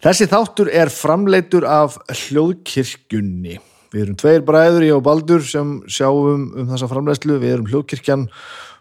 [0.00, 3.58] Þessi þáttur er framleitur af hljóðkirkjunni.
[3.92, 7.34] Við erum tveir bræður, ég og Baldur, sem sjáum um þessa framleiðslu.
[7.42, 8.22] Við erum hljóðkirkjan,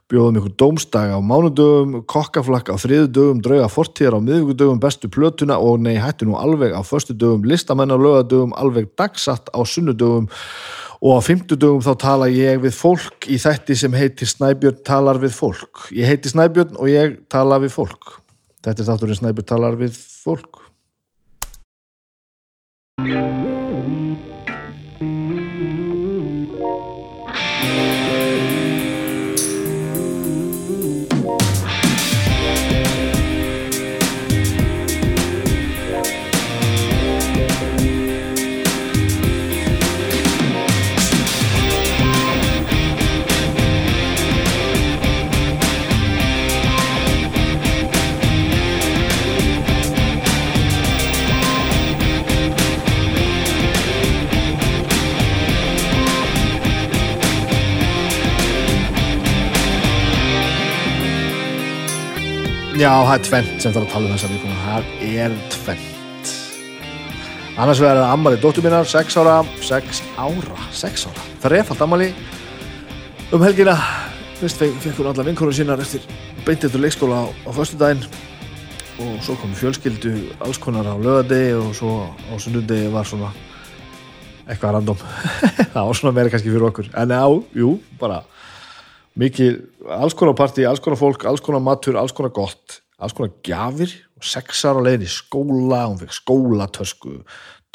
[0.07, 5.83] bjóðum ykkur dómstag á mánudögum, kokkaflakk á þriðudögum, drauga fortíðar á miðugudögum, bestu plötuna og
[5.83, 10.31] nei, hættu nú alveg á föstudögum, listamenn á lögadögum, alveg dagsatt á sunnudögum
[11.03, 15.35] og á fymtudögum þá tala ég við fólk í þætti sem heitir Snæbjörn talar við
[15.35, 15.89] fólk.
[15.91, 18.15] Ég heiti Snæbjörn og ég tala við fólk.
[18.63, 20.58] Þetta er þátturinn Snæbjörn talar við fólk.
[23.05, 23.28] Yeah.
[62.89, 64.55] Já, það er tvent sem þarf að tala um þessa vikuna.
[64.63, 66.29] Það er tvent.
[67.61, 69.35] Annars verður það ammali dóttur mínar, 6 ára,
[69.67, 71.25] 6 ára, 6 ára.
[71.43, 72.07] Það er efalt ammali
[73.29, 73.75] um helgina.
[74.39, 76.01] Fyrst fekk hún alla vinkonum sínar eftir
[76.47, 78.01] beintið til leikskóla á, á föstudaginn
[79.05, 83.29] og svo kom fjölskyldu alls konar á lögadegi og svo á sunnudegi var svona
[84.49, 85.05] eitthvað random.
[85.75, 86.89] það var svona meira kannski fyrir okkur.
[86.97, 88.23] En á, jú, bara
[89.19, 89.57] mikið,
[89.99, 93.95] alls konar partí, alls konar fólk alls konar matur, alls konar gott alls konar gjafir.
[94.19, 97.15] Og sexar á leiðin í skóla, hún fekk skólatösku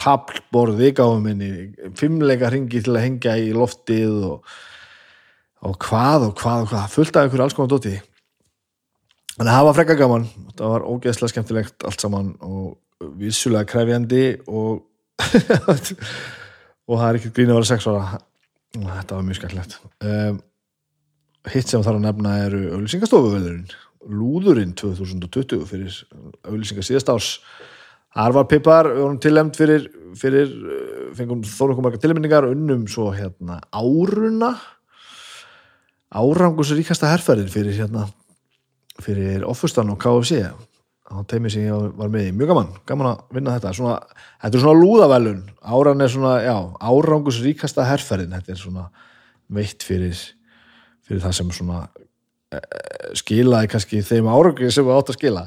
[0.00, 4.56] tablborð, vikáum minni fimmleika ringi til að hengja í loftið og,
[5.64, 7.94] og hvað og hvað og hvað, fullt af einhverju alls konar dóti.
[9.38, 14.84] Að það var frekka gaman það var ógeðslega skemmtilegt allt saman og vissulega krefjandi og
[16.84, 18.18] og það er ekki grín að vera sex ára.
[18.74, 19.78] Þetta var mjög skemmtilegt.
[20.02, 20.42] Um
[21.52, 23.74] hitt sem þarf að nefna eru auðlýsingastofuvelðurinn
[24.04, 25.94] Lúðurinn 2020 fyrir
[26.44, 27.28] auðlýsingar síðast árs.
[28.14, 29.86] Þar var Pippar, við vorum tilhemd fyrir,
[30.18, 30.52] fyrir
[31.16, 34.52] fengum þórukum marga tilmynningar unnum svo hérna áruna
[36.14, 38.06] árangus ríkasta herrferðin fyrir hérna
[39.02, 43.34] fyrir Offustan og KFC á teimi sem ég var með í, mjög gaman gaman að
[43.34, 43.96] vinna þetta, svona,
[44.44, 46.54] þetta er svona lúðavelun, áran er svona, já
[46.86, 48.86] árangus ríkasta herrferðin, þetta er svona
[49.52, 50.14] veitt fyrir
[51.04, 51.84] fyrir það sem svona
[53.18, 55.44] skilaði kannski þeim árangri sem við átt að skila.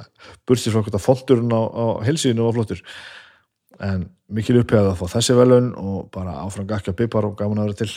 [0.47, 2.83] Bursið frá hvort að fondurinn á, á helsíðinu var flottur.
[3.83, 7.69] En mikil upphefað að fá þessi velun og bara áfram gakja bipar og gaman að
[7.69, 7.91] vera til.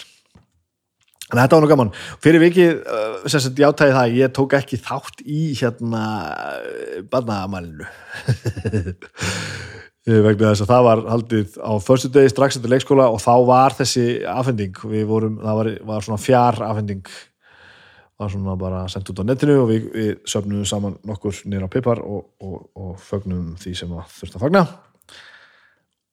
[1.30, 1.92] En þetta var nú gaman.
[2.22, 2.80] Fyrir vikið,
[3.30, 6.04] sem sagt játæði það ég tók ekki þátt í hérna
[7.12, 7.86] barnaðamælinu
[10.10, 13.76] vegna þess að það var haldið á förstu degi strax eftir leikskóla og þá var
[13.78, 17.04] þessi afhending, við vorum, það var, var svona fjár afhending
[18.20, 22.02] var svona bara sendt út á netinu og við, við söfnum saman nokkur nýra pipar
[22.04, 24.64] og, og, og fögnum því sem að þurft að fagna.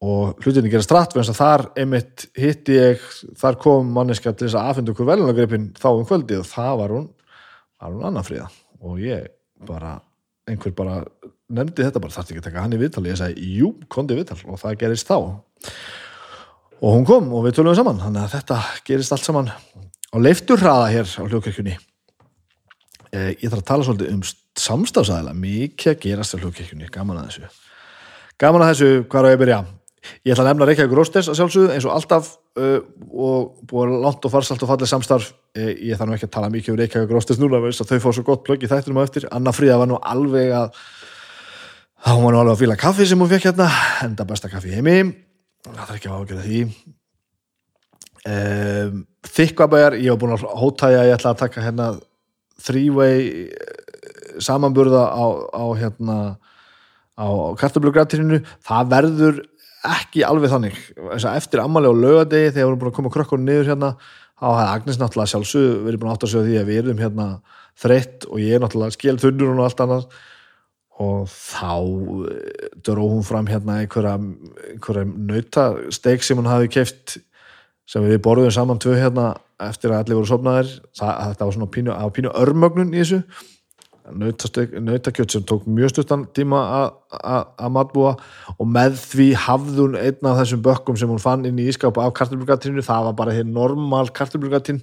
[0.07, 3.05] Og hlutinni gerast rætt eins að þar einmitt hitti ég
[3.39, 6.93] þar kom manneska til þess að aðfenda okkur velunagreipin þá um kvöldi og það var
[6.95, 7.07] hún
[7.81, 8.47] var hún annar fríða.
[8.85, 9.25] Og ég
[9.67, 9.97] bara,
[10.47, 11.01] einhver bara
[11.49, 13.05] nefndi þetta bara, þarfti ekki að taka hann í viðtal?
[13.09, 14.39] Ég sagði, jú, kondi viðtal.
[14.45, 15.17] Og það gerist þá.
[16.77, 19.51] Og hún kom og við tölum saman, þannig að þetta gerist allt saman.
[20.13, 21.75] Á leifturhraða hér á hljókirkjunni
[23.13, 24.21] ég þarf að tala svolítið um
[24.57, 27.49] samstafsæðila mikið að gerast á hljókirkjunni, gaman að þessu.
[28.41, 29.59] Gaman að þessu, hvað er að ég byrja?
[30.25, 32.29] Ég ætla að nefna Reykjavík Rósters að sjálfsögðu eins og alltaf
[32.59, 32.79] uh,
[33.11, 35.31] og búið langt og farsalt og fallið samstarf.
[35.57, 38.03] Eh, ég þarf nú ekki að tala mikið um Reykjavík Rósters núna þess að þau
[38.05, 39.27] fá svo gott plögg í þættinum á eftir.
[39.33, 40.81] Anna Fríða var nú alveg að
[42.05, 43.69] þá var nú alveg að fíla kaffi sem hún fekk hérna.
[44.05, 44.97] Enda besta kaffi í heimi.
[45.67, 46.61] Það er ekki að ágjöra því.
[48.27, 51.91] Um, Þykkvabæjar ég var búin að hótæja að ég ætla að taka hérna
[52.61, 53.49] three-way
[54.43, 56.17] samanburða á, á hérna
[57.17, 57.27] á
[57.57, 59.41] kartablugratirinu það verður
[59.87, 60.79] ekki alveg þannig.
[61.31, 63.91] Eftir ammali og lögadegi þegar við erum búin að koma krökkunum niður hérna
[64.37, 67.03] þá hefði Agnes náttúrulega sjálfsög verið búin að átta sig á því að við erum
[67.03, 67.27] hérna
[67.77, 70.09] þreytt og ég er náttúrulega skil þunnur og allt annað.
[70.97, 71.73] Og þá
[72.85, 74.15] döró hún fram hérna einhverja,
[74.73, 77.19] einhverja nautasteik sem hún hafi keift
[77.87, 81.93] sem við borðum saman tvö hérna eftir að allir voru sopnaðir þetta var svona pínu,
[82.13, 83.21] pínu örmögnun í þessu.
[84.07, 86.61] Nautakjöld sem tók mjög stuttan tíma
[87.11, 88.13] að matbúa
[88.55, 92.13] og með því hafðun einn af þessum bökkum sem hún fann inn í ískapa af
[92.15, 94.79] kartablugatinu, það var bara hér normal kartablugatin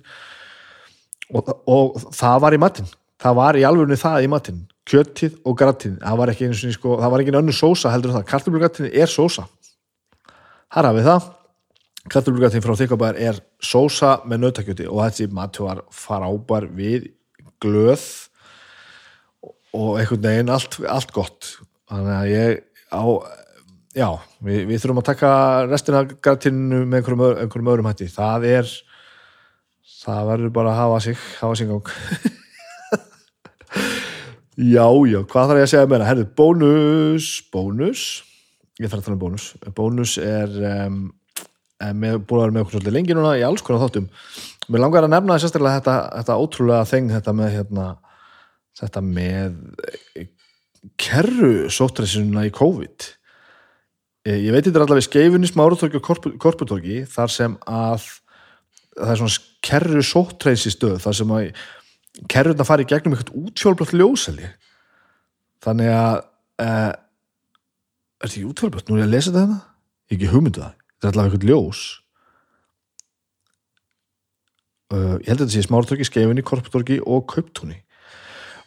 [1.32, 2.92] og, og það var í matin
[3.24, 6.76] það var í alvegni það í matin kjötið og gratin það var ekki einu sinni
[6.76, 9.46] sko, það var ekki önnu sósa heldur en það, kartöflugratin er sósa.
[10.74, 11.28] Þar hafið það
[12.12, 17.08] kartöflugratin frá þykabæðar er sósa með nautakjöti og þessi matur var frábær við
[17.64, 18.04] glöð
[19.74, 21.54] og einhvern veginn allt, allt gott
[21.90, 22.62] þannig að ég
[22.94, 23.04] á
[23.94, 24.08] já,
[24.44, 25.32] við, við þurfum að taka
[25.70, 28.70] restina gratinu með einhverjum, einhverjum öðrum hætti það er
[30.04, 31.92] það verður bara að hafa sig hafa sig gang
[34.54, 36.04] Já, já, hvað þarf ég að segja meira?
[36.06, 38.02] Herðu, bónus, bónus,
[38.78, 39.46] ég þarf að tala um bónus.
[39.74, 40.52] Bónus er,
[40.86, 41.00] um,
[41.80, 44.08] með, búin að vera með okkur svolítið lengi núna í alls konar þáttum.
[44.68, 47.86] Mér langar að nefna sérstaklega þetta, þetta ótrúlega þeng, þetta með, hérna,
[48.80, 49.58] þetta með
[50.20, 50.28] eh,
[51.00, 53.08] kerru sóttræsinuna í COVID.
[54.24, 58.06] Eh, Ég veit þetta er allavega skeifunni, smárutorki og korpu- korputorki, þar sem að
[58.94, 61.48] það er svona kerru sóttræsi stöð, þar sem að
[62.30, 64.50] kerrurna fari í gegnum eitthvað útfjólblögt ljósali
[65.64, 66.18] þannig að
[66.62, 68.88] uh, er þetta ekki útfjólblögt?
[68.90, 70.74] Nú er ég að lesa þetta hérna ég hef ekki hugmyndu það,
[71.04, 71.84] þetta er allavega eitthvað ljós.
[74.94, 77.80] Uh, ég held að þetta sé smártorki, skeifinni, korptorki og kauptúni.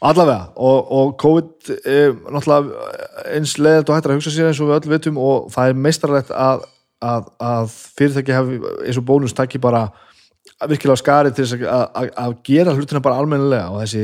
[0.06, 2.90] Allavega og, og COVID um, náttúrulega
[3.34, 5.80] eins leðalt og hættar að hugsa sér eins og við öll vitum og það er
[5.88, 6.68] meistarlegt að,
[7.02, 9.88] að, að fyrirtæki hafi eins og bónus takki bara
[10.70, 14.04] virkilega skarið til þess að, að, að gera hlutina bara almennilega og þessi,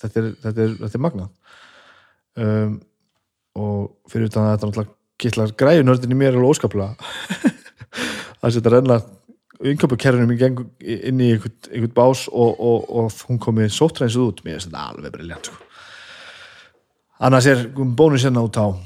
[0.00, 1.60] þetta er, þetta er, þetta er magnað.
[2.36, 2.72] Um,
[3.56, 6.96] og fyrir utan að þetta náttúrulega kittlar græjunördin í mér er alveg óskaplega
[8.42, 9.00] að setja renna
[10.36, 14.42] gang inn í einhvern, bás og, og, og hún komið sóttrænsið út.
[14.44, 15.62] Mér er þetta alveg briljant sko.
[17.18, 18.76] annars er bónus hérna út á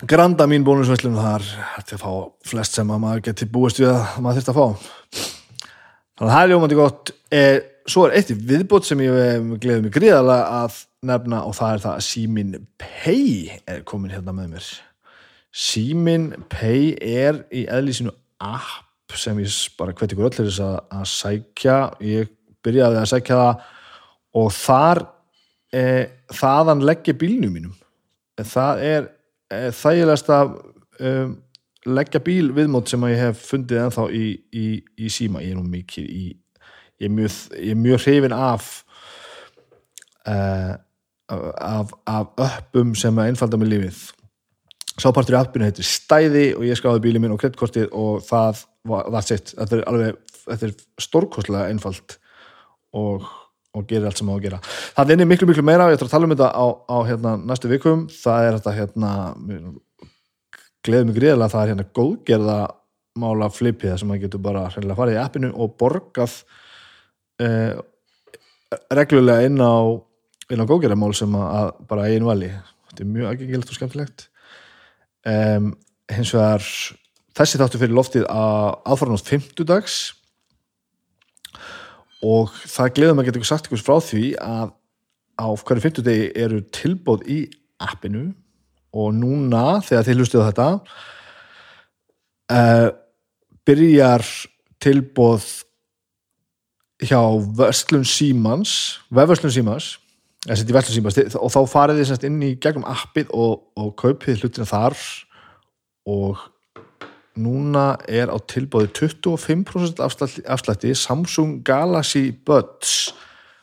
[0.00, 1.44] Granda mín bónusvæslum þar.
[1.74, 2.12] Hætti að fá
[2.48, 5.26] flest sem að maður geti búist við að maður þurfti að fá.
[6.16, 7.12] Þannig að það er ljómandi gott.
[7.36, 10.78] Eh, svo er eitt viðbót sem ég eh, gleði mig gríðarlega að
[11.10, 14.70] nefna og það er það að Símin Pay er komin hérna með mér.
[15.52, 20.62] Símin Pay er í eðli sínu app sem ég bara hveti ykkur öll til þess
[20.64, 21.76] að, að sækja.
[22.06, 22.32] Ég
[22.64, 23.64] byrjaði að sækja það
[24.40, 25.02] og þar
[25.74, 25.84] e,
[26.38, 27.78] þaðan leggja bílnum mínum.
[28.40, 29.08] Það er
[29.50, 31.32] e, þægilegasta um,
[31.90, 34.68] leggja bíl viðmót sem að ég hef fundið ennþá í, í,
[35.00, 35.42] í síma.
[35.44, 36.22] Ég er nú mikið í
[37.00, 38.70] ég er mjög, er mjög hrifin af
[40.28, 40.76] uh,
[41.30, 44.00] af, af öppum sem að einfalda með lífið
[44.98, 49.10] sápartur í appinu heitir Stæði og ég skráði bílið minn og kreddkortið og það var
[49.12, 52.16] that's it, þetta er alveg þetta er stórkostlega einfalt
[52.96, 53.26] og,
[53.76, 54.58] og gerir allt sem á að gera.
[54.96, 57.70] Það er miklu miklu meira, ég ætla að tala um þetta á, á hérna, næstu
[57.70, 59.12] vikum, það er þetta hérna
[60.86, 62.58] gleðið mig gríðarlega, það er hérna góðgerða
[63.20, 66.36] mála flipið sem maður getur bara hreinlega farið í appinu og borgað
[67.42, 67.74] eh,
[68.94, 69.74] reglulega inn á
[70.50, 72.48] á góðgerðamál sem að, bara einu vali.
[72.90, 74.29] Þetta er mjög aðgengilegt og skemmtilegt
[75.28, 75.70] um,
[76.10, 76.64] hins vegar
[77.36, 79.98] þessi þáttu fyrir loftið að aðfara nátt 50 dags
[82.20, 84.74] og það gleður maður getur sagt ykkur frá því að
[85.40, 87.40] á hverju 50 degi eru tilbóð í
[87.80, 88.26] appinu
[88.90, 90.68] og núna þegar þið hlustuðu þetta
[92.52, 92.88] uh,
[93.68, 94.26] byrjar
[94.82, 95.46] tilbóð
[97.00, 97.20] hjá
[97.56, 98.74] Vestlun Símans
[99.08, 99.94] vefverslun Símans
[100.48, 104.64] Símans þið- og þá farið þið semst inn í gegnum appið og, og kaupið hlutina
[104.64, 104.96] þar
[106.08, 106.38] og
[107.36, 113.12] núna er á tilbóði 25% afslætti, afslætti Samsung Galaxy Buds.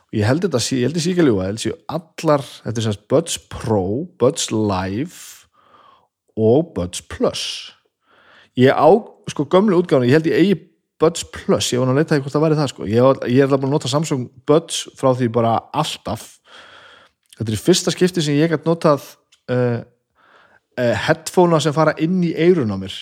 [0.07, 4.05] Og ég held þetta, ég held þetta ekki að allar, þetta er semst Buds Pro,
[4.22, 5.50] Buds Live
[6.38, 7.74] og Buds Plus.
[8.57, 8.89] Ég á,
[9.34, 10.62] sko, gömlu útgáðan ég held ég eigi
[11.01, 12.86] Buds Plus ég var nú að leita því hvort það væri það, sko.
[12.89, 16.37] Ég, ég er alveg búin að nota Samsung Buds frá því bara alltaf
[17.38, 19.06] þetta er fyrsta skipti sem ég gætt notað
[19.53, 19.79] uh,
[20.77, 22.96] uh, headphonea sem fara inn í eirun á mér.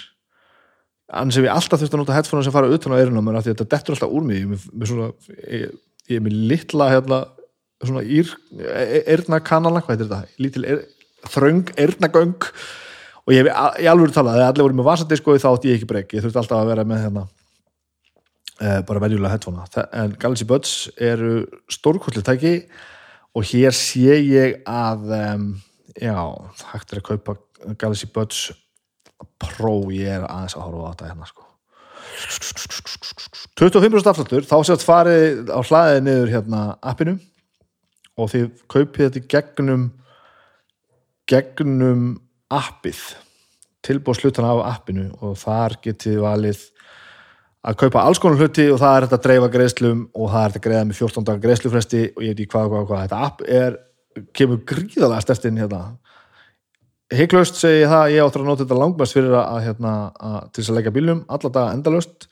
[1.16, 3.40] Annars hef ég alltaf þurft að nota headphonea sem fara utan á eirun á mér
[3.40, 5.10] af því að þetta dettur alltaf úr mig ég, er með- með svona,
[5.46, 5.76] ég,
[6.10, 7.20] ég er með litla hérna,
[7.86, 8.32] svona ír,
[9.06, 10.40] eirna kanala, hvað heitir þetta?
[10.42, 10.82] Lítil er,
[11.30, 12.50] þröng, eirnagöng
[13.26, 15.88] og ég hef í alveg talað þegar allir voru með vasadisko þá átti ég ekki
[15.90, 16.12] breyk.
[16.14, 17.24] Ég þurfti alltaf að vera með hérna
[18.62, 19.86] uh, bara venjulega headphonea.
[20.02, 21.32] En Galaxy Buds eru
[21.74, 22.54] stórkostlega tæki
[23.36, 25.50] og hér sé ég að um,
[26.00, 26.20] já,
[26.72, 27.38] hægt er að kaupa
[27.80, 28.46] Galaxy Buds
[29.40, 31.46] Pro, ég er aðeins að horfa á þetta hérna sko.
[33.60, 37.16] 25% afsláttur, þá sétt farið á hlaðið niður hérna appinu.
[38.16, 39.86] Og þið kaupið þetta gegnum
[41.28, 42.06] gegnum
[42.54, 43.02] appið.
[43.86, 45.10] Tilbúðslutan af appinu.
[45.20, 46.64] Og þar getið valið
[47.66, 50.54] að kaupa alls konar hluti og það er þetta að dreifa greiðslum og það er
[50.54, 53.06] þetta að greiða með 14 dagar greiðslufresti og ég veit ekki hvað, hvað, hvað.
[53.06, 53.78] Þetta app er
[54.38, 55.82] kemur gríðalega stert inn hérna.
[57.16, 60.62] Heiklaust segi ég það, ég áttur að nota þetta langmest fyrir að, hérna, að til
[60.62, 62.30] þess að leggja bílnum alla daga endalaust.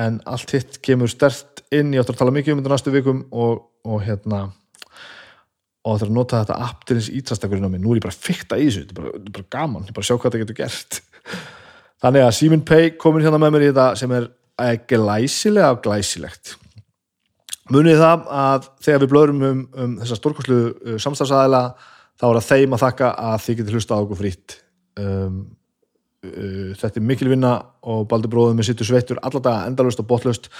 [0.00, 3.22] En allt hitt kemur stert inn ég áttur að tala mikið um þetta næstu vikum
[3.30, 4.48] og, og hérna
[5.80, 7.82] og áttur að nota þetta app til þess ítrastakurinn á mig.
[7.82, 10.14] Nú er ég bara fykta í þessu, þetta er bara, bara gaman ég bara sjá
[10.16, 11.00] hvað þetta getur gert.
[12.02, 14.28] Þannig að Simin Pay komin hérna með mér í þetta sem er
[14.64, 16.56] eh, glæsilega glæsilegt.
[17.70, 21.62] Munið það að þegar við blöðum um, um þessa stórkoslu uh, samstafsæðila
[22.18, 24.56] þá er það þeim að þakka að þið getur hlusta á okkur frýtt
[24.98, 25.36] um,
[26.26, 27.52] uh, þetta er mikil vinna
[27.86, 30.50] og Baldur bróðum með sittur sveittur alla daga endalust og botlust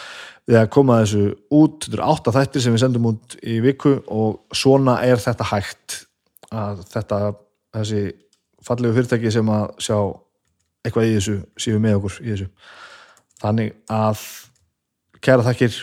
[0.48, 3.96] við að koma þessu út, þetta eru átta þættir sem við sendum út í viku
[4.06, 5.98] og svona er þetta hægt
[6.50, 7.20] að þetta,
[7.76, 8.04] þessi
[8.66, 9.96] fallegu fyrirtæki sem að sjá
[10.86, 12.48] eitthvað í þessu, séu með okkur í þessu
[13.40, 14.22] þannig að
[15.24, 15.80] kæra þakkir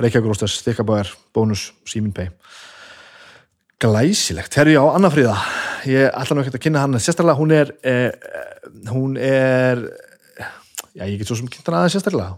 [0.00, 2.30] Reykjavík Rósters, Stikkabæðar, Bónus, Simin Pay.
[3.80, 5.36] Glæsilegt, herru já, Anna Fríða.
[5.88, 8.12] Ég ætla nú ekkert að kynna hann sérstaklega, hún er eh,
[8.90, 9.86] hún er
[10.92, 12.36] já, ég get svo sem kynna hann aðeins sérstaklega.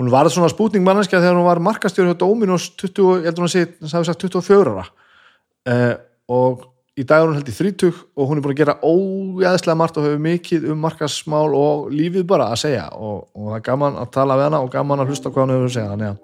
[0.00, 3.54] Hún var svona spútning manneskja þegar hún var markastjóri á Dominos 20, ég hún að
[3.54, 4.86] segja, það hefur sagt 24 ára.
[5.68, 5.94] Eh,
[6.32, 6.69] og
[7.00, 9.96] í dag er hún held í 30 og hún er búin að gera ójæðslega margt
[9.96, 12.86] og hefur mikið um markasmál og lífið bara að segja.
[12.92, 15.54] Og, og það er gaman að tala við hana og gaman að hlusta hvað hann
[15.56, 15.92] hefur að segja.
[15.94, 16.16] Þannig að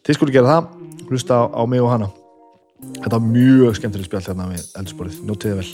[0.00, 0.64] þið skulle gera það,
[1.10, 2.08] hlusta á, á mig og hana.
[3.00, 5.70] Þetta var mjög skemmtileg spjall hérna við eldsporið, njótiði vel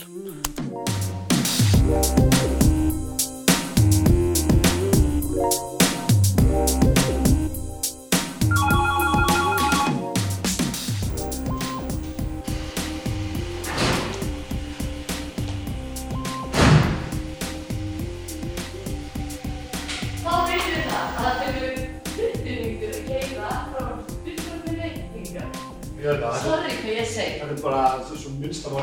[26.81, 27.37] hvað ég segi.
[27.41, 28.73] Þetta er bara svo minnst að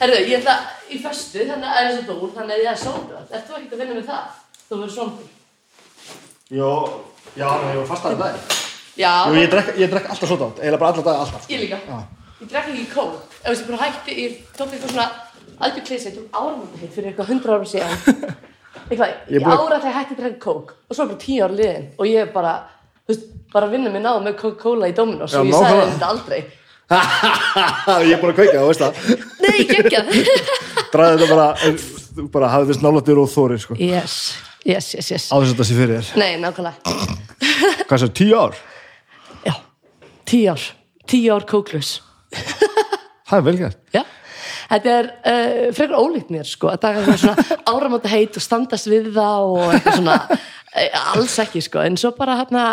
[0.00, 0.54] Herðu, ég ætla
[0.88, 3.24] í föstu, þannig að það er svo dór, þannig að ég er sóndur.
[3.28, 4.38] Ert þú ekkert að vinna með það?
[4.68, 5.26] Þú verður sóndur.
[6.50, 6.70] Jó,
[7.36, 8.38] já, ég var fastar í dag
[8.98, 11.52] Já, Jú, ég drekk, ég drekk alltaf dátt, eiginlega bara alla dag alltaf sko.
[11.52, 11.78] ég líka.
[11.86, 11.98] Já.
[12.40, 13.20] Ég drekk ekki kók.
[13.42, 15.06] Ef þessi bara hætti, ég tók eitthvað svona
[15.60, 17.94] algjör klísi, ég tók áramönda hitt fyrir eitthvað hundra ára síðan.
[18.90, 21.44] Eitthvað, Ég ég ára þegar ég hætti að drekka kók og svo er bara tíu
[21.44, 22.52] ára liðin og ég er bara,
[23.10, 25.92] veist, bara að vinna mig náðu með Coca-Cola í Dominos Já, og ég sagði nákvæmlega.
[25.94, 26.40] þetta aldrei.
[28.10, 28.92] ég er búin að kveika, þú veist það
[29.44, 30.12] Nei, geggjað.
[30.92, 31.48] Dræði þetta bara,
[32.16, 33.76] þú bara hafið þess nálættir og þórir sko.
[33.78, 34.16] yes,
[34.66, 35.26] yes, yes, yes.
[35.30, 36.94] á þess að þetta sé fyrir þér Nei, nákvæmlega.
[37.90, 38.58] Hvað svo, tíu ár?
[39.46, 39.54] Já,
[40.30, 40.64] tíu ár,
[41.10, 41.92] tíu ár kóklaus.
[43.30, 44.02] Það er vel gert Já,
[44.70, 49.12] þetta er uh, frekar ólíkt mér sko, að taka svona áramóta heit og standast við
[49.14, 50.18] það og eitthvað svona,
[50.74, 52.66] alls ekki sko, en svo bara hérna,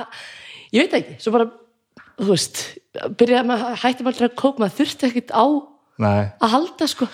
[0.74, 1.50] ég veit ekki, svo bara,
[2.20, 2.62] þú veist,
[3.18, 5.46] byrjaði að hætti bara að kók, maður þurfti ekkit á
[5.98, 7.08] Nei, að halda sko.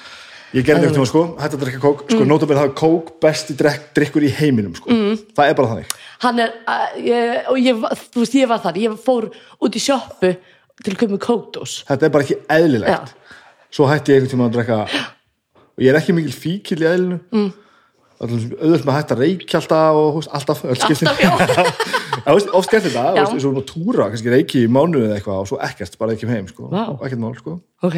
[0.54, 2.32] ég gerði ekkert tíma sko, hætti að drekka kók sko, mm.
[2.32, 4.92] nótabæri það er kók besti drekk, drikkur í heiminum sko.
[4.92, 5.24] mm.
[5.38, 7.82] það er bara þannig Hann er, uh, ég, og ég,
[8.13, 9.28] þú veist, ég var þar, ég fór
[9.63, 10.36] út í sjoppu
[10.84, 11.82] til að með kókdós.
[11.88, 13.18] þetta er bara ekki eðlilegt
[13.74, 14.80] svo hætti ég einhvern tíma að drekka
[15.74, 17.52] og ég er ekki mikil fíkil í eðlinu mm.
[18.22, 20.62] Auðvitað með hætta að reykja alltaf og húst, alltaf,
[22.24, 25.60] Alltaf, oft gert þetta, svo nú túra kannski reiki í mánuði eða eitthvað og svo
[25.65, 26.84] ekkert bara ekki heim, sko, Vá.
[27.03, 27.58] ekkert mál sko.
[27.84, 27.98] Ok,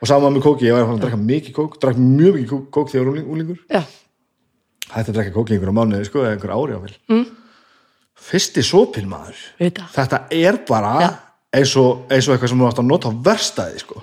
[0.00, 2.90] og saman með kóki, ég var að drekka mikið kók drakk mjög mikið kók, kók
[2.92, 3.82] þegar ég var úling- úlingur já,
[4.94, 7.26] hætti að drekka kók í einhverja mánuði, sko, eða einhverja ári áfél mm.
[8.30, 9.44] fyrsti sopin maður.
[9.60, 9.92] Veit það.
[9.98, 11.10] þetta er bara Já.
[11.60, 14.00] eins og, eins og eitthvað sem þú átt að nota á verstaði, sko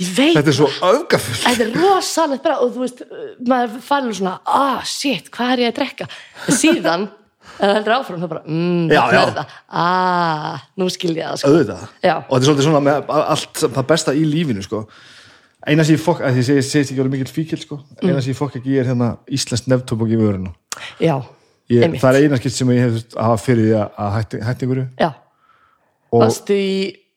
[0.00, 3.02] Ég veit þetta er svo öfgafull Þetta er rosalegt bara og þú veist,
[3.48, 6.08] maður fælur svona, ah, shit, hvað er ég að drekka?
[6.44, 7.06] En síðan,
[7.54, 9.22] ef það heldur áfram, þá bara, mm, hvað já.
[9.22, 9.54] er það?
[9.82, 11.52] Ah, nú skil ég það, sko.
[11.52, 12.14] auðvitað Já.
[12.18, 14.82] og þetta er svolítið svona með allt það besta í lífinu sko.
[15.64, 17.80] eina sem ég fokk að því ég segist ekki orðið mikill fíkil sko.
[18.02, 20.52] eina sem ég fokk ekki er hérna Íslands nefntóbok í vöruna
[21.00, 21.16] Já,
[21.72, 24.42] ég, það er eina skipt sem ég hef þurft að hafa fyrir því að, hætti,
[24.44, 25.10] hætti Já,
[26.12, 26.28] og,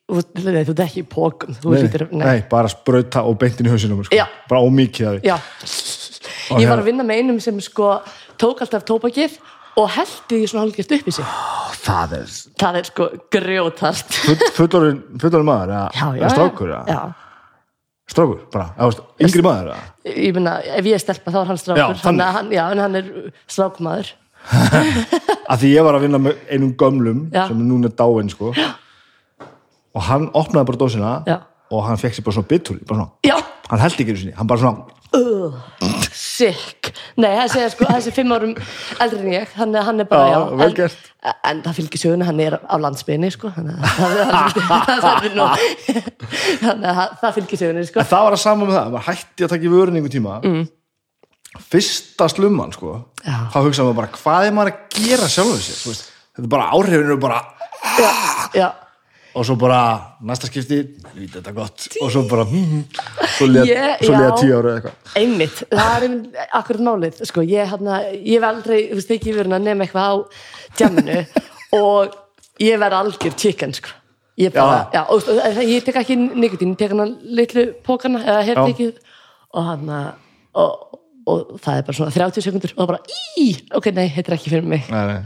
[0.08, 1.84] nei, þú ert ekki í pókum, nei,
[2.24, 4.16] nei, bara sprauta og beintin í hausinum sko.
[4.16, 4.26] Já.
[4.50, 7.98] bara ómikið Já, ég var hérna- að vinna með einum sem sko
[8.40, 9.36] tók alltaf tópakið
[9.78, 11.26] og heldi því svona hálfgert upp í sig.
[11.84, 12.32] það er
[12.64, 14.14] Það er sko grjótart.
[14.24, 17.02] full- fullorðin fullorðin maður eða, Já, já, strákur Já,
[18.08, 19.84] strákur bara, eða, yngri maður eða.
[20.16, 22.02] ég meina, ef ég er stelpa þá er hann Já, strákur.
[22.08, 23.12] Þannig að hann, já, en hann er
[23.48, 24.14] strákumadur.
[24.48, 27.48] að því ég var að vinna með einum gömlum Já.
[27.50, 28.54] sem núna er dáin sko.
[29.98, 31.40] Og hann opnaði bara dósina Já.
[31.74, 33.38] og hann fekk sér bara svona bitur bara svona, Já,
[33.72, 34.86] hann held ekki einu sinni, hann bara svona
[35.18, 35.58] uh,
[36.14, 38.54] sick nei, þessi er sko, þessi er fimm árum
[39.04, 41.12] eldri en ég, þannig að hann er bara Já, já, vel en, gert.
[41.52, 45.28] en það fylgir söguna, hann er á landsbyrni sko, þannig að það, það, það, það,
[45.30, 45.48] er nú,
[46.64, 48.04] þannig að það- það fylgir söguna sko.
[48.04, 50.36] En það var að sama með það, maður hætti að taka í vörun einhvern tíma
[50.44, 50.66] mm.
[51.72, 53.38] fyrsta slumman sko, Já.
[53.54, 56.54] þá hugsaðum maður bara hvað er maður að gera sjálfum sér þú veist, þetta er
[56.58, 57.40] bara áhrifin eru bara
[57.98, 58.12] já,
[58.60, 58.68] já,
[59.38, 59.80] og svo bara
[60.26, 60.80] næsta skipti,
[61.18, 61.88] ég þetta gott.
[62.02, 62.84] Og svo bara hm,
[63.38, 64.30] svo liða Ég- já.
[64.40, 64.96] tíu ára eða eitthvað.
[65.22, 65.60] Einmitt.
[65.70, 67.76] Það er einmitt akkurat málið sko, ég,
[68.18, 70.16] ég hef aldrei, þú veist ekki verið að nefna eitthvað á
[70.80, 71.20] djamminu.
[71.78, 72.18] Og
[72.64, 73.94] ég verð algjör chicken sko.
[74.38, 78.44] ég bara, já, og, og, ég tek ekki nikotín, ég tek hana litlu pókana eða
[78.46, 78.66] hef Já.
[78.70, 78.92] tekið
[79.58, 80.02] og hana
[80.54, 84.32] og, og það er bara svona 30 sekundur og það bara, í, ok, nei, þetta
[84.32, 84.86] er ekki fyrir mig.
[84.94, 85.18] Nei, nei.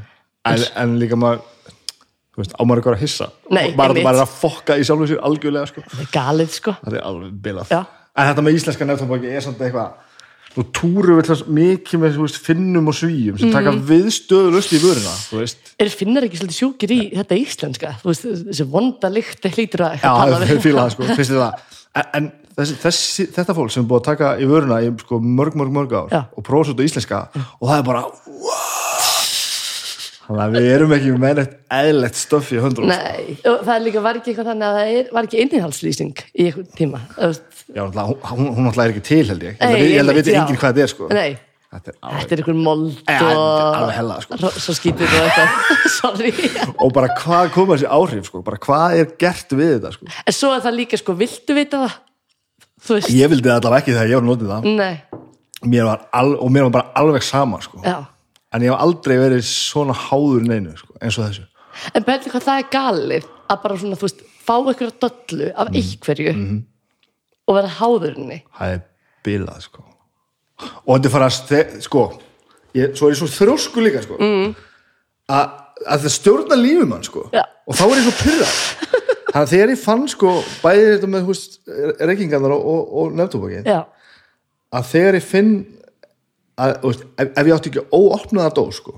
[0.48, 1.44] En, en líka maður
[2.32, 4.04] þú veist, á maður eitthvað að hissa Nei, bara, einmitt.
[4.08, 5.82] bara að fokka í sjálfum sér algjörlega sko.
[5.92, 7.82] það er galið sko það er alveg bilað Já.
[8.16, 9.92] en þetta með íslenska nefntabóki er samt eitthvað
[10.52, 13.86] nú túru við þess mikið með veist, finnum og svíum sem taka Mhm.
[13.88, 18.26] viðstöðulust í vöruna þú veist er finnar ekki svolítið sjúkir í þetta íslenska þú veist,
[18.52, 20.48] þessi vonda lykt hlýtur að Já, tala við.
[20.52, 21.68] þeir fíla það sko, finnst þið það
[22.16, 25.56] En, þessi, þessi, þetta fólk sem er búið að taka í vöruna í sko, mörg,
[25.60, 26.22] mörg, mörg ár Já.
[26.38, 27.18] og prófa svo þetta íslenska
[27.60, 28.04] og það er bara.
[30.32, 32.98] Þannig að við erum ekki með neitt eðlegt stöff í höndrum sko.
[32.98, 36.22] Nei, og það er líka, var ekki eitthvað þannig að það er, var ekki innihaldslýsing
[36.32, 37.32] í einhvern tíma þú
[37.72, 40.60] Já, hún, náttúrulega er ekki til held ég Nei, við- ég held að viti enginn
[40.62, 41.10] hvað þetta er sko.
[41.12, 41.32] Nei,
[41.72, 44.50] Þetta er alveg þetta er einhver mold Ja, þetta er og alveg hella, sko.
[44.60, 45.50] svo skýtur og eitthvað
[46.00, 46.32] sorry
[46.84, 48.42] Og bara hvað koma þessi áhrif sko?
[48.44, 50.10] bara hvað er gert við þetta sko?
[50.26, 51.96] en svo er það líka sko, viltu vita það
[52.88, 54.94] þú Ég vildi það allavega ekki þegar ég var notið það nei
[55.72, 57.80] mér var al, og mér var bara alveg sama sko.
[57.86, 58.00] já.
[58.54, 61.48] En ég hef aldrei verið svona háður neinu sko, eins og þessu
[61.96, 65.56] en betur hvað það er galið að bara svona, þú veist, fá einhverja dollu Mm.
[65.56, 66.60] af einhverju Mhm.
[67.48, 68.82] og vera háðurinni það er
[69.26, 69.84] bilað sko.
[70.88, 72.04] og þetta fara að sko,
[72.76, 74.56] ég, svo er ég svo þrjósku líka sko, mm.
[75.30, 75.50] að,
[75.88, 77.30] að það stjórna lífum mann sko.
[77.34, 77.44] Já.
[77.68, 78.56] og þá er ég svo pyrrað
[79.32, 80.32] þannig að þegar ég fann sko,
[80.62, 81.60] bæði þetta með húst,
[82.04, 83.86] reykingarnar og, og, og nefntúbakið já,
[84.76, 85.54] að þegar ég finn
[86.66, 88.94] að, veist, ef, ef ég átti ekki óopnaða dó sko,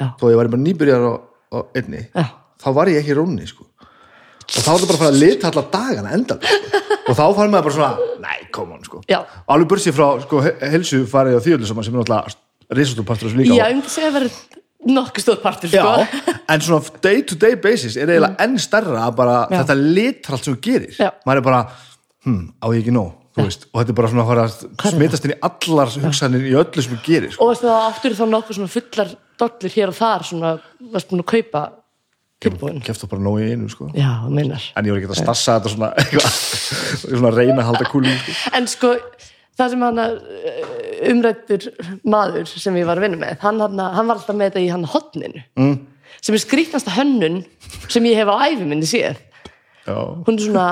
[0.00, 1.12] já, þó ég væri bara nýbyrjar á,
[1.52, 2.24] á einni já
[2.62, 3.64] þá var ég ekki rónni sko.
[3.66, 6.80] og þá er þetta bara að fara að lita allar dagana enda sko.
[7.08, 9.00] og þá fann maður bara svona nei, come on sko.
[9.10, 9.18] Já.
[9.46, 12.36] Og alveg bursið frá sko, he- heilsu farið á þjóðlu sem er náttúrulega
[12.78, 14.30] risastór partur af þessu líka já, um þess að vera
[14.92, 16.30] nokkuð stór partur sko.
[16.54, 20.46] En svona day to day basis er eiginlega enn stærra að bara þetta litar allt
[20.46, 20.94] sem þú gerir
[21.26, 21.60] maður er bara,
[22.26, 25.26] hm, á ég ekki nóg veist, og þetta er bara svona að fara að smitast
[25.26, 27.46] inn í allar hugsanir í öllu sem þú gerir sko.
[27.48, 30.50] og það aftur þá nokkuð svona fullar dollur hér og þar svona,
[30.92, 31.62] varst búin að kaupa
[32.42, 33.88] tilbúin keftu bara nóg í einu sko.
[33.96, 34.68] já, þú meinar.
[34.76, 35.90] En ég var ekki að stassa þetta svona,
[37.02, 38.36] svona að reyna að halda kúlum sko.
[38.58, 38.92] en sko,
[39.60, 40.02] það sem hann
[41.12, 41.68] umrættur
[42.02, 44.70] maður sem ég var að vinna með hann, hann, hann var alltaf með þetta í
[44.72, 45.76] hann hotninu mm.
[46.20, 47.42] sem er skrýtnasta hönnun
[47.88, 49.20] sem ég hef á æfi minni séð.
[49.82, 50.66] Já, hún er svona,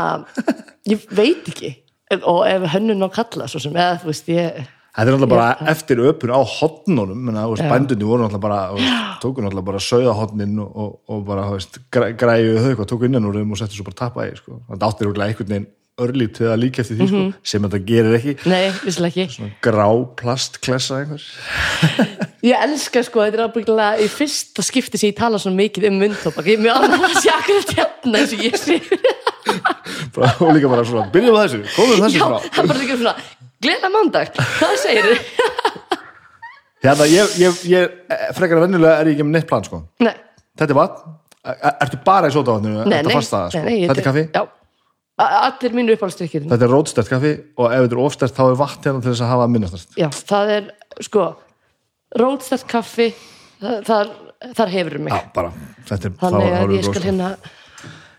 [0.91, 1.75] ég veit ekki
[2.19, 5.71] og ef hönnun á kalla svo sem, eða þú veist, ég Þetta er náttúrulega bara
[5.71, 6.41] eftir öpun á
[7.63, 7.69] Já.
[7.71, 10.73] bændunni voru náttúrulega bara veist, tóku náttúrulega bara sauða hotnin og,
[11.07, 13.87] og, bara þú veist, græ, græju þau eitthvað, tóku innan úr þeim og settu svo
[13.87, 14.59] bara tappa í sko.
[14.67, 15.69] þetta áttir úrlega einhvern veginn
[16.07, 18.35] örlítið að líka eftir því sko, sem þetta gerir ekki.
[18.51, 18.61] Nei,
[19.11, 19.49] ekki.
[19.65, 19.87] Grá
[20.21, 21.01] plastklessa
[22.51, 25.99] ég elska sko, þetta er ábyggilega í fyrsta skipti sem ég tala svona mikið um
[26.01, 28.79] myndtópak ég er mjög annað að sjá akkurat hérna eins og ég sé.
[30.15, 32.49] Bara- og líka bara svona, byrjum á þessu, komum þessu já, frá.
[32.57, 33.15] hann bara líka svona
[33.65, 35.09] gleda mándag, hvað segir
[36.85, 39.83] hérna, ég, ég, ég frekar að venjulega er ég ekki með neitt plan sko.
[40.05, 40.13] nei,
[40.61, 41.17] þetta er vatn,
[41.51, 43.63] Er- ertu bara í sótavatninu nei, að fasta sko.
[43.65, 44.25] þetta er kaffi?
[44.37, 44.43] Já,
[45.21, 48.89] allir mínu uppáhaldstrykkir þetta er rótstert kaffi og ef þetta er ofstert þá er vatn
[48.89, 50.73] hérna til þess að hafa minnastert já, það er
[51.05, 51.27] sko
[52.19, 53.11] rótstært kaffi
[53.61, 54.11] þar,
[54.57, 55.15] þar hefur mig.
[55.15, 55.53] Já, bara,
[55.89, 57.29] þetta er þannig að ég skal hérna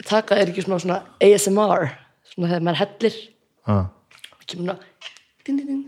[0.08, 1.88] taka, er ekki svona, svona ASMR
[2.32, 3.20] svona þegar maður hellir.
[3.72, 4.78] Og kemur svona
[5.46, 5.84] ding, ding, ding.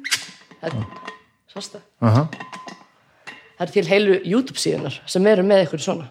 [3.54, 6.10] það er til heilu YouTube síðunar sem eru með ykkur svona.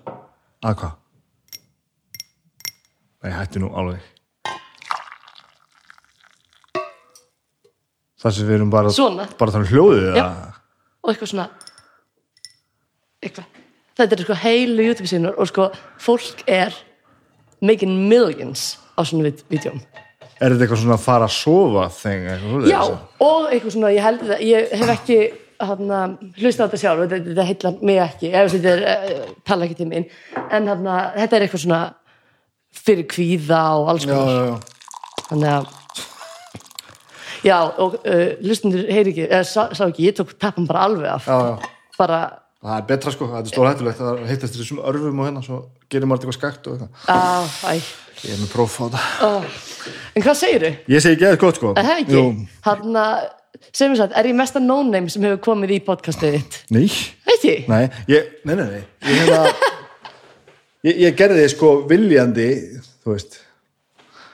[0.62, 0.98] Að hvað?
[3.22, 4.11] Nei, hættu nú alveg
[8.22, 9.26] Það sem við erum bara Svona.
[9.38, 10.24] bara þannig hljóðið Já.
[10.24, 10.52] eða?
[11.02, 11.48] og eitthvað svona
[13.22, 13.46] eitthvað
[13.98, 15.66] þetta er sko heilu YouTube síðunar og sko
[16.02, 16.74] fólk er
[17.62, 19.80] making millions á svona vid- vídeóm
[20.42, 22.24] Er þetta eitthvað svona að fara að sofa þeng?
[22.66, 22.80] Já,
[23.22, 25.18] og eitthvað svona, ég held það, ég hef ekki
[25.62, 25.98] hana,
[26.40, 29.76] hlusta á þetta sjálf, þetta, þetta heitlar mig ekki, ef þetta er, uh, tala ekki
[29.78, 30.08] til mín,
[30.50, 31.78] en hana, þetta er eitthvað svona
[32.74, 34.66] fyrir kvíða og alls konar.
[35.28, 35.70] Þannig að,
[37.42, 41.10] Já, og uh, hlustundur heyri ekki, eða sá, sá ekki, ég tók tappan bara alveg
[41.10, 41.26] af.
[41.26, 41.72] Já, já.
[41.98, 42.20] Bara,
[42.62, 45.56] Það er betra sko, það er stór hættulegt það heitast þessum örfum og hérna svo
[45.90, 47.88] gerir maður eitthvað skakt og eitthvað
[48.22, 49.30] Ég er með próf á það ó.
[50.14, 50.70] En hvað segirðu?
[50.94, 52.20] Ég segi geðið gott sko ekki?
[52.68, 53.24] Hann að,
[53.72, 56.60] segjum við satt, er ég mesta no-name sem hefur komið í podcastið þitt?
[56.70, 56.86] Nei,
[57.66, 59.72] nei, ég, nei, nei, nei Ég, hefna,
[60.86, 62.48] ég, ég gerði sko viljandi
[63.02, 63.40] þú veist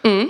[0.05, 0.29] mm.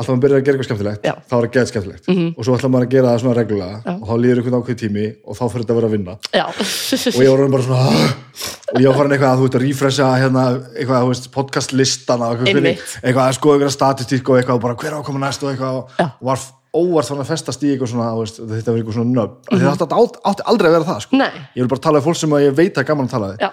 [0.00, 1.12] Alltaf maður byrjar að gera eitthvað skemmtilegt Já.
[1.20, 2.10] Þá er það geðið skemmtilegt
[2.40, 5.06] og svo ætlar maður að gera það svona reglulega og þá líður einhvern ákveð tími
[5.20, 6.44] og þá fyrir þetta að vera að vinna Já.
[6.50, 8.30] og ég var orðinn bara svona "Ah."
[8.70, 10.44] og ég var farin eitthvað að þú veist að refresha hérna,
[10.78, 14.98] eitthvað, þú veist, podcastlistana eitthvað, að skoða eitthvað statistík og eitthvað og bara hver á
[15.00, 16.06] að koma næst og eitthvað Já.
[16.06, 16.38] og var
[16.70, 19.76] óvart fann að festast í eitthvað svona veist, þetta var eitthvað svona nöfn mm -hmm.
[19.80, 21.16] þetta átti, átti aldrei að vera það sko.
[21.56, 23.50] Ég vil bara tala um fólk sem ég veit að gaman að tala Já.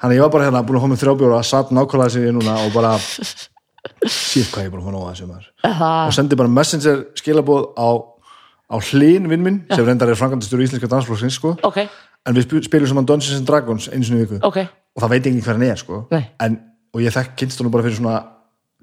[0.00, 2.72] þannig ég var bara hérna búin að koma með þrjábjóra satt nákvæmlega sér núna og
[2.72, 2.98] bara
[4.06, 5.48] síð hvað ég er búin að fá nóga þessu maður.
[6.08, 7.88] Og sendi bara messenger skilabóð á,
[8.70, 11.56] á hlín vinn minn sem reyndar er frangandistjóri íslenska dansflokksins sko.
[11.62, 11.82] ok,
[12.26, 14.40] en við sp- spilum saman Dungeons and Dragons einu sinni í viku.
[14.46, 14.58] Ok,
[14.96, 16.06] og það veit enginn hver hann er sko.
[16.40, 16.58] En,
[16.94, 18.16] og ég þekk kynst honum bara fyrir svona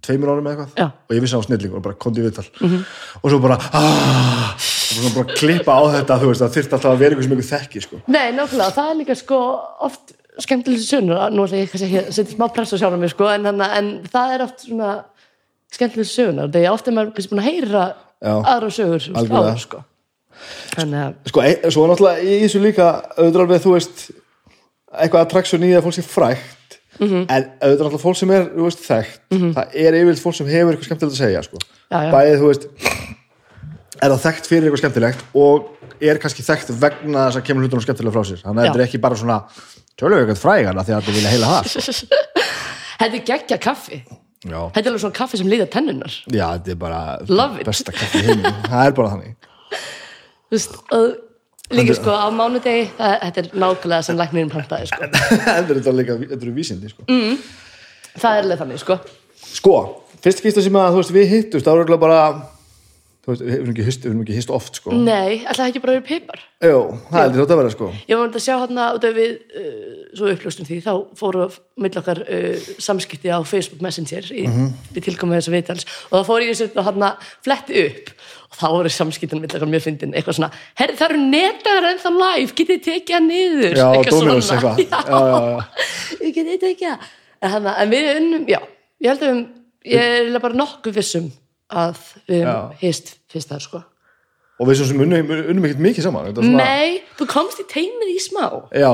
[0.04, 0.94] tveimur árum eða eitthvað.
[1.10, 2.44] Og ég vissi var snillingur og bara kondi í viðtal.
[2.60, 2.82] -hmm.
[3.24, 4.56] og svo bara aaaah
[4.94, 7.50] og bara klippa á þetta þú veist það þyrfti alltaf að vera eitthvað sem ykkur
[7.54, 8.00] þekki sko.
[8.08, 9.40] Nei, nákvæmlega, það er líka sko
[9.88, 13.12] oft skemmtileg sögur, nú ætla ég kannski ekki að setja smá press á sjálfum mig
[13.14, 14.92] sko, en, hana, en það er oft svona
[15.74, 17.84] skemmtileg sögur, þegar oft er maður kannski búin að heyra
[18.24, 19.52] Já, aðra sögur sagt, algjörlega.
[19.54, 19.84] áður, sko.
[20.74, 24.04] Þannig að, sko, e svo náttúrulega í þessu líka auðvitað alveg þú veist
[24.94, 26.60] eitthvað attraction í að fólk sé frægt
[27.00, 27.24] Mhm.
[27.26, 29.22] en auðvitað náttúrulega fólk sem er þú veist, þekkt,
[29.56, 31.58] það er yfirleitt fólk sem hefur eitthvað skemmtilegt að segja sko.
[31.90, 32.12] Já, já.
[32.14, 32.68] bæðið þú veist
[34.04, 35.70] er það þekkt fyrir eitthvað skemmtilegt og
[36.04, 38.72] er kannski þekkt vegna þess að kemur hlutunum skemmtilega frá sér þannig að Já.
[38.74, 39.38] þetta er ekki bara svona
[40.00, 41.66] tölum við eitthvað frægana því að þetta vilja heila það
[43.04, 44.00] þetta er geggja kaffi
[44.44, 44.60] já.
[44.76, 47.68] Þetta er alveg svona kaffi sem líða tennunar já, þetta er bara Love it.
[47.70, 49.50] besta kaffi í heiminn það er bara þannig
[50.54, 55.08] Þú veist, og líka sko á mánudegi, það, þetta er nákvæmlega sem læknirinn pantaði, sko.
[55.48, 57.06] þetta er þetta líka, þetta eru vísindi sko.
[57.10, 57.40] Mm.
[58.14, 58.98] Það er alveg þannig, sko.
[59.54, 59.78] Sko,
[60.22, 62.20] fyrst skýrsta sem að þú veist, við hittust, það örugglega bara
[63.24, 64.92] þú veist, við erum ekki hist oft sko.
[65.00, 66.42] Nei, ætlaði ekki bara að vera pipar.
[66.68, 67.88] Jú, það er þetta að vera sko.
[68.10, 71.46] Ég var að sjá hérna út af við uh, svo uppljóstum því, þá fóru
[71.86, 74.44] mill okkar uh, samskipti á Facebook Messenger í,
[74.92, 77.12] við tilkomum þess að viðtals og þá fór ég þessu hérna
[77.48, 78.12] fletti upp
[78.54, 82.12] og þá voru samskiptin mill okkar mjög fyndin eitthvað svona, herri það eru netar ennþá
[82.20, 84.36] live, getið tekið hann niður Já, svona.
[84.44, 84.84] eitthvað.
[84.94, 86.20] Já, já, já.
[86.20, 88.60] Ég getið tekið það en, en við unnum, já,
[89.04, 89.42] ég held að við,
[89.94, 91.32] ég er bara nokkuð vissum
[91.74, 93.84] að við höfum hist fyrst þar sko
[94.62, 98.20] Og við sem unnum, unnum ekkert mikið saman svona, Nei, þú komst í teimið í
[98.22, 98.44] smá
[98.78, 98.92] Já,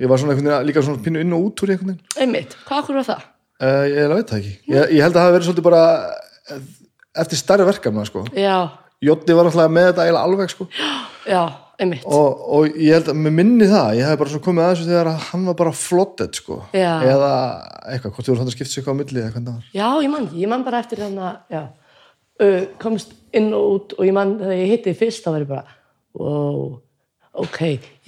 [0.00, 3.00] ég var svona veginn líka svona pínu inn og út úr veginn einmitt, hvað okkur
[3.00, 3.24] var það?
[3.60, 5.82] uh, Ég veit það ekki ég, ég held að það verið svolítið bara
[6.54, 6.62] eh,
[7.24, 8.22] eftir stærri verkefna sko.
[8.38, 8.54] Já,
[9.00, 10.66] Jótti var alltaf með þetta eiginlega alveg sko.
[11.26, 11.42] já,
[11.80, 14.72] einmitt og, og ég held að með minni það ég hef bara svona komið að
[14.74, 16.58] þessu þegar að hann var bara flottet sko.
[16.76, 16.90] Já.
[17.08, 17.30] eða
[17.90, 19.78] eitthvað, hvort þú voru hann að skipta sig eitthvað á milli eða hvernig það var
[19.80, 21.62] Já, ég man ég man bara eftir þannig að já,
[22.40, 25.50] uh, komst inn og út og ég man þegar ég hitti fyrst þá var ég
[25.50, 25.76] bara,
[26.18, 26.62] wow,
[27.44, 27.60] ok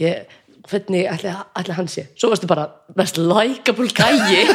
[0.03, 0.33] ég,
[0.71, 2.09] hvernig ætli hann sé?
[2.17, 2.69] Svo varstu bara
[2.99, 4.47] mest likeable gæi.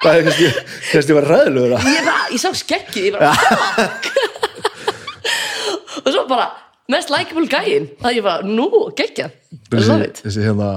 [0.00, 0.46] Það er kannski,
[0.92, 3.34] kannski var ræðilegur að ég, ég sá skeggið, ég bara
[6.04, 6.46] og svo bara
[6.90, 7.90] mest likeable gæin.
[8.00, 9.36] Það ég bara, nú, geggjað.
[9.50, 10.22] I love it.
[10.24, 10.70] þessi hérna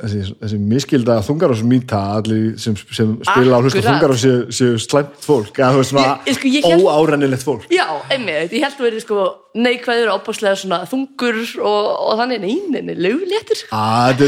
[0.00, 3.90] þessi, þessi miskilda þungarás mýta allir sem, sem spila á hlustu Akkurat.
[3.90, 8.64] þungarás séu, séu slæmt fólk eða þú veist svona sko, óárennilegt fólk Já, einmitt, ég
[8.66, 9.26] held að verið sko
[9.60, 14.24] neikvæður opáslega svona þungur og, og þannig neyninni, lögléttur að,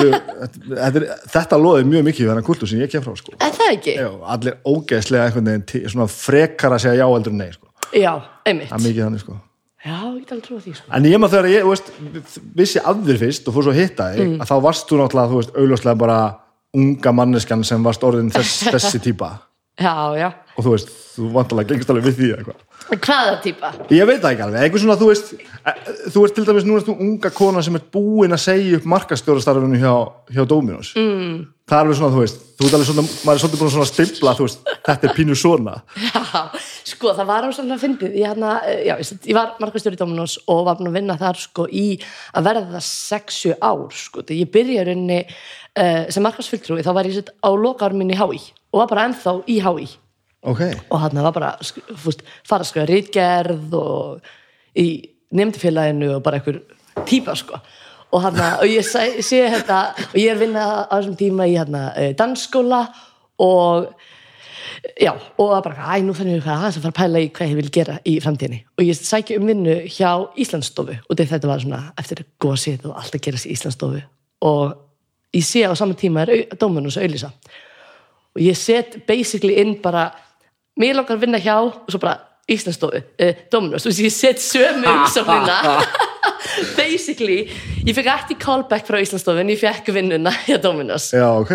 [1.31, 3.37] þetta, loði mjög mikið við hennar kultur sem ég kem frá sko.
[3.39, 3.97] Er það ekki?
[4.01, 7.71] Já, allir ógeðslega einhvern veginn svona frekar að segja já heldur en nei sko.
[7.93, 8.13] Já,
[8.49, 9.39] einmitt það er mikið þannig sko.
[9.83, 12.83] Já, ég get alveg trúið því sko en ég maður þegar ég þú veist, vissi
[12.83, 14.37] af þér fyrst og fór svo að hitta þig Mm.
[14.45, 16.19] að þá varst þú náttúrulega þú veist, augljóslega bara
[16.73, 19.33] unga manneskan sem varst orðin þess, þessi típa
[19.81, 23.69] Já, já og þú veist, þú vantalega gengst alveg við því eitthvað Hvaða típa?
[23.95, 25.77] Ég veit það ekki alveg, eitthvað svona, þú veist eh,
[26.13, 28.89] þú ert til dæmis, nú ert þú unga kona sem er búin að segja upp
[28.93, 29.93] markastjórastarfinu hjá,
[30.35, 31.37] hjá Dominos mm.
[31.73, 33.75] Það er alveg svona, þú veist, þú ert alveg svona maður er svolítið búin að
[33.77, 35.77] svona stimpla, þú veist þetta er pínu svona,
[36.33, 38.15] Já, sko það var ástæðan að fyndið.
[38.19, 38.53] Ég, hana,
[38.85, 41.87] já, ég, var markastjóri í Dominos og var búin að vinna þar sko í
[42.37, 47.19] að verða 6-7 ár sko, þegar ég byrja rauninni uh, sem markastfylgtrúi þá var ég
[47.19, 48.41] sett á lokaður minni í HÍ
[48.73, 49.89] og var bara ennþá í HÍ
[50.53, 50.63] ok.
[50.89, 54.33] Og hann var bara fúst, fara að skrifa rítgerð og
[54.79, 54.89] í
[55.33, 56.63] nefndifélaginu og bara einhver
[57.09, 57.61] típa sko
[58.13, 61.49] og, hana, og ég sé, sé þetta og ég er að vinna á þessum tíma
[61.49, 61.85] í hana,
[62.19, 62.85] dansskóla
[63.43, 63.89] og
[65.01, 67.53] já, og það bara, æ, nú þannig að aðeins að fara að pæla í hvað
[67.53, 68.63] ég vil gera í framtíðinni.
[68.77, 70.11] Og ég sækja um vinnu hjá
[70.43, 70.99] Íslandsstofu.
[71.09, 74.03] Og þetta var svona eftir gósið og allt að gerast í Íslandsstofu.
[74.49, 74.75] Og
[75.33, 77.33] ég sé á saman tíma er Dóminus auðlýsa
[78.33, 80.11] og ég set basically inn bara
[80.81, 82.19] mér langar að vinna hjá og svo bara
[82.51, 85.59] Íslandsstofu, uh, Dominus og ég set sömu umsóknina
[86.81, 87.41] basically
[87.87, 91.53] ég fekk ekki callback frá Íslandsstofu en ég fekk vinnuna hjá Dominus já, ok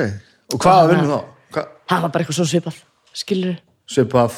[0.53, 1.19] og hvaða vinnur þá?
[1.55, 1.65] Hva?
[1.87, 2.83] það var bara eitthvað svo svipað
[3.23, 4.37] skilur svipað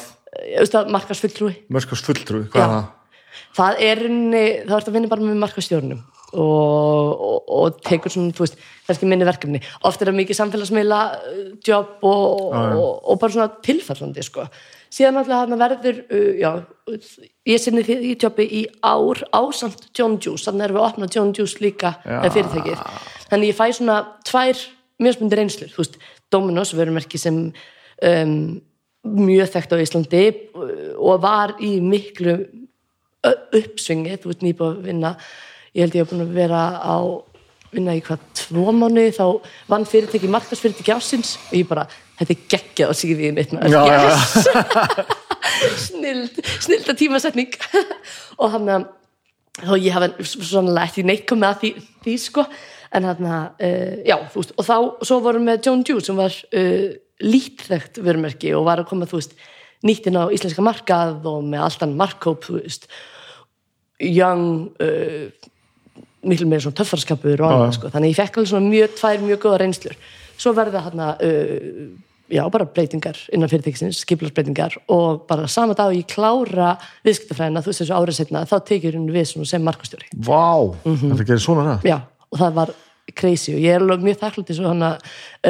[0.70, 2.88] þú markasfulltrúi mörskast fulltrú, hvað er það?
[3.56, 4.02] það er
[4.68, 9.08] það ert að vinna bara með markastjórnum og, og, og tekur svona, þú veist, kannski
[9.10, 14.24] minni verkefni oft er það mikið samfélagsmiðla uh, jobb og, og, og bara svona tilfallandi
[14.26, 14.46] sko.
[14.92, 16.52] síðan alltaf verður uh, já,
[17.48, 21.34] ég sinni í jobbi í ár ásamt John Juice, þannig erum við að opna John
[21.36, 22.22] Juice líka ja.
[22.28, 22.82] fyrirtækið.
[23.30, 24.64] Þannig ég fæ svona tvær
[25.00, 26.00] mjög spundi reynslur, þú veist,
[26.30, 28.34] Dominos vörumerki sem um,
[29.02, 32.36] mjög þekkt á Íslandi uh, og var í miklu
[33.24, 35.16] uppsvingi, þú veist nýbúið að vinna.
[35.76, 36.96] Ég held ég hef búin að vera á
[37.70, 39.24] vinna í hvað tvo mánu þá
[39.70, 41.86] vann fyrirtæki, markarsfyrirtæki ásins og ég bara,
[42.20, 45.18] þetta er geggjað á síðið mitt maður, yes.
[45.86, 47.54] Snild, snilda tímasetning.
[48.40, 48.88] Og hann að
[49.60, 51.70] þá ég hafa svonlega neitt komið að því,
[52.04, 52.44] því sko.
[52.96, 56.18] En hann að, uh, já, þú veist og þá, svo vorum við John Dew sem
[56.18, 56.88] var uh,
[57.22, 59.36] lítþekkt vörumerki og var að koma, þú veist,
[59.86, 62.88] nýttin á íslenska markað og með alltaf markkóp, þú veist.
[64.00, 65.50] Young uh,
[66.26, 69.42] miklu meira svona töffarskapur og annað, sko, þannig ég fekk alveg svona mjög, tvær mjög
[69.44, 69.98] góða reynslur.
[70.40, 71.26] Svo verða hann að
[72.30, 77.72] já, bara breytingar innan fyrirtækisins, skipilarsbreytingar og bara sama dag og ég klára viðskiptafræðina, þú
[77.72, 81.66] veist þessu árið setna þá tekið hún við svona sem markastjóri Vá, þetta gerir svona
[81.68, 81.98] rætt já,
[82.30, 82.74] og það var
[83.16, 84.96] crazy og ég er alveg mjög þakklátt svo hann að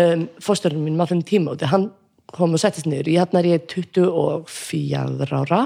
[0.01, 1.91] um, fórstjórnum minn maður tíma og hann
[2.31, 3.11] kom og settist niður.
[3.11, 5.65] Ég hann er ég 24 ára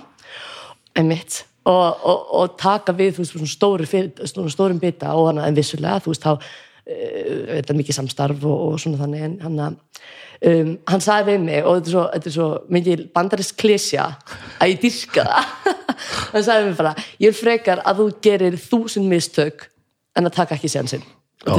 [0.99, 5.33] emitt og, og, og taka við þú veist svona stóru fyrir, svona stórum bita og
[5.33, 6.43] hann en vissulega þú veist þá uh,
[6.85, 9.81] þetta er mikið samstarf og, og svona þannig en hann að
[10.45, 14.07] Um, hann sagði við mig og þetta er svo, þetta er svo mikið bandarist klesja
[14.59, 15.53] að ég dyrka það.
[16.35, 19.69] Hann sagði við mig bara ég er frekar að þú gerir þúsund mistök
[20.19, 21.05] en að taka ekki sénsinn.
[21.45, 21.53] Já,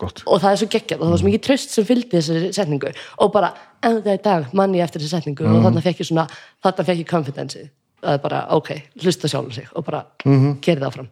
[0.00, 0.22] gott.
[0.24, 2.92] og það er svo geggjað og það var svo mikið tröst sem fylgdi þessari setningu.
[3.20, 3.50] Og bara
[3.84, 6.24] en það er dag mann ég eftir þessi setningu og þarna fekk ég svona,
[6.64, 7.66] þarna fekk ég confidence
[8.06, 8.70] það er bara, ok,
[9.02, 10.54] hlusta sjálfum sig og bara mm -hmm.
[10.60, 11.08] gerði það áfram.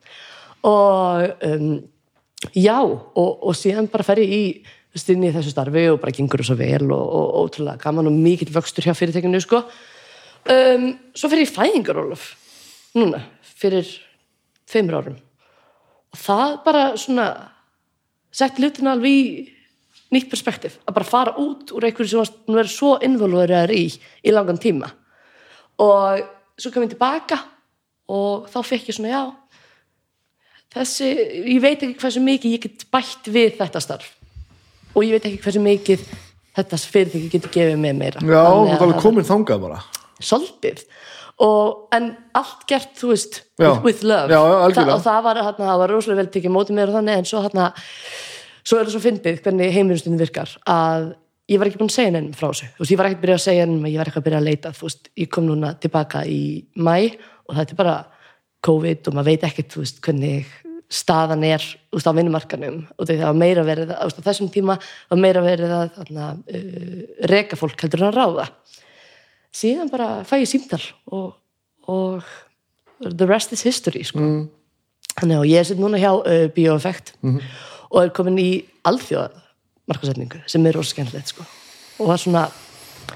[0.62, 1.83] Og um,
[2.55, 2.81] já,
[3.14, 4.44] og, og síðan bara fer ég í
[4.94, 7.83] þú veist, inn í þessu starfi og bara gengur það svo vel og, og ótrúlega
[7.83, 9.64] gaman og mikill vöxtur hjá fyrirtekinu sko.
[10.54, 12.28] um, svo fer ég fæðingar Ólaf
[12.94, 13.88] núna, fyrir
[14.70, 15.18] tveimur árum.
[16.14, 17.26] Og það bara svona
[18.30, 19.24] sett hlutina alveg í
[20.14, 23.87] nýtt perspektíf, að bara fara út úr einhverju sem varst nú er svo involverið í
[24.22, 24.92] í langan tíma.
[25.83, 26.22] Og
[26.54, 27.40] svo kom ég tilbaka
[28.14, 29.24] og þá fekk ég svona já
[30.74, 31.09] þessi,
[31.54, 34.12] ég veit ekki hversu mikið ég get bætt við þetta starf
[34.94, 36.04] og ég veit ekki hversu mikið
[36.54, 38.22] þetta fyrirtæki getur gefið með meira.
[38.22, 39.80] Já, þú er alveg komin þangað bara.
[40.22, 40.85] Svolítið.
[41.42, 43.72] Og, en allt gert, þú veist Já.
[43.83, 44.30] with, love.
[44.30, 44.76] Já, já.
[44.76, 47.26] Þa, og það var, hana, það var rosalega vel tekið mótið mér og þannig en
[47.26, 47.66] svo, hana,
[48.62, 51.09] svo er það svo fyndið hvernig heimuristundin virkar að
[51.50, 52.70] ég var ekki búin að segja nefnum frá þessu.
[52.76, 54.48] Þú veist, ég var ekki byrjað að segja nefnum ég var ekki að byrja að
[54.48, 56.42] leita þú veist, ég kom núna tilbaka í
[56.78, 56.94] mæ
[57.50, 57.96] og þetta er bara
[58.64, 60.54] COVID og maður veit ekkert, þú veist, hvernig
[60.94, 65.20] staðan er, veist, á vinnumarkanum og það var meira verið, veist, á þessum tíma var
[65.20, 66.98] meira verið að þarna, uh,
[67.30, 68.48] reka fólk heldur en að ráða
[69.54, 70.83] síðan bara fæ ég símtal
[71.14, 71.35] og,
[71.90, 72.22] og
[73.04, 74.20] the rest is history sko.
[74.22, 74.44] mm.
[75.20, 77.14] þannig að ég er sitt núna hjá uh, Bioeffect
[77.90, 78.50] og er komin í
[78.87, 79.42] alþjóða
[79.90, 81.46] markasetningu sem er rosa skemmtilegt sko.
[82.02, 82.48] og er svona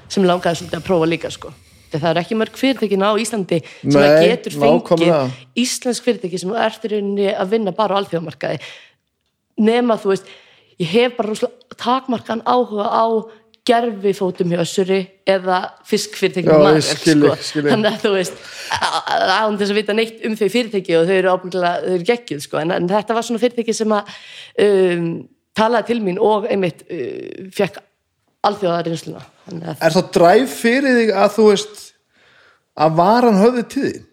[0.08, 1.52] sem langaði svolítið að prófa líka sko.
[1.92, 6.52] Það er ekki mörg fyrirtækin á Íslandi sem að Nei, getur fengið íslensk fyrirtæki sem
[6.54, 8.60] er eftir rauninni að vinna bara á alþjóðamarkaði
[9.64, 10.30] nema þú veist
[10.78, 13.06] ég hef bara takmarkan áhuga á
[13.68, 17.32] gerfi fótum hjá össuri eða fiskfyrirtækjum Já, með ég skil sko.
[17.32, 17.70] þig, skil þig.
[17.72, 18.38] þannig að þú veist
[18.70, 22.44] án þess að vita neitt um þau fyrirtæki og þau eru ábyggilega, þau eru geggjuð
[22.46, 22.62] sko.
[22.62, 24.14] en, en þetta var svona fyrirtæki sem að
[24.64, 25.10] um,
[25.58, 27.82] talaði til mín og einmitt uh, fekk
[28.46, 31.84] alþjóða reynsluna þannig að Er það dræf fyrir þig að þú veist
[32.78, 34.04] að varan höfði til þín?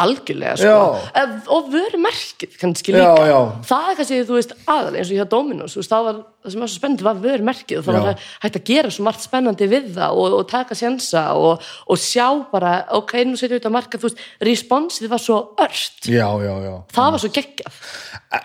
[0.00, 0.70] Algjörlega sko.
[1.14, 1.24] Já.
[1.54, 3.38] Og vörumerkið kannski Já, líka já.
[3.68, 6.64] það er kannski, þú veist, aðal eins og hjá Dominos veist, það, var, það sem
[6.64, 8.02] var svo spennandi var vörumerkið og það Já.
[8.08, 12.02] var hægt að gera svo margt spennandi við það og, og taka sjensa og, og
[12.02, 16.26] sjá bara, ok, nú setjum við þetta marka þú veist, responsið var svo ört já,
[16.42, 17.80] já, já það var svo geggjað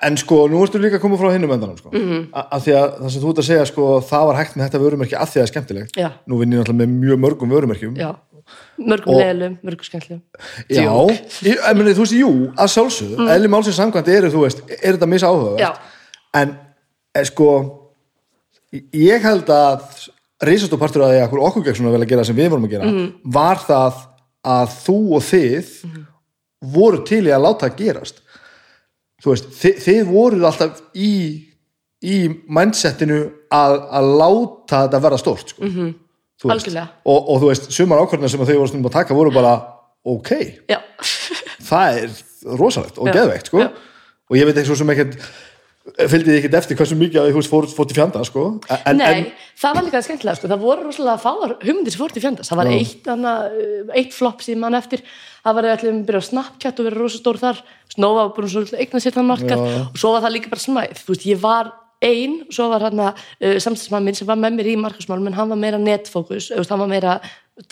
[0.05, 1.89] En sko, nú ertu líka að koma frá hinnum endanum sko.
[1.89, 2.25] Mm -hmm.
[2.53, 4.83] að því að það sem þú ert að segja sko, það var hægt með þetta
[4.83, 6.09] vörumerki að því að það er skemmtilegt Já.
[6.27, 8.15] Nú vinn ég náttúrulega með mjög mörgum vörumerkjum já,
[8.77, 10.21] mörgum Og- leilum, mörgum skemmtilegum
[10.69, 10.93] Já,
[11.43, 13.31] ég, ég meni, þú veist, jú, að sjálfsögðu mm.
[13.35, 15.71] eðli málsins samkvæmt eru, þú veist, er þetta misa Já.
[16.39, 16.55] en
[17.15, 17.49] er, sko
[18.93, 20.07] ég held að
[20.45, 22.65] reisast og partur að því að okkur gegn svona vel að gera sem við vorum
[22.69, 23.11] að gera Mhm.
[23.25, 23.93] var það
[24.45, 25.73] að þú og þið
[26.61, 28.21] voru til í að láta það gerast
[29.23, 31.45] þú veist, þið, þið voruð alltaf í
[31.99, 33.19] í mindsetinu
[33.51, 35.65] að, að láta þetta verða stórt sko.
[35.65, 35.93] mm -hmm.
[37.03, 39.53] Og, og þú veist, sumar ákvörðina sem þau voru stundum að taka voru bara
[40.07, 40.31] ok,
[40.71, 40.79] já,
[41.67, 43.67] það er rosalegt og geðveikt sko.
[44.29, 45.17] Og ég veit ekki svo sem ekkert
[45.97, 48.43] fylgdi þið ekkert eftir hversu mikið að þið húst fór, fór til fjanda sko.
[48.75, 50.49] en, Nei, en, það var líka skemmtilega sko.
[50.51, 53.33] það voru rosalega fáar hugmyndir sem fór til fjandast það var eitt, hana,
[53.97, 55.03] eitt flop sem mann eftir.
[55.43, 57.61] Það var allir að byrja á Snapchat og vera rosa stór þar.
[57.89, 59.57] Snófa var búin að eigna sér þann já.
[59.57, 61.03] og svo var það líka bara smæð.
[61.05, 61.71] Þú veist, ég var
[62.05, 65.53] ein, svo var hann uh, samstæðsmann minn sem var með mér í markasmálum en hann
[65.53, 67.17] var meira netfókus, veist, hann var meira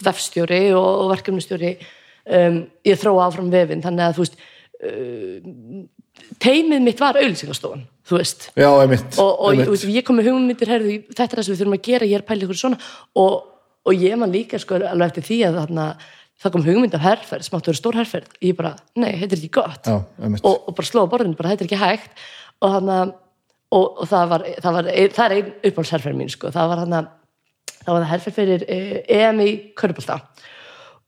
[0.04, 4.42] vefstjóri og, og verkefnustjóri um, ég þróa áfram vefin þannig að þú veist
[4.88, 5.86] uh,
[6.44, 8.48] teimið mitt var auðlýsingastofan þú veist.
[8.56, 11.62] Já, einmitt, og, og ég, ég kom með hugmyndir herðu, þetta er það sem við
[11.62, 12.80] þurfum að gera, ég er pælið ykkur svona.
[13.20, 13.36] Og,
[13.88, 15.88] og ég man líka sko alveg eftir því að þarna,
[16.44, 18.36] það kom hugmynd af herferð sem áttu að vera stór herferð.
[18.48, 19.90] Ég bara, nei, þetta er ekki gott.
[19.92, 19.98] Já,
[20.40, 22.24] og, bara slóða borðinu, bara þetta er ekki hægt.
[22.64, 22.94] Og hann
[23.72, 26.98] og, og það var, það var það er einn uppáhaldsherferð mín sko, það var hann
[27.88, 29.50] það var það herferð fyrir eh, EM í
[29.80, 30.20] Körbólta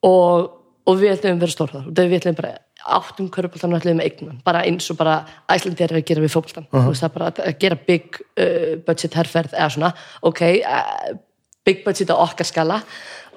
[0.07, 0.49] og,
[0.87, 1.87] og við ætlum að vera stór þar.
[1.91, 2.53] Og við ætlum bara
[2.95, 5.17] áttum Körbóltan og ætlum eignan bara eins og bara
[5.51, 6.93] Æslandi er að gera við fótboltan uh -huh.
[6.95, 8.05] það er bara að- að gera big
[8.39, 11.17] uh, budget herferð eða svona, ok uh,
[11.65, 12.81] big budget á okkar skala.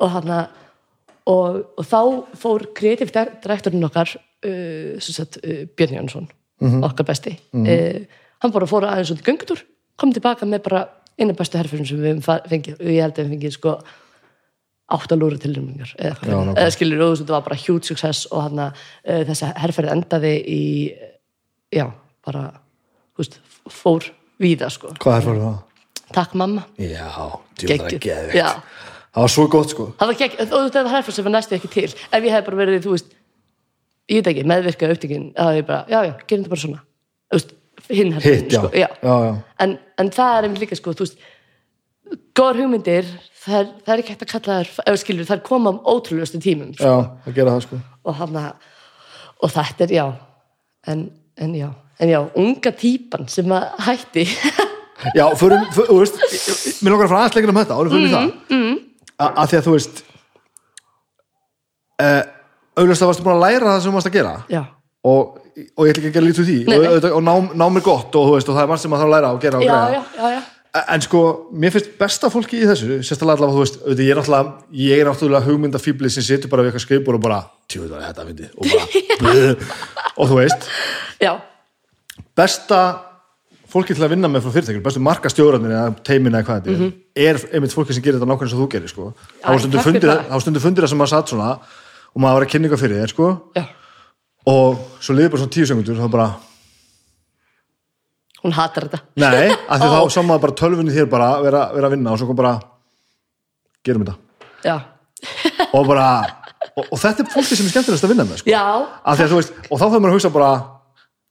[0.01, 0.31] Og hann
[1.27, 4.17] og, og þá fór kreatív direktorinn okkar
[5.77, 6.29] Björn Jónsson
[6.85, 7.39] okkar besti.
[7.53, 8.07] Uh,
[8.43, 9.65] hann bara fór aðeins út í göngutúr
[10.01, 10.85] kom tilbaka með bara
[11.21, 13.77] einu bestu herfyrum sem við fengið og ég held að við fengið sko
[14.93, 18.65] átt að lúra tilnæmingar eða, eða skilur þú, þetta var bara huge success og hann
[18.67, 20.63] að uh, þessi herferð endaði í
[21.73, 21.87] já,
[22.27, 22.49] bara
[23.19, 23.39] veist,
[23.71, 24.05] fór
[24.43, 24.93] víða sko.
[25.01, 25.61] Hvað er fyrir það?
[26.13, 26.67] takk mamma.
[26.81, 27.09] Já,
[27.57, 28.37] djúðar að geðveikt.
[28.37, 28.49] Já.
[29.15, 29.89] það var svo gott sko.
[30.01, 31.89] Það var gegn, og þetta var herferð sem var næstu ekki til.
[31.89, 33.15] Ef ég hef bara verið, þú veist
[34.13, 36.83] ég veit ekki, meðvirka upptökin að ég bara, já, já, gerum þetta bara svona.
[37.31, 37.55] Þú veist,
[37.91, 38.89] hinn hitt, sko, já.
[39.03, 39.35] já, já.
[39.65, 41.23] En, en það er einmitt líka sko, þú veist
[42.37, 43.09] góðar hugmyndir,
[43.43, 46.41] það er, það er ekki hægt að kalla ef skilur, það er koma á ótrúlegustu
[46.43, 46.85] tímum sko.
[46.85, 46.95] já,
[47.27, 48.39] að gera það sko og hann
[49.43, 50.07] og þetta er, já
[50.93, 51.69] en, en já,
[51.99, 54.27] en já, unga típan sem að hætti
[55.19, 56.19] Já, förum, för, þú veist,
[56.79, 58.77] mér langar að fara aðeins lengur um þetta, árum fyrir mm, það mm.
[59.27, 60.03] að því að þú veist
[62.05, 62.21] uh,
[62.79, 64.61] auðvitað varstu búin að læra það sem þú varst að gera já,
[65.11, 66.89] og, og ég ætla ekki að gera lítið því Nei, nei.
[66.89, 69.13] og, og ná, ná mér gott og, veist, og það er margt sem maður þarf
[69.13, 71.21] að læra og gera og já, græða já, já, já en sko,
[71.53, 75.03] mér finnst besta fólki í þessu sérstaklega allavega, þú veist, auðvitað, ég er náttúrulega ég
[75.03, 78.25] er náttúrulega hugmyndafíbli sem situr bara við eitthvað skrifbúr og bara, tjóðu það er þetta
[78.31, 78.87] fyndi og bara,
[79.21, 79.67] blöð,
[80.17, 80.71] og þú veist
[82.41, 82.81] besta
[83.73, 87.37] fólki til að vinna með frá fyrirtækjum, bestu markastjóranir eða teimin eða hvað þetta er,
[87.37, 89.07] er einmitt fólki sem gerir þetta nákvæmlega sem þú gerir sko.
[89.41, 90.27] Þá stundu takk fyrir fundir það.
[90.29, 91.49] þá stundu fundir það sem maður satt svona
[92.13, 93.31] og maður var að kynninga fyrir þér sko.
[94.49, 96.29] Og svo liður bara svona tíu sekundur þá bara,
[98.43, 100.11] hún hatar þetta nei, af því Ó.
[100.11, 102.57] þá maður bara tölvunni þér bara vera, vera að vinna og svo kom bara
[103.87, 104.77] gerum þetta já,
[105.71, 106.09] og bara,
[106.75, 108.55] og, og þetta er fólki sem er skemmtilegast að vinna með sko.
[109.71, 110.53] og þá fyrir maður að hugsa bara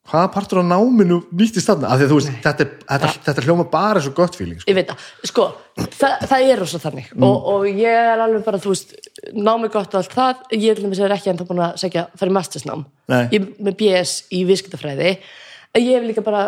[0.09, 3.65] hvaða partur á náminu nýttist þarna, af því að veist, þetta, er, þetta, þetta hljóma
[3.71, 4.71] bara og gott feeling sko.
[4.71, 5.03] ég veit það.
[5.29, 5.45] Sko,
[5.77, 7.11] það, það er rosa þannig.
[7.13, 7.27] Mm.
[7.27, 8.95] og, og ég er alveg bara, þú veist
[9.37, 12.83] námi gott og allt það, ég er ekki ennþá búin að segja, fara í mastersnám.
[13.13, 15.13] Ég er með BS í viðskiptafræði.
[15.71, 16.47] En ég hef líka bara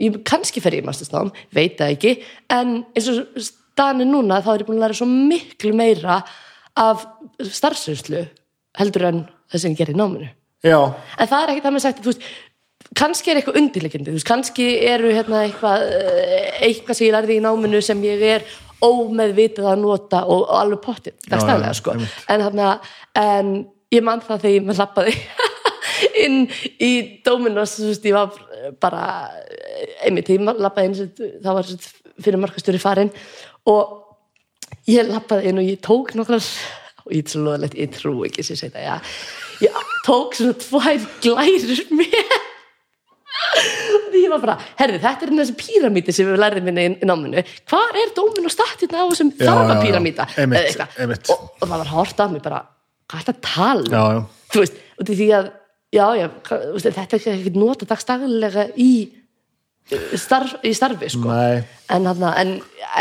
[0.00, 2.14] ég kannski fer í mastersnám, veit það ekki.
[2.52, 6.20] En eins og staðan er núna þá er ég búin að læra svo miklu meira
[6.80, 7.08] af
[7.40, 8.26] starfsreynslu
[8.78, 10.30] heldur en það sem ég gerir náminu.
[10.60, 10.76] Já,
[11.16, 12.24] en það er ekki það með sagt þú veist,
[12.96, 17.36] kannski er eitthvað undirleikindi þú veist, kannski eru hérna eitthvað eh, eitthvað sem ég lærði
[17.38, 18.46] í náminu sem ég er
[18.84, 22.18] ómeðvitað að nota og, og alveg pottið, dagstæðlega já, sko einmitt.
[22.32, 22.68] en þarna,
[23.20, 23.52] en
[23.92, 25.16] ég man það þegar ég með lappaði
[26.24, 26.38] inn
[26.80, 26.92] í
[27.26, 29.04] Dominos þú veist, ég var bara
[30.06, 31.72] einmitt, ég lappaði inn sem- það var
[32.20, 33.12] fyrir markastjóri farin
[33.68, 33.96] og
[34.88, 36.40] ég lappaði inn og ég tók nokkrar
[37.04, 40.56] og ég er svo loðalegt, ég trú ekki sem segi það, já ég tók svona
[40.56, 42.16] tvær glærur með
[44.10, 47.08] og ég var bara, herri, þetta er þessi píramíti sem við lærðum minni í, í
[47.08, 49.84] náminu hvar er dómin og statinn á þessum Já, þarfa já, já.
[49.86, 50.98] píramíta Einmitt, Eða eitthvað.
[51.04, 51.30] einmitt.
[51.34, 52.60] og, og það var hort af mig bara,
[53.10, 53.88] hvað er þetta að tala?
[53.90, 54.20] Já, já,
[54.54, 55.50] þú veist, í því að
[55.96, 56.04] já,
[56.48, 58.90] hvað- veist, þetta er ekki nota dagstaglega í
[59.90, 61.36] uh, starf, í starfi, sko.
[61.90, 62.52] En, þarna, en,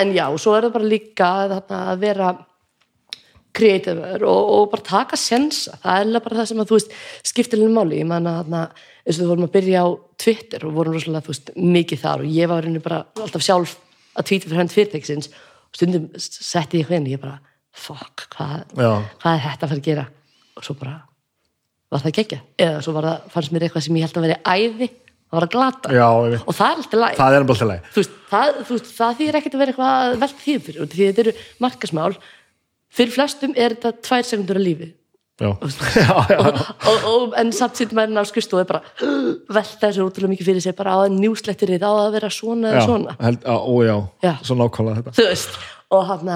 [0.01, 2.31] en já, svo er það bara líka þarna, að vera
[3.59, 6.91] kreatífur og, og bara taka sensa, það er bara það sem að þú veist,
[7.27, 8.53] skiptilegum máli, ég man að
[9.05, 9.87] eins og þú vorum að byrja á
[10.19, 13.75] Twitter og vorum rosalega, þú veist, mikið þar og ég var reyni bara alltaf sjálf
[14.19, 17.37] að tweeta fyrir hendt fyrirtæksins og stundum setti ég hvernig, ég bara
[17.75, 20.07] fuck, hvað, hvað er þetta að fara að gera?
[20.59, 20.97] Og svo bara
[21.89, 24.89] var það geggja, eða svo það, fannst mér eitthvað sem ég held að veri æði,
[25.29, 25.93] það var að glata.
[25.95, 26.07] Já,
[26.43, 29.55] og það er alltaf læg það er til leið þú veist, það, það þýðir ekkert
[29.55, 31.35] að vera eitthvað að velta því fyrir, því þetta eru
[31.65, 32.11] markasmál
[32.99, 34.89] fyrir flestum er þetta tvær sekundur af lífi
[37.41, 38.23] en samt sýttum maður á
[38.61, 38.81] er bara
[39.55, 42.73] velta þessu útrúlega mikið fyrir sig bara á að njúslettir þetta á að vera svona
[42.73, 43.15] eða svona.
[43.23, 44.33] held, á, ó, já, Já.
[44.43, 45.15] svo nákvæmlega þetta.
[45.29, 45.55] Veist,
[45.95, 46.33] og hann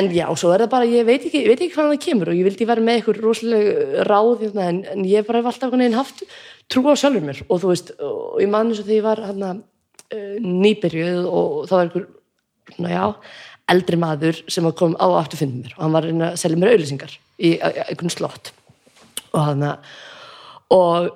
[0.00, 2.46] en já, svo er það bara, ég veit ekki, ekki hvað það kemur og ég
[2.46, 6.22] vildi vera með eitthvað rosalega ráð hérna, en, en ég bara hef alltaf veginn haft
[6.70, 7.42] trú á sjálfur mér.
[7.50, 9.46] Og þú veist, og ég man eins og því ég var hann
[10.46, 12.06] nýbyrjuð og það var einhver,
[12.76, 13.04] svona já
[13.70, 16.60] eldri maður sem að kom á aftur fundum mér og hann var að að selja
[16.60, 18.52] mér auðlýsingar í einhvern slott.
[19.32, 19.64] Og hann
[20.70, 21.10] og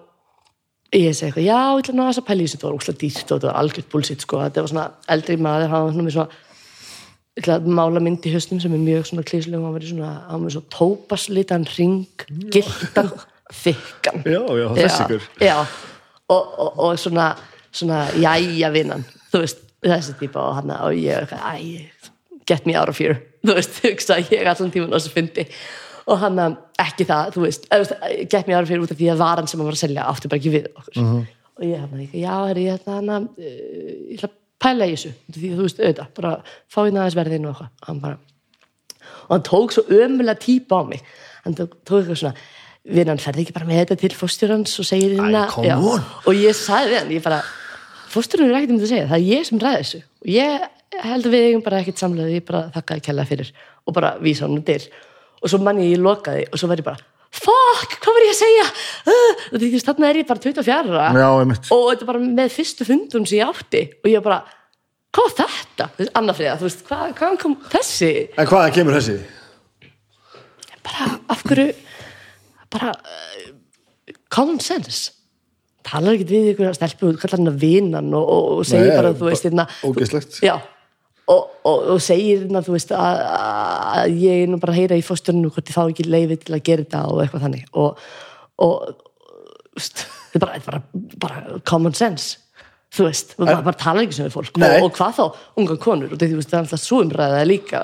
[0.94, 3.38] ég segi eitthvað, já, ég ætla aðeins að í þessu þetta var úslega dýrt og
[3.38, 7.54] þetta var algjört bullshit sko, þetta var svona eldri maður, hann var svona með svona
[7.58, 10.54] að mála mynd í haustum sem er mjög svona klíslegum, hann var svona hann var
[10.54, 13.10] svona tópaslitan ring gildan,
[13.64, 14.22] þykkan.
[14.22, 15.28] Já, já, þess ykkur
[16.30, 17.32] og, og, og svona
[17.74, 19.02] svona, jæja vinnan
[19.32, 22.12] þú veist, þessi típa og hann og ég, eitthvað, æ,
[22.46, 23.18] get me out of here.
[23.44, 25.48] Þú veist, hugsa ég allan tíman og þessu fyndi
[26.04, 26.40] og hann
[26.82, 29.10] ekki það, þú veist, eða, þú veist, get me out of here út af því
[29.12, 30.98] að varan sem hann var að selja átti bara ekki við okkur.
[31.54, 35.12] Og ég hann, já, er ég ætla hann að ég ætla að pæla í þessu.
[35.34, 36.32] Því að þú veist, auðvitað, bara
[36.72, 38.20] fá hérna aðeins verðinu og hann bara
[39.24, 41.00] og hann tók svo ömulega típa á mig.
[41.44, 42.34] Hann tók, tók eitthvað svona
[42.84, 45.46] vinnan ferði ekki bara með þetta til fóstjórans og segir hérna?
[45.64, 45.76] Já.
[45.80, 47.40] og ég sagði hann, ég bara
[48.12, 50.02] fóstjórans er ekkert um þetta að segja, það er ég sem ræði þessu.
[50.20, 50.66] Og ég
[51.04, 53.52] held að við eigum bara ekkert samlega ég bara þakkaði kella fyrir.
[53.84, 54.80] Og bara vísa hann til
[55.44, 58.40] og svo manni ég lokaði og svo var ég bara fuck, hvað var ég að
[58.40, 58.66] segja
[59.10, 62.52] uh, og því þarna er ég bara 24 ára já, og þetta er bara með
[62.54, 64.38] fyrstu fundum sem ég átti og ég bara,
[65.14, 65.88] hvað var þetta?
[65.96, 68.12] Þú veist, Anna Friða, þú veist, hvað, hvaðan kom þessi?
[68.38, 69.18] en hvaða kemur þessi?
[70.84, 71.68] bara af hverju
[72.74, 75.12] bara uh, common sense
[75.84, 79.12] talar ekki við ykkur að stelpu kallar hann að vinan og, og, segir Nei, bara,
[79.18, 80.38] þú veist, hérna ógeðslegt.
[80.44, 80.54] já,
[81.32, 83.22] og, og, og segir hérna, þú veist, að,
[84.02, 86.56] að ég er nú bara að heyra í fósturinu hvort ég fá ekki leiði til
[86.56, 87.66] að gera þetta og eitthvað þannig.
[87.80, 88.06] Og,
[88.64, 88.74] og
[89.80, 90.06] þetta
[90.36, 90.82] er bara, þetta bara,
[91.24, 92.40] bara common sense.
[92.94, 94.58] Þú veist, maður bara talar ekki sem við fólk.
[94.62, 96.12] Og, hvað þá, ungan konur.
[96.14, 97.80] Og það er alltaf svo umræðað líka.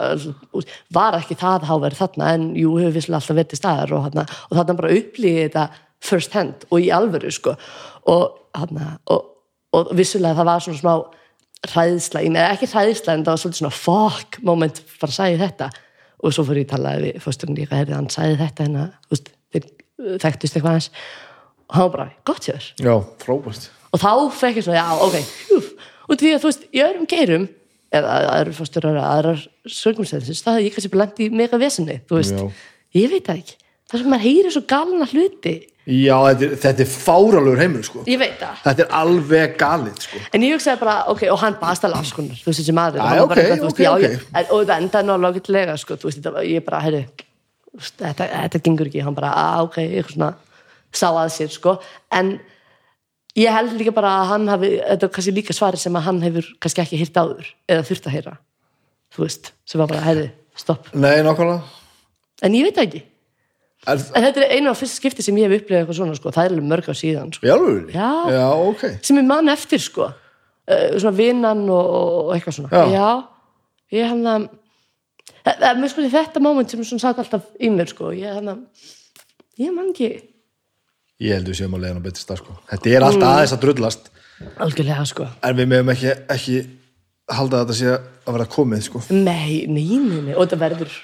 [0.95, 2.29] Var ekki það háverð þarna?
[2.37, 5.65] En jú, hefur visslega alltaf verið til staðar og, þarna, og þarna bara upplýði þetta
[6.11, 7.57] first hand og í alvöru sko.
[8.13, 9.27] Og, þarna, og,
[9.81, 10.95] og vissulega það var svona smá
[11.69, 15.71] hræðsla, eða ekki hræðsla en það var svolítið svona fuck moment bara sagði þetta.
[16.21, 18.67] Og svo fór ég að tala við fósturinn líka, herrið, hann sagði þetta
[19.51, 20.91] þeir uh, þekktust eitthvað hans
[21.71, 22.69] og hann var bara, gott hjá þér.
[22.83, 22.93] Já,
[23.23, 23.71] frábært.
[23.91, 25.71] Og þá fekk ég svona, já, ok hjúf.
[26.11, 27.47] og því að þú veist, í öðrum geirum
[27.95, 32.67] eða aðrar fórstörar aðrar circumstances, það hefði ég kannski í mega vesinni, þú veist, Já.
[32.99, 33.57] ég veit það ekki.
[33.91, 35.55] Það sem maður heyrir svo galna hluti
[35.91, 38.05] já, þetta er, þetta er fáralur heimur sko.
[38.09, 40.21] ég veit það, þetta er alveg galið sko.
[40.31, 43.25] en ég hugsaði bara ok, og hann baðast alveg afskonar, þú veist þessi maður bara
[43.25, 44.29] ok, ok, já, ok.
[44.31, 48.63] en, og það endaði náttúrulega ágætlega, sko, þú veist, þetta, ég bara, veist, þetta, þetta
[48.69, 50.31] gengur ekki, hann bara, að, ok, eitthvað svona
[50.91, 51.77] sá að sér, sko,
[52.21, 52.33] en
[53.39, 56.23] ég held líka bara að hann hafi þetta er kannski líka svari sem að hann
[56.25, 58.39] hefur kannski ekki hýrt áður, eða þurft að heyra
[59.15, 60.27] þú veist, sem var bara, herri,
[60.59, 61.63] stopp nei, nákvæmlega
[62.47, 63.03] en ég veit það ekki,
[63.89, 66.45] en þetta er einu af fyrst skipti sem ég hef upplifað eitthvað svona, sko, það
[66.45, 67.93] er alveg mörg á síðan, sko, alveg?
[67.95, 68.11] Já.
[68.37, 73.11] já, ok sem ég man eftir, sko uh, svona vinnan og, og eitthvað svona Já.
[73.97, 74.49] ég hann að
[75.45, 78.53] það er mér sko þetta moment sem svona satt alltaf í mér, sko, ég hann
[78.53, 78.91] að
[79.61, 80.11] ég man ekki
[81.21, 82.59] ég held við séum að leiðan á betri stað sko.
[82.71, 83.09] þetta er Mm.
[83.09, 84.11] allt aðeins að drullast
[84.61, 86.61] algjörlega, sko en við meðum ekki, ekki
[87.31, 87.91] halda að þetta sé
[88.27, 89.03] að vera komið sko.
[89.11, 90.95] nei, nei, nei, nei, og þetta verður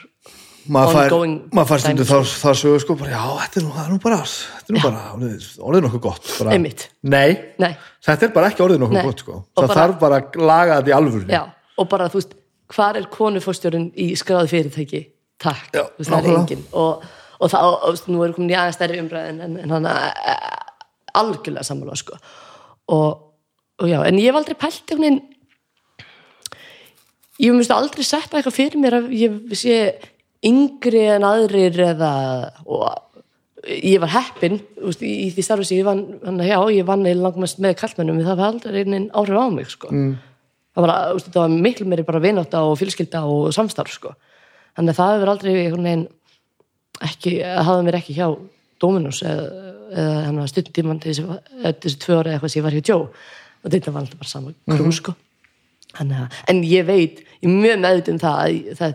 [0.72, 4.18] maður fær, stundu þar sögur sko, bara, já, þetta er nú, það er nú bara
[4.26, 7.28] þetta er nú bara, orðið, nokkuð gott bara, nei,
[7.62, 7.70] Nei.
[8.06, 9.04] þetta er bara ekki orðið nokkuð Nei.
[9.08, 9.36] gott sko.
[9.36, 11.36] Og það bara- þarf bara að laga þetta í alvörunni.
[11.36, 11.42] Já,
[11.78, 12.34] og bara þú veist,
[12.76, 15.04] hvar er konufórstjórun í skráðu fyrirtæki?
[15.38, 17.04] Takk, Já, veist, það er engin og,
[17.40, 20.36] og þá, og, veist, nú erum komin í aðeins stærri umræðin en, en hann e,
[21.14, 22.18] algjörlega sammála sko.
[22.88, 23.08] Og,
[23.78, 25.24] og já, en ég hef aldrei pælt einhvern veginn
[27.42, 29.76] ég hef aldrei sett eitthvað fyrir mér að ég sé
[30.46, 32.12] yngri en aðrir eða
[32.64, 32.86] og
[33.66, 37.06] ég var heppin úst, í, í því starfi sem ég vann hann, já, ég vann
[37.06, 39.90] eða langmest með kallmennum það var aldrei einin áhrif á mig sko.
[39.90, 40.12] mm.
[40.76, 44.14] það, var, úst, það var miklu meiri bara vináta og fjölskylda og samstarf sko.
[44.76, 46.06] þannig að það hefur aldrei veginn,
[47.08, 48.28] ekki, hafði mér ekki hjá
[48.82, 49.46] Dominus eða,
[50.28, 51.24] eða stundtíman þessi,
[51.64, 54.52] þessi tvö ára eitthvað sem ég var hjá Joe og þetta var alltaf bara sama
[54.52, 54.98] krú mm -hmm.
[55.00, 55.14] sko.
[56.48, 58.94] en ég veit ég er mjög meðut um það að það,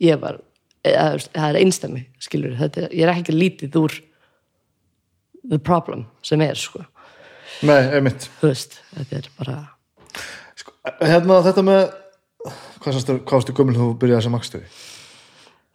[0.00, 0.38] ég var
[0.84, 3.96] það er einstami skilur, þetta, ég er ekki lítið úr
[5.50, 6.84] the problem sem er sko.
[7.66, 8.28] Nei, einmitt.
[8.40, 9.58] Veist, þetta er bara
[10.56, 11.82] sko, hérna þetta með
[12.80, 14.70] hvað varstu gömul þú byrjaði sem makstöði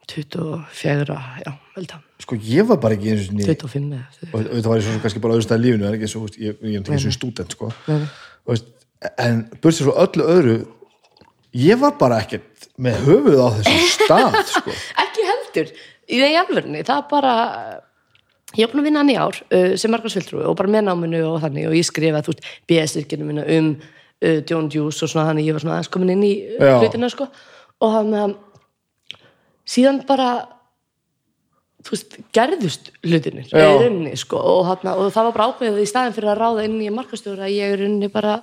[0.06, 3.93] 24, já, vel það sko ég var bara ekki eins og 25
[4.32, 6.80] og þetta var svo kannski bara auðvitað í lífinu en ekki eins og ég er
[6.82, 7.72] ekki eins og stúdent sko.
[8.45, 8.70] Veist,
[9.22, 10.56] en börsið svo öllu öðru
[11.56, 14.78] ég var bara ekkert með höfuð á þessu stað sko.
[15.06, 15.74] ekki heldur.
[16.06, 17.36] Í þeim jafnverðinni, það er bara
[18.56, 21.22] ég er búin að vinna hann í ár uh, sem markarsvildrú og bara með náminu
[21.32, 21.70] og þannig.
[21.72, 25.58] Og ég skrifaði þú veist BS-virkinu minna um uh, John Juice og svona þannig ég
[25.58, 27.30] var svona aðeins komin inn í uh, hlutina sko.
[27.84, 28.36] Og hann um,
[29.68, 30.30] síðan bara
[31.86, 33.49] þú veist, gerðust hlutinir
[34.18, 37.49] sko, og, og það var bara ákveðið í staðin fyrir að ráða inn í markastjóra
[37.51, 38.39] ég er runni bara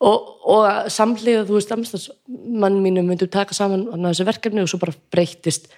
[0.00, 4.96] og, og samlega þú veist mann mínu myndum taka saman þessu verkefni og svo bara
[5.12, 5.68] breytist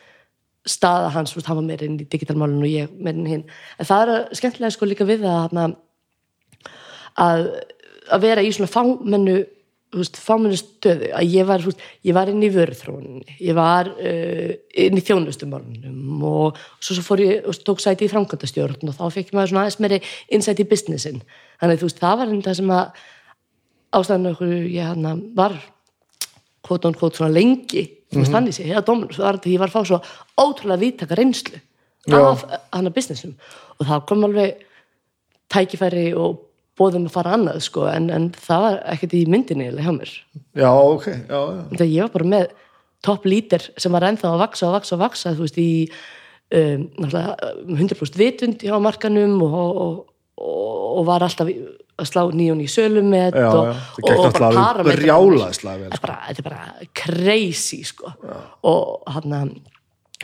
[0.67, 3.49] staða hans, hann var meira inn í digitalmálun og ég meira hinn.
[3.83, 5.75] En það er skemmtilega sko líka við að
[7.19, 7.49] að,
[8.09, 9.43] að vera í svona fámennu
[9.93, 11.11] fámennu stöðu.
[11.13, 16.23] Að ég var, veist, ég var inn í vörðróninni ég var uh, inn í þjónustumálunum
[16.25, 19.67] og, svo, svo fór ég og tók sæti í framkvæmdastjórn og þá fekk maður svona
[19.67, 20.01] aðeins meiri
[20.33, 21.21] insight í businessin.
[21.61, 23.03] Þannig þú veist það var einn það sem að
[23.93, 25.57] ástæðan okkur ég hana, var
[26.67, 29.85] hvort og hvort svona lengi veist hann í sig, hérna Dominus ég var að fá
[29.89, 30.01] svo
[30.41, 31.61] ótrúlega viðtaka reynslu
[32.13, 33.37] af hann að businessum
[33.79, 34.65] og það kom alveg
[35.53, 36.41] tækifæri og
[36.79, 40.13] bóðum að fara annað sko en, en það var ekkert í myndinni eða hjá mér.
[40.57, 41.63] Já, ok, já, já.
[41.75, 42.47] þegar ég var bara með
[43.03, 45.71] topp lítir sem var ennþá að vaksa og vaksa og vaksa þú veist í
[46.57, 46.87] um,
[47.77, 50.01] 100% vitund hjá markanum og, og,
[50.41, 51.51] og, og var alltaf
[52.03, 53.75] að slá nýjón í sölum með já, og, já.
[54.03, 58.13] og, og bara para með þetta er bara crazy sko.
[58.69, 59.39] og hann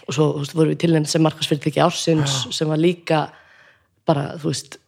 [0.08, 2.52] og svo veist, vorum við til henni sem markasfyrirtæki ársins já.
[2.60, 3.24] sem var líka
[4.08, 4.78] bara þú veist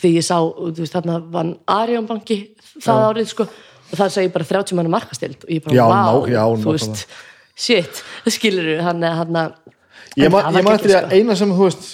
[0.00, 2.38] þegar ég sá, þú veist þarna vann Arjónbanki
[2.80, 3.48] það árið sko.
[3.92, 7.02] Og það segi bara 30 mann markastild og ég bara, wow, þú veist
[7.52, 8.00] shit,
[8.34, 9.58] skilur við hann að
[10.16, 11.84] Ég man eftir að eina sem þú veist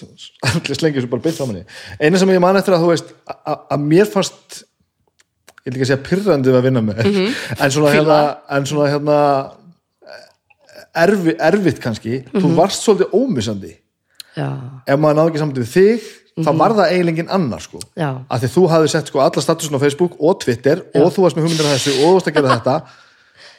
[2.00, 3.12] eina sem ég man eftir að þú veist
[3.46, 4.64] að mér fannst
[5.62, 7.30] ég vil ekki að segja pyrrandið að vinna með mm -hmm.
[7.64, 8.18] en svona hérna,
[8.50, 9.18] en svona hérna
[10.94, 12.40] erfi, erfitt kannski mm -hmm.
[12.40, 12.56] þú mhm.
[12.56, 13.74] varst svolítið ómissandi
[14.36, 14.48] Já.
[14.86, 16.44] ef maður náðu ekki saman við þig mm -hmm.
[16.44, 16.58] þá mhm.
[16.58, 18.10] var það eiginlegin annar sko Já.
[18.30, 21.02] að því þú hafði sett sko alla statusin á Facebook og Twitter Já.
[21.02, 22.82] og þú varst með hugmyndir af þessu og þú varst að gera þetta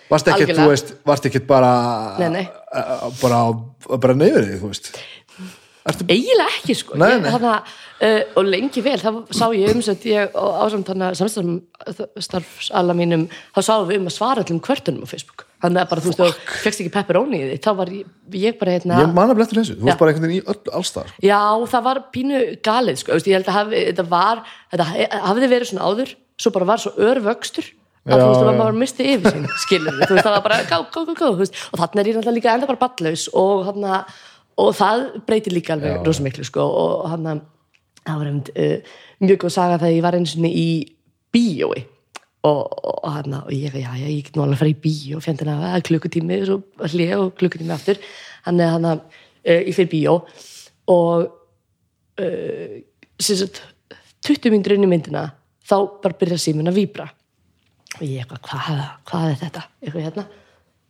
[0.09, 1.71] varst ekki, þú veist, varst ekki bara
[2.19, 2.47] nei, nei.
[3.21, 3.39] Bara
[3.97, 4.91] bara neyður þig, þú veist.
[5.89, 6.05] Ertu...
[6.11, 6.97] eiginlega ekki sko.
[6.99, 7.29] Nei, nei.
[7.29, 7.53] Ég, hana,
[8.03, 10.75] uh, og lengi vel, þá sá ég umsett ég að
[11.19, 15.45] samstarfsalla mínum, þá sáum við um að svara allum kvörtunum á Facebook.
[15.63, 17.57] Þannig að bara þú veist, þú fegst ekki pepperoni í því.
[17.63, 18.11] Þá var ég,
[18.43, 20.75] ég bara hérna ég man að blettur þessu, þú varst bara einhvern veginn í öll
[20.79, 21.07] allstar.
[21.25, 21.41] Já,
[21.73, 24.85] það var pínu galið sko, ég held að hafi, þetta var þetta
[25.25, 27.67] hafiði verið svona áður, svo bara var svo örvöxtur
[28.09, 30.75] að þú veist, það var mistið yfir sín skilur, þú veist, það var bara gá,
[30.81, 34.17] gá, gá, gá og þannig er ég náttúrulega líka enda bara ballaus og þannig að
[34.59, 37.45] og það breytir líka alveg rosa miklu sko og hann að
[38.03, 40.69] það var einmitt uh, mjög góð saga þegar ég var eins og í
[41.33, 41.81] bíói
[42.47, 45.19] og, og hann að ég, já, já, ég get nú alveg að fara í bíó
[45.19, 47.99] og fjandina að klukkutími og hlið og klukkutími aftur.
[48.45, 50.15] Hann að hann að uh, ég fyrir bíó
[50.89, 51.27] og
[52.23, 52.79] uh,
[53.21, 53.61] sagt,
[54.27, 55.29] 20 myndur inn í myndina
[55.69, 57.09] þá bara byrja símin að výbra
[57.99, 59.65] og ég eitthvað, hvað, hvað er þetta?
[59.83, 60.25] Eitthvað hérna,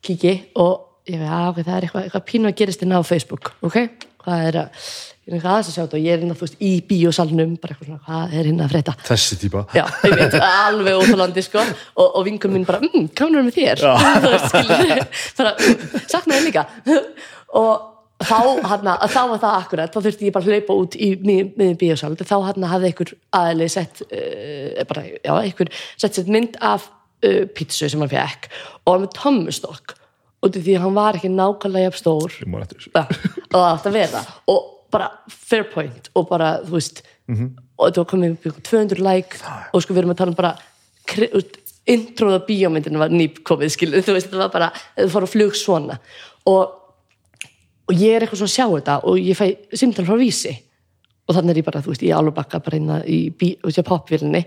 [0.06, 0.74] kiki og
[1.10, 3.80] ég veit að það er eitthvað, eitthvað pínu að gerist inn á Facebook ok,
[4.22, 4.84] hvað er að
[5.30, 6.72] ég er eitthvað aðeins að sjá þetta og ég er inn að þú veist í
[6.90, 9.62] bíosalnum bara eitthvað svona, hvað er hinn að freyta þessi típa.
[9.78, 11.66] Já, ég veit, alveg ótalandi sko.
[11.94, 13.86] Og, og vinkum minn bara, mmm, kannar með þér?
[14.24, 15.06] Þú veist, skilur
[15.38, 15.54] bara,
[16.10, 16.66] saknaði líka.
[17.60, 17.90] Og
[18.20, 21.78] þá hann að þá var það akkurat þá þurfti ég bara hlaupa út í miðin
[21.80, 26.58] bíosal þá hann að hafði einhver aðli sett uh, bara, já, einhver sett sett mynd
[26.60, 26.90] af
[27.26, 28.50] uh, pítsu sem hann fekk
[28.88, 29.96] og með tommustokk
[30.44, 32.32] og því að hann var ekki nákvæmlega stór.
[32.96, 34.22] Ja, og það átt að vera.
[34.48, 37.50] Og bara fair point og bara, þú veist Mhm.
[37.78, 39.38] og þetta var komið upp í einhver 200 like
[39.74, 40.56] og sko við erum að tala um bara
[41.90, 45.56] introða bíómyndinu var nýp komið skilu, þú veist, þetta var bara það fór að flug
[45.58, 45.96] svona.
[46.50, 46.74] Og,
[47.90, 50.56] og ég er eitthvað svona að sjá þetta og ég fæ simtal frá vísi.
[51.30, 53.70] Og þannig er ég bara, þú veist, ég alveg bakka bara inn í, bí- þú
[53.70, 54.44] veist, popvílinni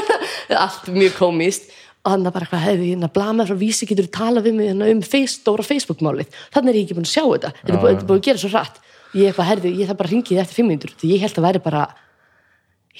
[0.64, 4.12] allt mjög komist og hann er bara eitthvað, hefði hérna blamað frá vísi getur þú
[4.16, 6.30] talað við mig hérna um stóra Facebook-málið?
[6.54, 7.50] Þannig er ég ekki búin að sjá þetta.
[7.60, 8.80] Þetta er búin, búin að gera svo rætt
[9.16, 11.36] ég eitthvað, herði, ég þarf bara að ringi þið eftir fimm minnur því ég held
[11.40, 11.82] að væri bara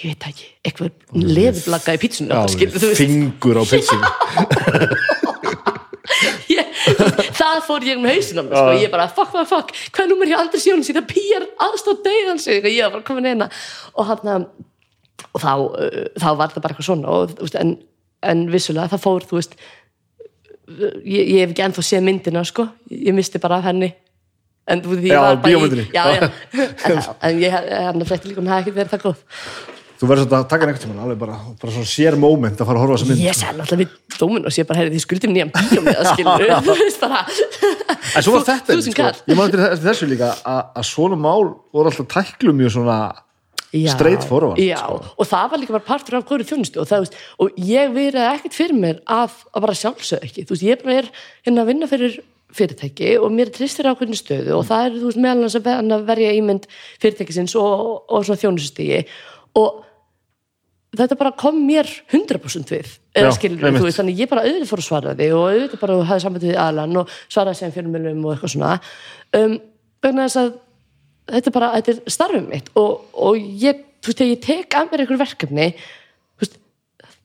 [0.00, 0.90] ég veit það ekki, eitthvað
[1.38, 2.58] leðublaka í pítsunum Já, veist,
[2.98, 3.62] fingur á
[6.50, 6.64] ég,
[7.36, 10.26] það fór ég með hausin á mig, sko, ég bara, fuck, fuck, fuck hvað númer
[10.32, 13.46] hjá Andris Jóns, þetta pýjar aðstóð döðan sig, ég var bara komin eina
[13.94, 14.46] og hann
[15.30, 17.14] og þá, uh, þá var það bara eitthvað svona.
[17.14, 17.70] Og, en,
[18.22, 19.56] en vissulega það fór, þú veist
[20.76, 22.68] ég, ég hef ekki ennþá séð myndina, sko.
[22.92, 23.90] Ég misti bara af henni.
[24.70, 26.30] En þú veist, ég Já, var bara í, já, já,
[26.92, 27.58] en, en ég,
[27.88, 29.22] hann frétti líka hún hafi ekki verið það góð
[30.00, 32.80] þú verður svolítið að taka neitt tíma alveg bara, bara svona sér moment að fara
[32.80, 35.34] að horfa þessa mynd ég sagði náttúrulega við dómin og sé bara, heyrði, þið skuldum
[35.34, 39.82] nýjan bíómið að skilur, þú veist bara en svo var þetta sko, ég man eftir
[39.84, 42.96] þessu líka að, að svona mál voru alltaf tæklu mjög svona
[43.70, 44.98] straight forward, sko.
[45.16, 48.26] og það var líka bara partur af hverju þjónustu og, það, veist, og ég verið
[48.32, 50.46] ekkert fyrir mér að, að bara sjálfsög ekki.
[50.50, 51.10] Veist, ég er
[51.46, 52.18] hérna að vinna fyrir
[52.56, 56.08] fyrirtæki og mér tristir ákveðinu stöðu og það er, veist, meðal hans að ver- að
[56.08, 56.66] verja ímynd
[57.02, 59.04] fyrirtækisins og, og svona þjónustigi
[59.60, 59.84] og
[60.98, 64.82] þetta bara kom mér 100% við eða skilur þú veist, þannig ég bara auðvitað fór
[64.82, 68.34] að svara því og auðvitað bara hafði samband við aðlan og svaraði sem fjölmjölum og
[68.34, 68.72] eitthvað svona.
[69.38, 69.56] Um,
[70.02, 70.50] vegna þess að
[71.34, 74.78] þetta er bara, þetta er starfið mitt og, og ég, þú veist, þegar ég tek
[74.78, 76.56] að mér einhver verkefni þú veist,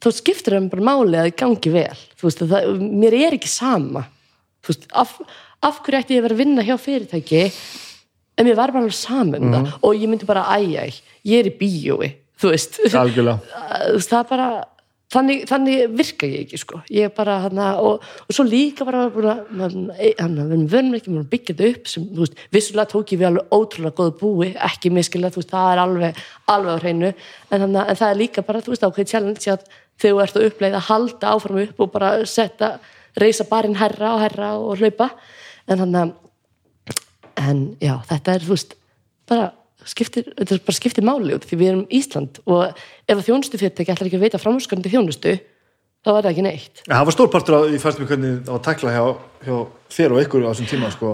[0.03, 2.03] þá skiptir það mér bara máli að það gangi vel.
[2.20, 2.70] Þú veist, það,
[3.06, 4.06] mér er ekki sama.
[4.66, 5.18] Þú veist, af,
[5.66, 7.41] af hverju ætti ég að vera að vinna hjá fyrirtæki
[8.36, 9.74] en mér var bara alveg saman um það?
[9.88, 10.86] Og ég myndi bara æja,
[11.26, 12.14] ég er í bíói.
[12.41, 14.49] Þú veist, það er bara
[15.14, 16.82] þannig, þannig virka ég ekki sko.
[16.93, 21.14] Ég bara hana og, og svo líka bara búin að man- e- við vönum ekki
[21.14, 24.51] að byggja þetta upp sem, þú veist, vissulega tók ég við alveg ótrúlega góðu búi,
[24.56, 26.22] ekki miskilega, þú veist, það er alveg
[26.56, 27.14] alveg á hreinu,
[27.51, 29.66] en, hana, en það er líka bara, þú veist, ákveðið challenge að
[30.01, 32.80] þegar þú ert að uppleiða að halda áfram upp og bara setja,
[33.16, 35.12] reysa barinn herra og herra og hlaupa.
[35.68, 36.14] En hann
[37.36, 38.76] en já, þetta er, þú veist,
[39.30, 39.51] bara
[39.88, 43.93] skiptir, þetta bara skiptir máli út því við erum Ísland og ef að þjónustu fyrirtæki
[43.93, 45.38] ætlar ekki að veita framhúskandi þjónustu
[46.05, 48.36] þá er það ekki neitt En það var stór partur á, ég fannst mér hvernig
[48.45, 49.05] það var að takla hjá,
[49.45, 49.55] hjá
[49.95, 51.13] þér og ykkur á þessum tíma sko,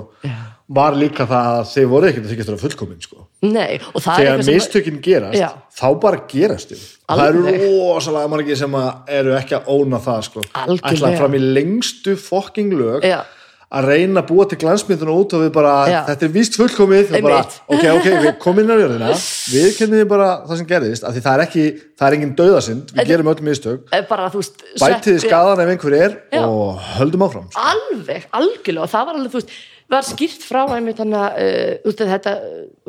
[0.71, 3.25] var líka það að þeir voru ekkert að þykjast þeirra fullkomin sko.
[3.43, 5.49] Nei, það þegar eitthvað sem mistökin gerast Já.
[5.79, 8.77] þá bara gerast þau það eru rosalega margir sem
[9.19, 10.45] eru ekki að óna það sko.
[10.61, 10.95] Algjörlega.
[10.95, 13.19] ætla fram í lengstu fokking lög Já.
[13.71, 15.99] Að reyna að búa til glansmynduna út og við bara, Já.
[16.09, 17.39] þetta er víst fullkomið og bara,
[17.71, 19.11] ok, ok, við komum inn á jörðina
[19.53, 21.65] við kennum bara það sem gerðist af því það er ekki,
[22.01, 23.93] það er engin dauðasind við gerum öll mistök,
[24.35, 26.43] veist, bætiði skadan ef einhver er Já.
[26.43, 27.67] og höldum áfram sko.
[27.71, 29.57] alveg, algjörlega og það var alveg, þú veist,
[29.95, 32.37] var skýrt frá einmitt þannig að uh, þetta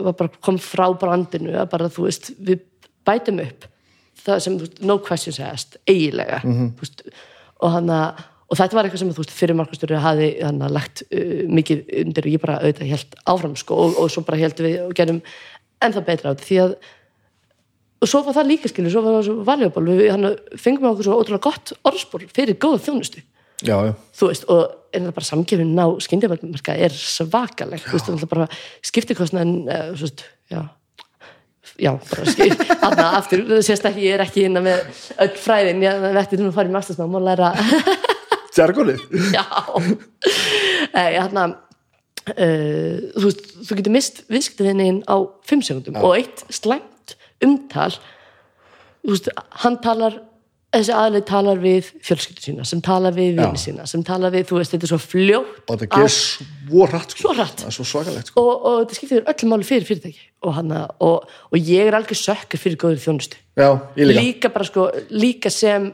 [0.08, 2.66] var bara kom frá brandinu að bara, þú veist, við
[3.06, 3.68] bætum upp
[4.22, 7.06] það sem, þú veist, no questions asked eiginlega, þú veist
[7.62, 8.22] og hann að,
[8.52, 11.86] og þetta var eitthvað sem, þú veist, fyrir markastöru hafi hann að lagt uh, mikið
[12.02, 14.92] undir og ég bara auðvitað helt áfram, sko, og, og svo bara heldum við og
[14.98, 15.22] gerum
[15.82, 16.76] ennþá betra á þetta því að
[18.02, 20.08] og svo var það líka skilur, svo var það svo valjúból við
[20.58, 23.22] fengum við okkur svo ótrúlega gott orðspor fyrir góða þjónustu.
[23.62, 28.56] Já, já, veist, og en það bara samgefin á skyndjabarmarka er svakaleg er
[28.90, 30.64] skiptikostnaðin uh, veist, já.
[31.78, 34.82] Bara skipt, þarna aftur sést ekki, ég er ekki hérna með
[35.22, 37.54] öll fræðin ég vetti nú að fara í mastersnám og læra
[38.56, 39.04] tjargonið
[39.36, 39.44] já.
[40.92, 45.16] Nei, hérna uh, þú veist, þú getur mist viðskiptavinnin á
[45.48, 47.92] 5 sekundum og eitt slæmt umtal
[49.02, 49.32] þú veist,
[49.64, 50.20] hann talar
[50.72, 54.60] þessi aðleik talar við fjölskyldu sína sem talar við vini sína sem talar við, þú
[54.60, 57.34] veist, þetta er svo fljótt og það gerir svo rætt sko.
[58.30, 58.44] Sko.
[58.44, 62.18] og, og þetta skiptir öllu máli fyrir fyrirtæki og, hana, og, og ég er algjör
[62.22, 63.42] sökkur fyrir góður þjónustu.
[63.60, 65.90] Já, líka, líka bara sko, líka sem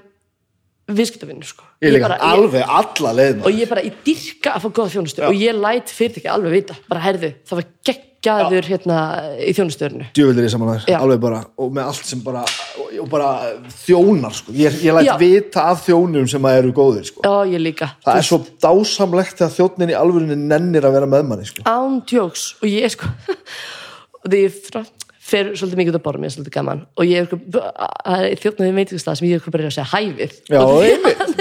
[0.89, 4.65] viðskiptavinnur sko ég líka, bara, ég, alveg alla leiðina og ég bara, ég dyrka að
[4.65, 5.25] fá góða þjónustu.
[5.29, 8.97] Og ég læt fyrirtæki alveg vita, bara herðu það var geggjaður hérna
[9.47, 10.81] í þjónustöðurinu djöfullir í saman Já.
[10.89, 12.43] þær, alveg bara og með allt sem bara,
[13.13, 13.29] bara
[13.85, 15.15] þjónar sko, ég, ég læt Já.
[15.23, 17.23] vita af þjónum sem að eru góðir sko.
[17.23, 17.93] já, ég líka.
[18.05, 21.63] Það er svo dásamlegt þegar þjónnin í alvörinni nennir að vera með manni sko.
[21.63, 23.07] án tjóks og ég sko
[24.25, 24.85] og því ég fra-
[25.29, 26.85] fer svolítið mikið út að borða mér svolítið gaman.
[26.97, 27.31] Og ég er
[28.19, 30.37] er þjóknaði veitingastað sem ég er bara að segja hæfið.
[30.49, 30.85] Já, Og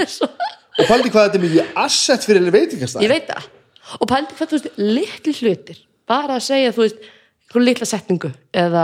[0.04, 0.30] er svo,
[0.78, 3.52] og pældi hvað þetta er mikið asset fyrir veitingastæð ég veit það.
[3.98, 7.08] Og pældi hvað þú veist, litli hlutir bara að segja þú veist
[7.48, 8.84] einhver litla setningu eða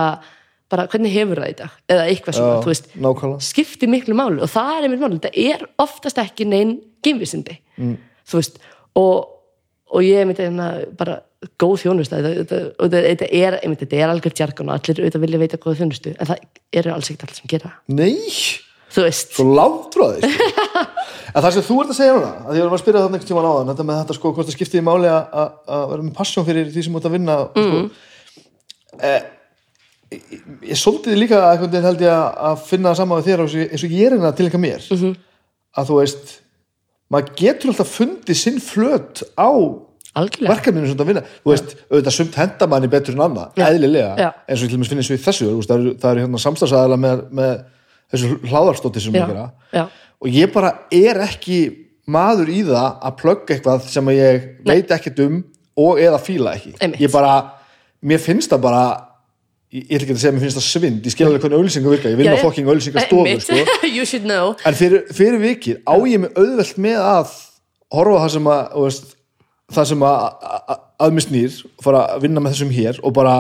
[0.72, 3.45] bara hvernig hefur það í dag eða eitthvað svona, þú veist nákvæmlega.
[3.45, 7.97] skiptir miklu máli og það er einmitt máli þetta er oftast ekki neinn geimvísindi mm.
[8.30, 8.60] þú veist
[8.99, 9.28] og,
[9.93, 11.20] og ég einmitt einna bara
[11.60, 13.58] góð þjónusta og þetta, er,
[13.94, 16.44] er algjör jargon og allir auðvitað vilja veita góða þjónustu en það
[16.82, 17.98] eru alls ekkert allir sem gera það.
[17.98, 18.16] Nei,
[18.94, 19.46] svo sko.
[21.34, 23.30] en það sem þú ert að segja núna að við erum að spyrja þarna einhvern
[23.32, 26.46] tímann áðan þetta með þetta sko, hvort það skiptir í máli að- vera með passjón
[26.50, 27.80] fyrir því sem þú ert að vinna sko.
[29.02, 29.24] eh,
[30.14, 33.44] ég, ég svolítið líka að einhvern veginn held ég að- finna það saman við þér
[33.46, 34.82] eins og ég- eins og ég er hérna til einhver mér
[35.74, 36.36] að þú veist
[37.14, 39.50] maður getur alltaf fundið sinn flöt á
[40.14, 41.24] verkefninu sem þú vinna.
[41.43, 44.91] Þú veist, auðvitað sumt henda manni betur en annað eðlilega, eins og ég til dæmis
[44.91, 47.53] finnir svo í þessu það eru, eru hérna samstagsæðala með, með
[48.14, 49.88] þessu hláðarstótti sem við gera.
[50.24, 51.57] Og ég bara er ekki
[52.14, 55.41] maður í það að plugga eitthvað sem ég veit ekkert um
[55.80, 56.76] og eða fíla ekki.
[56.80, 57.01] Einmitt.
[57.01, 57.34] ég bara,
[58.05, 58.84] mér finnst það bara
[59.74, 61.61] ég, ég ætla ekki að segja að mér finnst það svind ég skil alveg hvernig
[61.61, 62.43] auðlýsingar virka, ég vinn Já, á já.
[62.43, 63.47] fokking auðlýsingastofu Einmitt.
[63.47, 64.43] sko.
[64.70, 67.34] en fyrir, fyrir vikið á ég mig auðvelt með að
[67.93, 69.09] horfa það sem að veist,
[69.72, 73.36] það sem að, að, að mér snýr fara að vinna með þessum hér og bara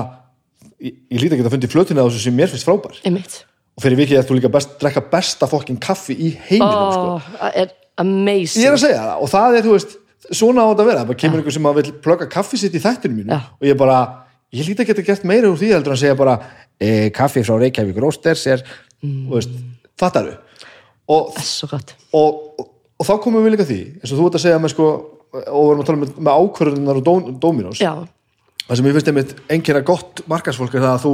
[0.79, 2.95] ég, ég líti ekki að fundi flötinu á þessu sem mér finnst frábær.
[3.03, 3.41] Einmitt.
[3.73, 7.15] Og fyrir vikið er þú líka best, drekka besta fokking kaffi í heiminum sko.
[7.17, 9.95] oh, það er ég er að segja það og það er þú veist
[10.33, 12.81] svona á þetta að vera, það kemur einhver sem að vil plugga kaffi sitt í
[12.81, 13.39] þættinu mínu Já.
[13.53, 13.97] og ég bara,
[14.55, 16.37] ég líti ekki að geta gert meira úr því heldur að segja bara,
[16.81, 18.63] e, kaffi frá Reykjavík Rósters er,
[19.03, 19.27] mm.
[19.33, 19.53] veist,
[19.99, 20.33] fattaru
[21.11, 24.63] og og, og, og þá komum við líka því eins og þú ert að segja
[24.63, 24.89] með sko
[25.33, 27.93] og við erum að tala með, með ákvörðunar og dó, dóminós já,
[28.67, 31.13] það sem ég finnst einmitt einnkjæra gott markarsfólk er það að þú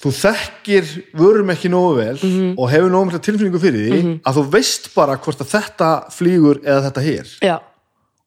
[0.00, 2.54] þú þekkir vörum ekki nógu vel Mhm.
[2.58, 6.60] og hefur nógu mikla tilfinningu fyrir því að þú veist bara hvort að þetta flýgur
[6.64, 7.56] eða þetta hér já,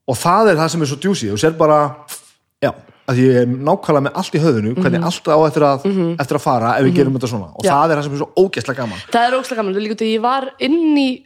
[0.07, 1.79] og það er það sem er svo djúsi og sér bara,
[2.61, 2.71] já,
[3.07, 5.07] að ég er nákvæmlega með allt í höfðinu, hvernig Mhm.
[5.09, 7.49] allt á eftir að, eftir að fara ef við gerum þetta svona.
[7.57, 7.71] Og Já.
[7.73, 8.99] það er það sem er svo ógeðslega gaman.
[9.11, 9.73] Það er ókslega gaman.
[9.73, 11.25] Líka út að ég var inn í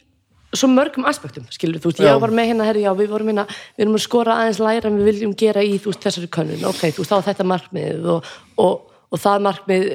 [0.56, 2.12] svo mörgum aspektum, skilur þú veist, Já.
[2.12, 3.44] ég var með hérna herri, já, við vorum hérna,
[3.76, 6.64] við erum að skora aðeins læra en við viljum gera í, þú veist, þessari könnun
[6.70, 8.30] ok, þú veist, þá þetta markmið og,
[8.64, 9.86] og, og það markmið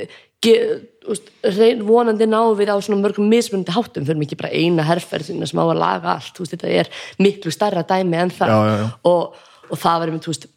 [0.43, 0.55] ge,
[1.07, 1.31] veist,
[1.87, 5.61] vonandi náum við á svona mörgum mismunandi háttum fyrir mikið bara eina herferð sinna sem
[5.61, 6.93] á að laga allt þú veist, þetta er
[7.23, 8.89] miklu stærra dæmi en það Já, já, já.
[9.09, 10.49] Og, og það var einmitt, þú veist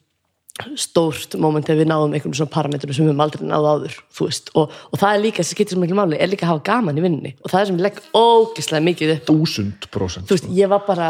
[0.81, 4.51] stórt moment þegar við náðum einhvern svona parametrum sem við höfum aldrei náð áður veist,
[4.57, 6.97] og, og það er líka, sem getur svo miklu máli er líka að hafa gaman
[7.01, 9.29] í vinninni og það er sem ég legg ógislega mikið upp á.
[9.31, 11.09] þúsund prósent þú veist, ég var bara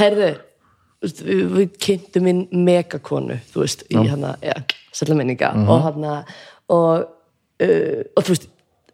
[0.00, 0.30] herðu,
[1.06, 4.56] við, við kynntum inn megakonu, þú veist, í hana ja,
[4.96, 5.52] sætla minninga.
[5.70, 6.14] Og hana
[6.70, 7.04] og,
[7.62, 8.48] uh, og þú veist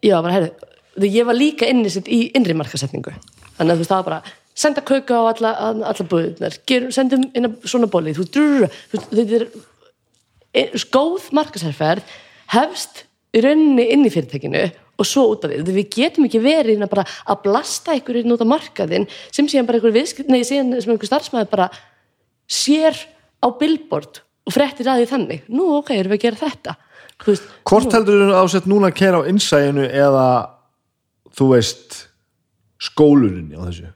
[0.05, 3.15] ég var bara, herðu, þú- ég var líka inni sitt í innri markasetningu
[3.57, 5.51] þannig að þú veist, það var bara senda kauka á alla,
[5.93, 6.55] alla búðunar,
[6.97, 9.57] sendum inn á svona bóli, þú veist,
[10.95, 12.17] góð markasherferð
[12.55, 13.05] hefst
[13.37, 14.65] í rauninni inn í fyrirtækinu
[14.97, 18.45] og svo út af því, við getum ekki verið hérna að blasta ykkur inn út
[18.45, 21.69] af markaðin sem síðan bara einhver viðskipt, nei, sem einhver starfsmæður bara
[22.49, 22.97] sér
[23.45, 26.77] á billboard og frettir að því þannig nú ok, erum við að gera þetta
[27.27, 30.27] veist, Hvort heldur þú ásett núna að kera á innsæinu eða
[31.37, 32.01] þú veist
[32.87, 33.93] skóluninni á þessu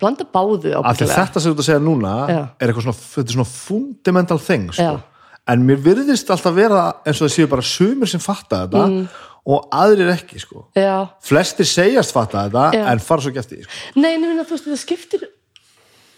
[0.00, 1.16] blanda báðu ábyggilega.
[1.18, 2.40] þetta sem þú ert að segja núna Já.
[2.56, 4.86] er eitthvað svona, svona fundamental thing sko.
[4.86, 5.19] Já.
[5.48, 9.08] En mér virðist alltaf vera eins og það séu bara sumir sem fatta þetta Mm.
[9.46, 10.66] og aðrir ekki sko.
[10.76, 12.84] Já, flestir segjast fatta þetta Já.
[12.92, 14.00] en fara svo því, sko.
[14.00, 15.24] Nei, nefnir, þú veist, það skiptir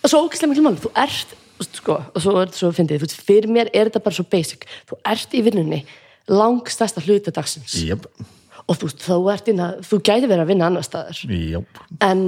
[0.04, 1.36] svo ógæslega miklu máli, þú ert
[1.78, 4.24] sko, og svo er þetta svo fyndið, þú veist, fyrir mér er þetta bara svo
[4.28, 5.84] basic, þú ert í vinnunni
[6.28, 7.74] langstæsta hluta dagsins.
[7.82, 8.06] Jöp,
[8.66, 11.22] og þú veist, þú ert inn að þú gæti verið að vinna annar staðar.
[11.30, 12.24] Jöp en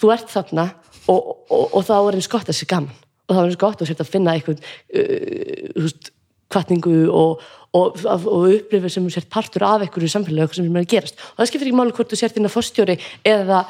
[0.00, 0.68] þú ert þarna
[1.08, 1.20] og,
[1.50, 2.94] og, og þá er eins gott að sé gaman.
[3.26, 6.10] Og þá er eins gott að að finna eitthvað uh, þú veist,
[6.52, 7.42] kvartningu og,
[7.76, 11.20] og, og upplifir sem sért partur af einhverju samfélagi sem er að gerast.
[11.34, 13.62] Og það skiptir ekki máli hvort þú sért inn að fórstjóri eða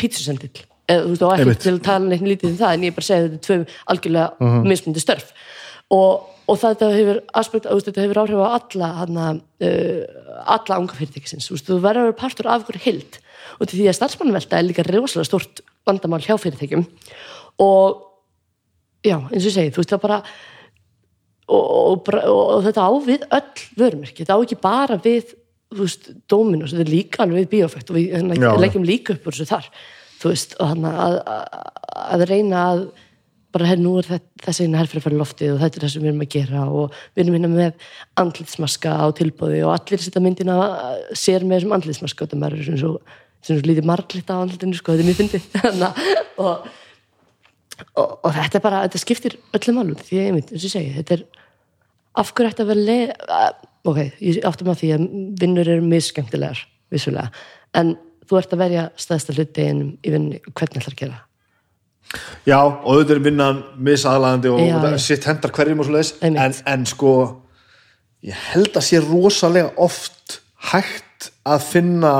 [0.00, 2.96] pítsusendill eða þú veist, og ekki til að tala neitt lítið um það en ég
[2.96, 5.34] bara segi að þetta er tvö algjörlega uh mismundi störf.
[5.94, 9.26] Og, og þetta hefur aspekt, þetta hefur áhrif á alla hana,
[9.64, 10.00] uh,
[10.56, 13.20] alla unga fyrirtækisins, þú þú verður að vera partur af einhverju hild
[13.60, 16.84] og til því að starfsmannvelta er líka rosalega stort vandamál hjá fyrirtækjum.
[17.62, 18.02] Og
[19.04, 20.20] já, eins og ég segi, þú veist, það bara
[21.48, 25.34] og, og, og, þetta á við öll vörumerki, þetta á ekki bara við
[26.30, 28.52] Dominos, þetta er líka alveg við Biofect og við hérna, Já.
[28.62, 29.70] leggjum líka upp úr þessu þar,
[30.20, 31.64] þú veist, og hann að, að,
[32.04, 32.84] að reyna að
[33.54, 34.08] bara, hér, nú er
[34.42, 36.96] þessi eina herfyrir fyrir loftið og þetta er það sem við erum að gera og
[37.14, 37.90] við erum hérna með
[38.22, 40.56] andlitsmaska á tilbúði og allir setja myndina
[41.14, 42.94] sér með þessum andlitsmaska og það er svona svo,
[43.44, 45.44] svona svo lítið marglitt á andlitinu, sko, þetta er mjög fyndið
[46.44, 46.66] og,
[47.94, 50.94] og, og þetta er bara, þetta skiptir öllum álum því ég mynd, eins og segi,
[50.98, 51.24] þetta er
[52.22, 53.12] af hverju ætti að vera leið
[53.84, 55.06] ok, ég áttum að því að
[55.42, 56.64] vinnur eru misskemmtilegar,
[56.94, 57.30] vissulega
[57.74, 57.94] en
[58.24, 61.22] þú ert að verja stæðsta hluti í vinnu, hvernig ætlar að gera
[62.46, 66.12] Já, og auðvitað er vinnan misaðalagandi og, og það sitt hendar hverjum og svo leiðis
[66.22, 67.12] en, en sko
[68.24, 70.38] ég held að sé rosalega oft
[70.70, 72.14] hægt að finna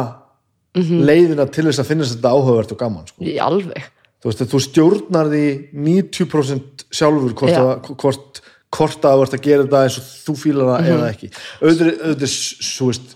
[0.75, 1.05] Mhm.
[1.07, 3.23] leiðina til þess að finna þetta áhugavert og gaman sko.
[3.23, 3.85] í alveg,
[4.25, 5.43] þú veist að þú stjórnar því
[5.77, 8.41] 90% sjálfur hvort, að, hvort,
[8.75, 10.95] hvort að þú ert að gera þetta eins og þú fílar það Mhm.
[10.97, 11.29] eða ekki.
[11.61, 12.35] Auðvitað, auðvitað
[12.73, 13.15] svo veist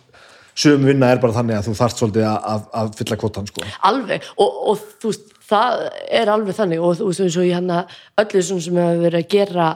[0.58, 3.62] sögum vinna er bara þannig að þú þarft svolítið að, að, að fylla kvotan sko.
[3.88, 4.28] alveg.
[4.36, 5.84] Og, og þú veist, það
[6.20, 6.82] er alveg þannig.
[6.82, 9.68] Og þú veist, eins og ég hann að öllu svona sem hefur verið að gera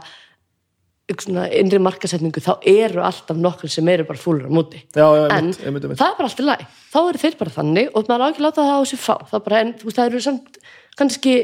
[1.13, 4.81] innri markasetningu þá eru alltaf nokkur sem eru bara fúlur á móti.
[4.97, 5.99] Já, já, en einmitt, einmitt, einmitt.
[6.01, 6.63] það er bara alltaf læg
[6.93, 9.15] þá eru þeir bara þannig og maður á ekki að láta það á sig fá.
[9.33, 10.59] Það, bara, en, þú veist, það eru samt
[10.99, 11.37] kannski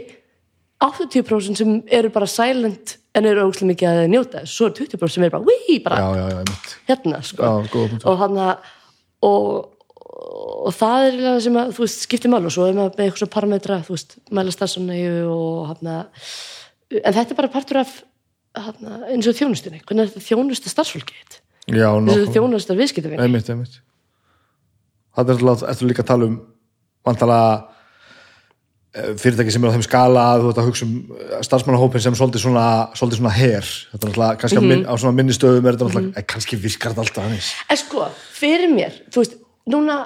[0.85, 4.55] 80% sem eru bara silent en eru óslega mikið að njóta þess.
[4.55, 7.57] Svo eru 20% sem eru bara, wí, bara Já, já, já, hérna sko.
[8.05, 9.49] Og hann og,
[10.69, 13.09] og það er eiginlega sem að þú veist, skiptir mál og svo er maður með
[13.09, 17.99] eitthvað svo parametra þú veist, mæla stafsannægu og hann en þetta er bara partur af
[18.59, 19.83] hana, eins og þjónustunni.
[19.85, 22.33] Hvernig er þetta þjónusta starfsfólki þitt nákvæmlega.
[22.33, 23.81] þjónusta viðskiptavinn einmitt, einmitt.
[25.19, 26.39] Það er alltaf, líka að tala um
[27.07, 27.41] vantala
[28.95, 32.15] fyrirtæki sem er á þeim skala að þú ert að hugsa um eh, starfsmannahópin sem
[32.17, 32.67] svolítið svona,
[32.97, 34.87] svolítið svona her þetta er alltaf, kannski mm -hmm.
[34.89, 38.09] á svona minni stöðum er þetta alltaf, mm kannski virkar þetta alltaf hannig en sko,
[38.33, 39.35] fyrir mér, þú veist
[39.67, 39.97] núna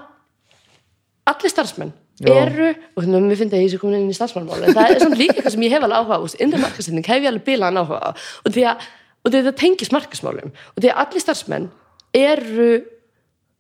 [1.27, 2.35] allir starfsmenn Já.
[2.35, 5.01] eru, og þannig að mér finnst að ég sé komin inn í starfsmannmáli, það er
[5.01, 7.81] samt líka eitthvað sem ég hef alveg áhuga á, innri markasending hef ég alveg bilaðan
[7.83, 8.11] áhuga á,
[8.45, 8.77] og því að
[9.23, 11.71] og því að það tengist markasmálum og því að allir starfsmenn
[12.13, 12.71] eru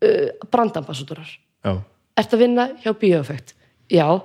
[0.03, 1.31] uh, brandambassudurar
[1.64, 1.73] já,
[2.18, 3.55] Ertu að vinna hjá bíóeffekt?
[3.89, 4.20] Já.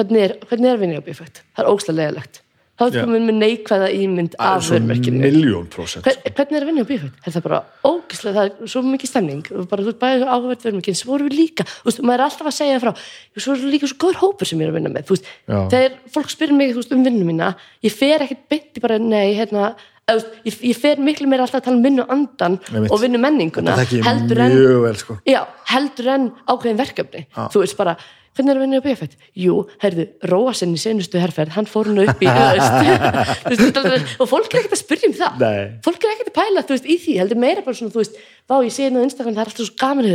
[0.00, 1.42] Hvernig er, hvernig er bíóeffekt?
[1.52, 2.40] Það er ógstlega leðilegt.
[2.80, 3.00] Þá er Já.
[3.04, 5.18] komin með neikvæða ímynd af svo vörmerkinu.
[5.20, 7.18] miljón prósent Hver, hvernig er að vinna hjá bíóeffekt?
[7.26, 10.64] Er það bara ógstlega, það er svo mikið stemning og bara þú ert bæðið áhverð
[10.64, 13.52] vörmerkin sem voru við líka, þú veist, maður er alltaf að segja frá "Jú, svo
[13.58, 16.30] eru líka svo góður hópur sem ég er að vinna með þú veist, þegar fólk
[16.32, 19.74] spyrir mig þú veist, um vinnu mína, ég fer ekkert í bara, nei, hérna
[20.08, 22.56] þú ég, ég fer miklu meira alltaf að tala um vinnu andan
[22.90, 25.18] og vinnu menninguna það heldur en vel sko.
[25.28, 27.96] Já, heldur en ákveðin verkefni þú veist bara,
[28.36, 31.90] hvernig er að vinna upp í effekt jú, heyrðu, Róasen í senustu herferð hann fór
[31.90, 33.80] hann upp í öðust
[34.22, 35.40] og fólk er ekkert að spyrja um það.
[35.42, 35.62] Nei.
[35.86, 38.56] fólk er ekkert að pæla, veist, í því heldur meira bara svona, þú veist, vá,
[38.64, 40.10] ég sé hérna á Instagram það er alltaf svo gaman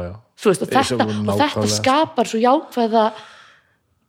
[0.00, 3.04] já, þú veist, og þetta, og þetta skapar svo jákvæða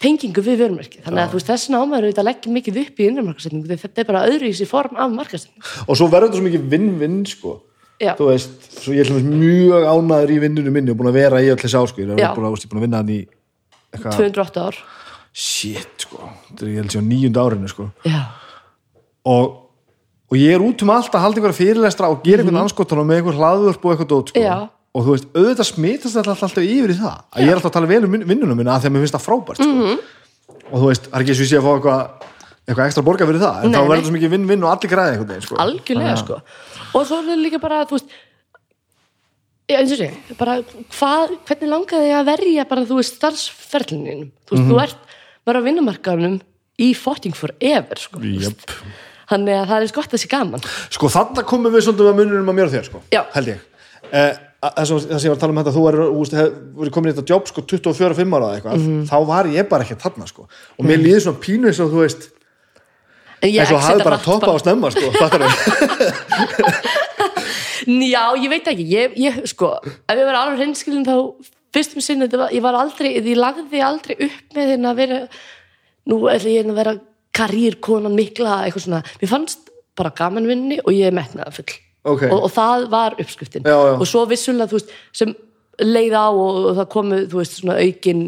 [0.02, 3.78] tengingu við vörmerki þannig að veist, þessin ámæður auðvitað leggja mikið upp í innramarkasetningu því
[3.84, 6.66] þetta er bara öðru í sér form af markasetningu og svo verður þetta svo mikið
[6.72, 7.54] vinn-vinn sko.
[8.02, 8.16] Já.
[8.18, 11.50] þú veist, svo ég er mjög ánæður í vinnunum minni og búin að vera í
[11.54, 12.32] öll þessi ásku ég er Já.
[12.36, 13.20] búin að, að vinna hann í
[13.94, 14.80] eitthvað, 208 ár
[15.32, 16.18] shit sko
[16.50, 18.22] þetta er ég held sér nýjunda árinu sko já,
[19.26, 19.46] og,
[20.32, 23.08] og ég er út um allt að halda einhverja fyrirlestra og gera einhvern anskotan og
[23.08, 24.40] með einhver hlaðvörp og eitthvað dót sko.
[24.42, 24.48] Mhm.
[24.50, 24.70] Já.
[24.92, 27.76] og þú veist, auðvitað smitast þetta alltaf, yfir í það að ég er alltaf að
[27.78, 29.70] tala vel um vin- vinnunum minna að því að mér finnst það frábært sko.
[29.72, 30.00] Mhm.
[30.72, 32.31] og þú veist, það er ekki eins og ég sé að fá eitthvað
[32.68, 34.92] eitthvað ekstra borga fyrir það, en Nei, þá verður það svo mikið vinn-vinn og allir
[34.92, 35.56] græði veginn sko.
[35.56, 38.10] algjörlega Þannig að- sko og svo er líka bara þú veist
[39.72, 40.58] eins og sé, bara
[40.92, 44.72] hvað, hvernig langaði þig að verja bara þú veist starfsferlininum þú veist, Mhm.
[44.72, 44.98] þú ert
[45.46, 46.42] bara á vinnumarkaðunum
[46.82, 48.20] í fotting forever sko.
[48.20, 48.60] Jöp.
[49.32, 52.16] þannig að það er eins gott að sé gaman Sko þarna komum við svolítið að
[52.20, 53.24] mununum að og þér sko, Já.
[53.34, 53.60] held ég
[54.12, 55.96] eh, það sem ég var að tala um þetta þú er,
[56.76, 59.08] verið komin í þetta jobb sko 24-5 ára eða eitthvað, Mhm.
[59.08, 60.48] þá var ég bara ekki þarna sko,
[60.78, 62.30] og mér líður svona pínu eins og þú veist,
[63.42, 65.10] En exita hafði bara toppa á snemma sko,
[67.82, 71.16] Já, ég veit ekki, ég, ég sko ef ég var alveg hreinskilin þá
[71.74, 75.20] fyrstum sinni, þetta var, ég var aldrei ég lagði aldrei upp með hérna að vera
[76.12, 76.94] nú ætla ég hérna að vera
[77.32, 79.02] karýrkonan mikla, eitthvað svona.
[79.22, 81.72] Mér fannst bara gamanvinni og ég metnaða full
[82.02, 82.24] Ok.
[82.32, 83.66] og, og það var uppskriftin.
[83.66, 83.94] Já, já.
[83.94, 85.36] og svo vissulega, þú veist, sem
[85.86, 88.24] leið á og, og það komu, þú veist, svona aukin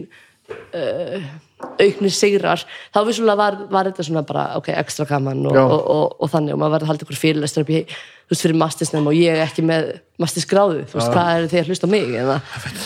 [0.77, 1.25] uh,
[1.63, 6.17] auknir sigrar, þá vissulega var, var þetta svona bara, ok, ekstra gaman og, og, og,
[6.23, 9.09] og þannig, og maður verði að halda ykkur fyrirlestur upp í, þú veist, fyrir mastisnefn
[9.11, 9.89] og ég ekki með
[10.21, 12.37] mastisgráðu, þú veist, hvað er þið að hlusta á mig eða,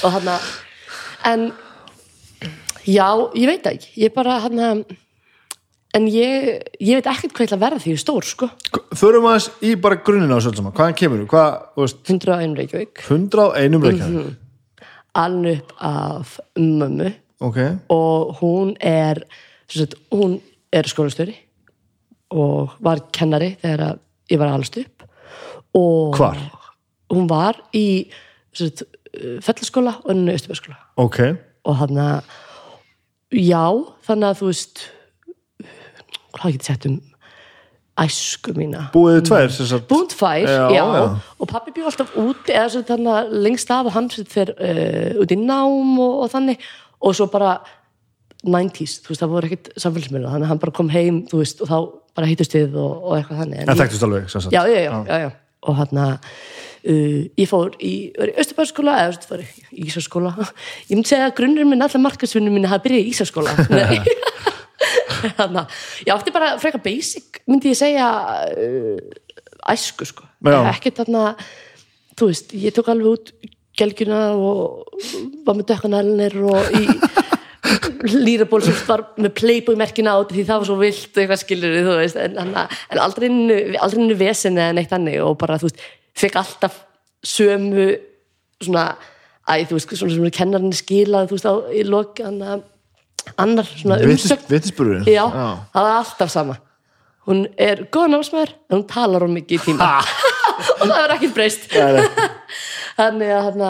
[0.02, 0.32] og hann
[1.28, 1.50] en
[2.88, 4.64] já, ég veit ekki, ég bara hann
[5.98, 6.50] en ég,
[6.84, 8.52] ég veit ekkert hvað ég ætla að verða því ég er stór, sko,
[8.98, 12.02] Förum aðeins í bara grunnina á svolítið hvaðan kemur þú, hvað, þú veist?
[12.08, 13.06] 101 Reykjavík.
[13.08, 14.36] 101 reykjavík,
[15.18, 15.74] aln upp
[17.42, 17.80] af mömmu ok.
[17.90, 19.22] Og hún er
[19.68, 20.40] sagt, hún
[20.72, 21.36] er skólastöri
[22.30, 23.98] og var kennari þegar
[24.32, 25.04] ég var alst upp.
[25.74, 26.38] Og Hvar?
[27.14, 28.10] hún var í
[28.54, 28.84] sagt,
[29.42, 31.20] fellaskóla og ennu Östubæskóla ok,
[31.64, 32.24] og hann að
[33.32, 33.64] já,
[34.08, 34.82] þannig að þú veist
[36.38, 36.98] hvað get ég sett um
[37.98, 38.90] æsku mína?
[38.94, 39.54] Búið tvær
[39.90, 41.06] Búnd tvær, Já, já, já.
[41.40, 45.22] og pappi bjó alltaf úti eða svo þannig að lengst af og hann fyrir uh,
[45.24, 46.60] út í nám og, og þannig
[47.02, 47.58] og svo bara
[48.46, 51.62] 90s, þú veist, það voru ekkert samfélagsmiðla, þannig að hann bara kom heim, þú veist,
[51.64, 51.78] og þá
[52.18, 53.64] bara hittust við og, og eitthvað þannig.
[53.64, 54.56] En þekktust alveg sem sagt?
[54.56, 55.30] Já, já, já, já, já.
[55.68, 57.94] og hann að uh, ég fór í,
[58.28, 62.58] Östubæðskóla eða þú veist, var í Ísaskóla ég myndi segja að grunnurinn minn, allar markasvinnum
[62.58, 63.56] minni hafa byrjað í Ísaskóla
[65.38, 68.10] þannig að ég átti bara frekar basic, myndi ég segja
[68.54, 68.98] uh,
[69.74, 70.28] æsku, sko.
[70.46, 70.62] Já.
[70.72, 71.32] ekkert þarna
[72.18, 75.00] þú veist, ég tók alveg út gelgjuna og
[75.46, 76.86] var með dökkanælnir og í
[78.08, 81.96] lýraból sem var með playboy merkina á því það var svo vilt eitthvað skilur þú
[82.00, 82.54] veist, en, en,
[82.94, 85.82] en aldrei innu- vesen eða neitt annir og bara þú veist,
[86.18, 86.78] fekk alltaf
[87.28, 87.90] sömu
[88.64, 88.86] svona,
[89.50, 94.48] æ, þú veist, svona sem kennarinn skilað, þú veist, á, í lok annar, svona umsögn.
[94.54, 96.58] vittisburðurinn Já, það var alltaf sama.
[97.28, 99.90] Hún er góð námsmaður en hún talar um mikið í tíma.
[100.80, 101.66] Og það er ekkert breyst
[102.98, 103.64] þannig að hann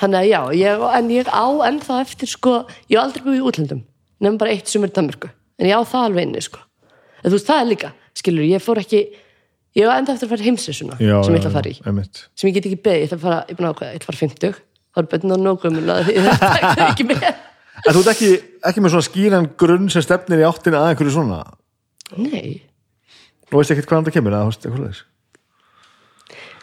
[0.00, 2.52] þannig að já, ég, en ég á ennþá eftir sko,
[2.88, 3.82] ég hef aldrei búið í útlöndum
[4.20, 5.28] nefnum bara eitt sumur í Danmörku.
[5.60, 6.60] En ég á það alveg inni sko.
[7.20, 9.00] En þú veist, það er líka, skilur, ég fór ekki
[9.76, 12.16] ég hef ennþá eftir að fara heimsesuna já, sem ég ætla að fara í, einmitt.
[12.34, 14.00] sem ég get ekki beðið ég ætla að fara, ég er búin að ákveða, ég
[14.00, 14.56] ætla að fara 50
[14.90, 17.20] þá er bönn og nógum það er ekki með.
[17.80, 18.30] En þú ert ekki,
[18.70, 20.90] ekki með svona skýran grunn sem stefnir í áttina að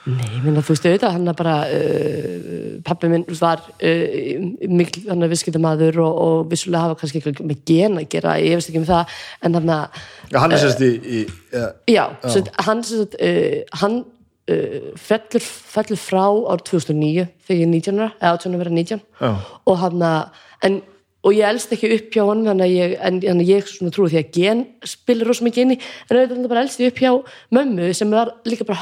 [0.07, 5.25] Nei, eða, þú veist, auðvitað, hann er bara uh, pappi minn var uh, mikil, hann
[5.25, 8.81] er viðskiptamaður og, og vissulega hafa kannski eitthvað með gen að gera, ég veist ekki
[8.83, 9.97] um það en hann að,
[10.31, 12.45] já, hann er sérst í, í ja, já, já.
[12.69, 13.99] hann sagt, uh, hann
[14.47, 18.75] uh, fellur, fellur frá ár 2009 þegar ég er 19 ára, eða 18 að vera
[18.77, 19.31] 19 Já.
[19.67, 20.79] og hann að en,
[21.27, 24.29] og ég elst ekki upp hjá þannig að ég, en, en ég trúi því að
[24.37, 27.11] gen spilir rosa mikið inn í en auðvitað bara elst ég upp hjá
[27.57, 28.79] mömmu sem var líka bara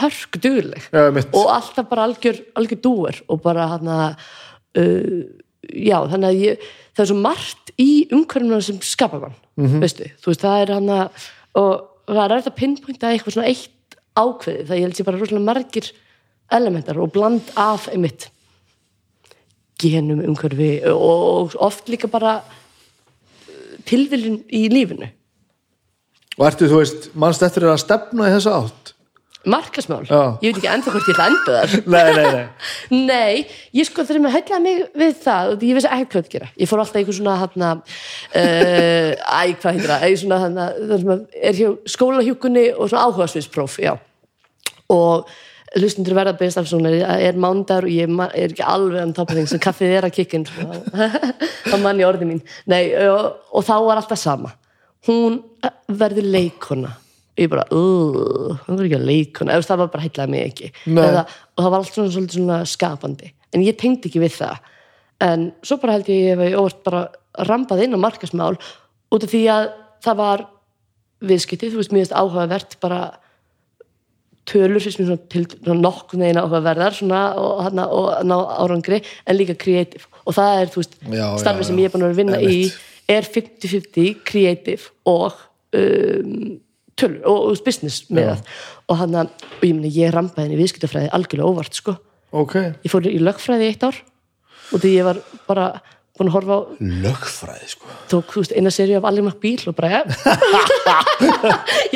[0.93, 1.31] einmitt.
[1.33, 4.27] og alltaf bara algjör, algjör dúer og bara hann að
[4.77, 5.23] uh,
[5.73, 9.35] já, þannig að ég það er svo margt í umhverfuna sem skapa mann,
[9.81, 11.25] veistu, þú veist, það er hann að
[11.59, 15.19] og það er eftir að pinpointa eitthvað svona eitt ákveði það ég held sér bara
[15.19, 15.91] rosalega margir
[16.55, 18.29] elementar og bland af einmitt
[19.81, 22.39] genum umhverfi og oft líka bara
[23.85, 25.11] tilviljun í lífinu.
[26.35, 28.91] Og ertu, þú veist, mannst eftir að stefna í þessa átt?
[29.45, 30.39] Markasmál, Já.
[30.41, 31.73] ég veit ekki ennþá hvort ég ætla að enda þar.
[31.93, 32.45] Nei, nei, nei.
[33.11, 33.35] Nei,
[33.77, 36.47] ég sko þegar maður hellaði mig við það og ég vissi ekki hvað að gera.
[36.63, 37.69] Ég fór alltaf eitthvað svona hana,
[38.41, 40.39] uh, æ, hvað heitir það, Æ, svona,
[40.81, 43.93] það sem að er hjá skólahjúkunni og svona áhugasviðspróf, já.
[44.97, 45.29] Og
[45.73, 49.47] hlustundur verða að beðast af svona er mándar og ég er ekki alveg um topping
[49.49, 50.45] sem kaffið er að kikkin
[51.69, 52.43] þá mann í orði mín.
[52.71, 54.53] Nei, og, og þá var alltaf sama.
[55.09, 55.41] Hún
[55.89, 56.93] verður leikona.
[57.35, 59.57] Ég bara, uh, hún verður ekki að leikona.
[59.57, 60.71] Eða það var bara heillaði mig ekki.
[60.93, 63.33] Eða, og það var allt svona, svolítið svona skapandi.
[63.51, 64.71] En ég tengdi ekki við það.
[65.25, 67.05] En svo bara held ég ég hef óvart bara
[67.49, 69.69] rampað inn á markasmál út af því að
[70.05, 70.45] það var
[71.25, 72.99] viðskiptið, þú veist, finnst áhugavert bara
[74.49, 79.57] tölur svona til svona nokkuð neginn áhugaverðar svona og, hana, og ná árangri en líka
[79.57, 80.05] creative.
[80.25, 80.75] Og það er,
[81.41, 82.59] starfið sem ég er búin að vinna í
[83.11, 85.35] er 50-50 creative og
[85.77, 86.57] um,
[86.97, 88.57] tölur og, og business með það.
[88.85, 91.97] Og hann að, og ég meni, ég rampaði henni viðskiptafræði algjörlega óvart, sko.
[92.35, 94.01] Ok, ég fór í lögfræði eitt ár
[94.73, 95.67] og því ég var bara
[96.15, 96.61] búin að horfa á
[97.03, 97.93] lögfræði sko.
[98.11, 100.01] Tók, veist, eina seri af Allir Mac Bíl og bara, já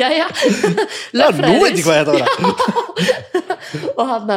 [0.00, 0.08] já,
[1.20, 2.28] Já, nú veit ég hvað þetta vera
[3.98, 4.32] og hann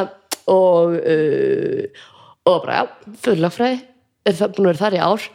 [0.52, 2.02] og uh,
[2.44, 3.80] og bara, já, fyrir lögfræði.
[4.24, 5.28] Er það búin að vera þar í ár?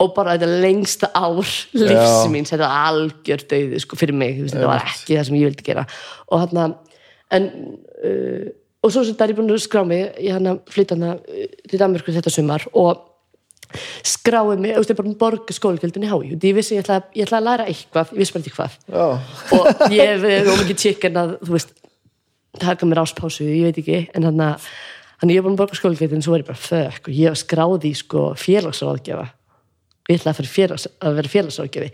[0.00, 1.42] Og bara þetta lengsta ár
[1.76, 5.28] lífs mín, þetta var algjör döði sko, fyrir mig, þú veist, þetta var ekki það
[5.28, 5.84] sem ég vildi gera.
[6.30, 6.78] Og hann
[7.30, 7.52] en
[8.06, 8.48] uh,
[8.80, 11.20] og svo sem það er ég búin að skrá mig ég hann að flytta hann
[11.68, 13.09] til Danmörku þetta sumar og
[14.06, 17.28] skráði mig, þú veist, ég bara borga skólgjöldin í hái, ég vissi ég ætlaði, ég
[17.28, 19.04] ætlaði að læra eitthvað, ég vissi bara ekki hvað já,
[19.56, 21.74] og ég hef ómikið chicken að, þú veist
[22.60, 24.70] taka mér áspásu, ég veit ekki en hann að,
[25.22, 27.92] hann ég búin að borga skólgjöldin svo er ég bara, þökk, og ég hef skráði
[27.92, 29.28] í sko félagsráðgjafa
[30.10, 31.92] ég ætlaði að, félags, að vera félagsráðgjafi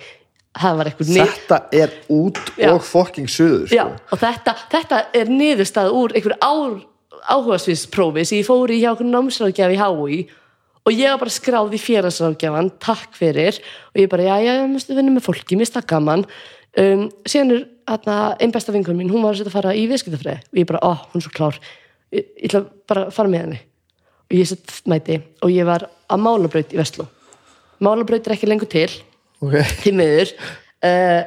[0.57, 2.71] það var eitthvað nið þetta er út Já.
[2.73, 4.09] og fucking suður Já, sko.
[4.15, 6.79] og þetta, þetta er niðurstað úr einhver ár,
[7.27, 10.21] áhugasviðsprófi sem ég fór í hjá okkur námsráðgjafi í HÍ
[10.87, 13.59] og ég var bara skráð í félagsráðgjafan takk fyrir.
[13.95, 16.25] Og ég bara, já, já, ég að vinna með fólki, mér það gaman.
[16.77, 19.87] Um, síðan er hérna, einn besta vingur mín, hún var að setja að fara í
[19.91, 20.47] viðskiptafræði.
[20.53, 21.61] Og ég bara, ó, hún er svo klár.
[22.15, 23.61] Ég, ég ætla bara að fara með henni.
[24.27, 27.07] Og ég sett mæti og ég var að málabraut í Vestló
[27.83, 28.89] málabraut er ekki lengur til.
[29.45, 30.33] Ok, því miður.
[30.85, 31.23] Uh,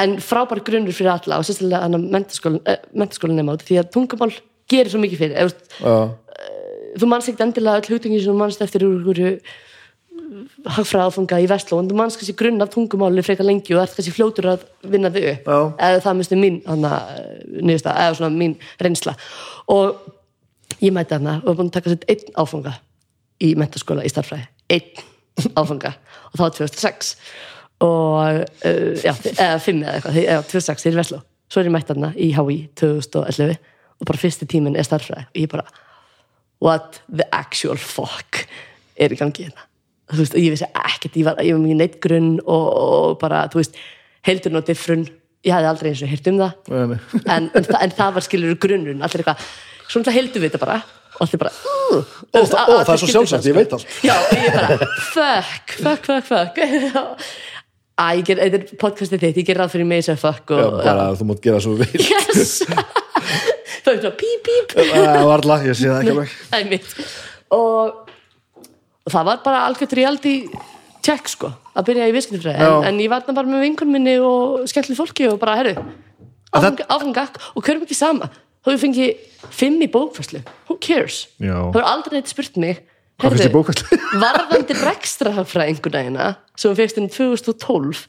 [0.00, 4.32] en frábær grunnur fyrir alla og sérstaklega mentaskólin, eh, nema út því að tungumál
[4.70, 5.48] gerir svo mikið fyrir.
[5.48, 5.94] Veist, já,
[6.98, 9.34] þú manst ekkert endilega öll hugtengin sem þú manst eftir úr einhverju
[10.70, 14.14] hagfræðafunga í Vestló en þú manst kannski grunn af tungumáli frekar lengi og ert kannski
[14.14, 15.48] fljótur að vinna þau upp.
[15.48, 15.58] Já.
[15.88, 16.92] eða það minnstu mín hana,
[17.56, 19.16] niðursta, eða svona mín reynsla.
[19.72, 22.76] Og ég mæti hana og var búin að taka sér einn áfanga
[23.40, 25.04] í mentaskóla í starfræði einn
[25.60, 25.94] áfanga.
[26.30, 27.12] Og það var 2006
[27.80, 31.22] og uh, já, eða 5 eða eitthvað, eða 2006 þegar í Vestló.
[31.50, 33.56] Svo er ég mætti hana í HÍ 2011
[34.00, 35.66] og bara fyrsti tíminn er starfræði og ég bara
[36.60, 38.44] what the actual fuck
[39.00, 39.66] er í gangi hérna?
[40.10, 43.18] Þú veist, og ég vissi ekkert, ég var, ég var mjög neitt grunn og, og
[43.20, 43.76] bara, þú veist
[44.26, 45.04] heldurinn og diffrun,
[45.46, 46.72] ég hafði aldrei eins og heyrt um það.
[46.74, 46.98] Nei.
[47.36, 49.44] en, en, þa en það var skilur grunnun, allir eitthvað
[49.86, 50.80] svona það heldum við þetta bara.
[51.20, 53.94] Og allir bara uh, Ó, það- það er svo sjálfsagt, ég veit allt.
[54.06, 57.24] já, og ég bara, fuck, fuck, fuck, fuck.
[58.00, 60.62] Æ, ég ger, þetta er podcastið þitt, ég ger ráð fyrir mig sem fuck já,
[60.64, 62.62] og, bara þú mátt gera svo vil yes.
[62.64, 62.96] það
[63.98, 66.36] svona píp, píp Það var alltaf, ég sé það ekki alveg.
[66.50, 66.92] Það er mitt.
[67.56, 68.12] Og,
[69.06, 70.34] og það var bara algjört reality
[71.04, 72.68] check sko að byrja í viðskiptafræði.
[72.68, 75.74] En, en ég var þarna bara með vinkunum minni og skemmtli fólki og bara, herru
[77.14, 78.30] gakk og körum ekki sama.
[78.60, 79.04] Þá við fengi
[79.56, 82.82] fimm í bókfæslu who cares, það var aldrei neitt spurt mig
[83.20, 83.98] Hvað finnst þér bókfærslu?
[84.24, 86.26] varðandi rekstrahagfræðinguna
[86.56, 88.02] sem við fegst inn 2012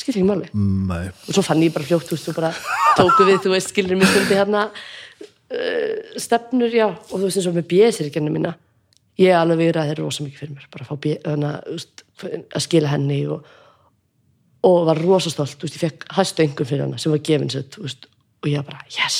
[0.00, 0.48] skilt ekki máli.
[0.54, 2.52] Nei, og svo fann ég bara fljótt, og bara
[2.96, 4.68] tóku við, þú veist, skilur mér stundi hérna
[5.54, 6.88] uh, stefnur, já.
[6.88, 8.54] Og þú veist eins og með bjöðsirkjarnir mína
[9.20, 10.68] ég alveg viðraði þeir rosa mikið fyrir mér.
[10.72, 10.96] Bara að fá
[11.70, 12.04] veist,
[12.56, 13.50] að skila henni og,
[14.68, 17.52] og var rosa stolt, þú veist, ég fekk hæstu engun fyrir hana sem var gefin
[17.52, 18.08] sér, þú veist
[18.40, 19.18] og ég bara, yes,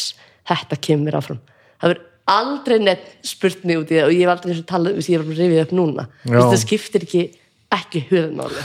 [0.48, 1.42] þetta kemur mér áfram.
[1.80, 4.68] Það verður aldrei neitt spurt mig út í það og ég hef aldrei eins og
[4.70, 6.06] talað, þú veist, ég er bara að rifið upp núna.
[6.30, 7.24] Það skiptir ekki
[7.74, 8.64] ekki höfðmáli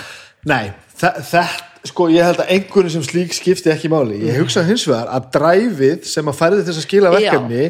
[0.50, 1.46] Nei, þetta,
[1.86, 5.28] sko ég held að einhverjum sem slík skipti ekki máli ég hugsa hins vegar að
[5.36, 7.18] dræfið sem að færði þess að skila Já.
[7.20, 7.68] verkefni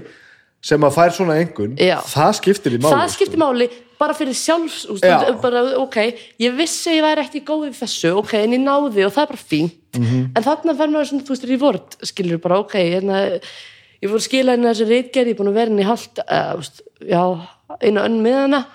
[0.66, 1.98] sem að fær svona einhvern Já.
[2.10, 3.68] það skiptir í máli það skiptir máli
[4.00, 5.20] bara fyrir sjálfs Já.
[5.42, 5.98] bara, ok,
[6.42, 9.30] ég vissi að ég væri góð í þessu, ok, en ég náði og það er
[9.32, 10.32] bara fínt, Mhm.
[10.36, 13.40] en þarna verður maður svona, þú veist, reward, skilur bara, ok hérna,
[14.04, 16.60] ég að skila henni þessi reitgerð, ég er búin að vera henni í halvt uh,
[17.08, 17.22] já,
[17.82, 18.66] einu önn með hana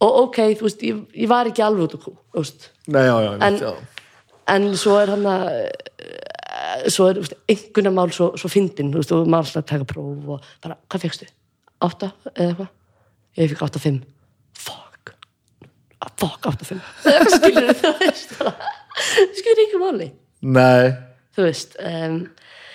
[0.00, 3.04] og ok, þú veist, ég, ég var ekki alveg út á kú, þú veist Nei,
[3.06, 3.72] já, já, En- já.
[4.48, 5.48] En svo er hann að
[6.90, 7.20] svo er
[7.50, 11.04] einhverja mál svo, svo fyndin, þú veist, og maður alltaf taka próf og bara, hvað
[11.06, 11.28] fegstu?
[11.84, 12.70] Átta eða eitthvað?
[13.40, 14.00] Ég fikk átta fimm.
[14.58, 15.12] Fuck.
[16.00, 16.80] Ah, fuck, átta fimm.
[17.36, 18.54] Skilur þú veist bara,
[19.38, 20.10] skilur ekki máli?
[20.56, 20.90] Nei,
[21.36, 22.18] þú veist um,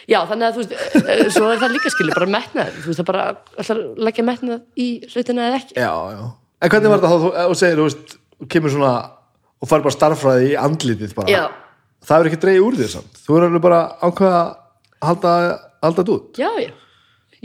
[0.10, 2.74] já, þannig að þú veist eh, svo er það líka skilur, bara metnað.
[2.82, 3.28] Þú veist, það bara,
[3.66, 5.78] að leggja metnað í hlutina eða ekki.
[5.82, 6.24] Já, já.
[6.66, 8.94] En hvernig var þetta þá, þú- og segir, þú veist þú kemur svona
[9.66, 11.32] og fær bara starffræði í andlitið bara.
[11.34, 11.44] Já,
[12.06, 13.22] það er ekki dreigið úr þér samt.
[13.26, 14.52] Þú er alveg bara ákveða að
[15.10, 15.32] halda,
[15.82, 16.42] halda þetta út.
[16.42, 16.70] Já, já.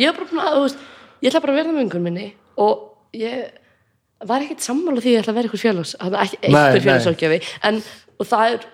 [0.01, 0.85] Ég er bara búin að, þú veist,
[1.21, 2.27] ég ætla bara að vera með einhvern minni
[2.61, 2.85] og
[3.17, 3.49] ég
[4.29, 6.83] var ekkert sammála því að ég ætla að vera eitthvað félags eitthvað nei.
[6.85, 7.81] félagsákjafi en,
[8.21, 8.67] og það er,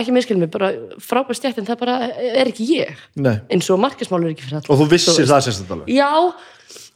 [0.00, 0.70] ekki minnskilum mig bara
[1.02, 3.04] frábær stjætt en það bara er ekki ég.
[3.20, 3.34] Nei.
[3.52, 4.72] eins og markismál er ekki fyrir alla.
[4.72, 6.10] Og þú vissir það sérst alveg já,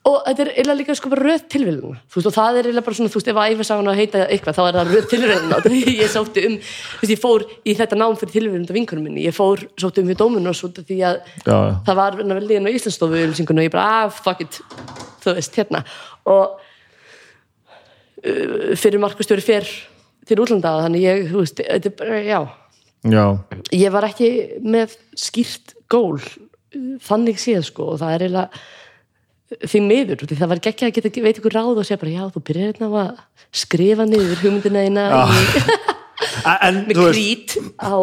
[0.07, 3.11] og þetta er eiginlega líka sko bara röð veist, og það er eiginlega bara svona,
[3.11, 5.57] þú veist, ef að æfa saman að heita eitthvað, þá er það röð tilvíluna,
[6.03, 9.35] ég sótti um þú veist, ég fór í þetta nám fyrir tilvíluna vinkunum minni, ég
[9.35, 12.77] fór, sótti um við dóminu og svo því að Já, það var vel líðan á
[12.77, 14.61] Íslandsstofu og ég bara, ah, fuck it.
[15.25, 15.83] Þú veist, hérna.
[16.31, 16.45] Og
[18.23, 19.75] uh, fyrir markastjóri fyrr
[20.27, 22.41] til útlanda, þannig ég, þú veist, þetta er bara, já.
[23.07, 23.25] Já,
[23.75, 24.31] ég var ekki
[24.67, 26.19] með skýrt gól
[27.07, 28.65] þannig séð sko og það er eiginlega
[29.47, 32.25] því miður, því það var ekki að geta veit ykkur ráð og segja bara já
[32.35, 33.21] þú byrjar hérna að
[33.55, 35.05] skrifa niður hugmyndina eina
[36.89, 37.95] með krít á.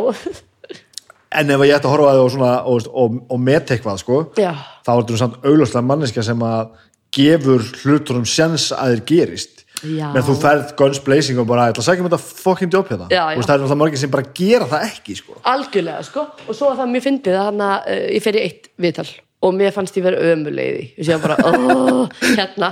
[1.33, 4.21] en ef ég ætti að horfa að þið og, og, og, og meta eitthvað sko,
[4.39, 4.53] já,
[4.85, 6.71] þá er þetta samt augljóslega manneskja sem að
[7.13, 9.59] gefur hlutunum sjans að þeir gerist.
[9.83, 10.13] Já.
[10.13, 12.91] menn þú ferð guns blazing og bara ég ætla að segja mér þetta fucking jobb
[12.93, 13.07] hérna.
[13.11, 15.35] Já, veist, það er náttúrulega margir sem bara gera það ekki sko.
[15.51, 16.23] algjörlega sko.
[16.47, 19.09] Og svo var það mér fyndið að hana, uh, ég fer í eitt viðtal
[19.43, 22.05] og mér fannst ég vera ömuleiði ég sé bara, oh,
[22.37, 22.71] hérna.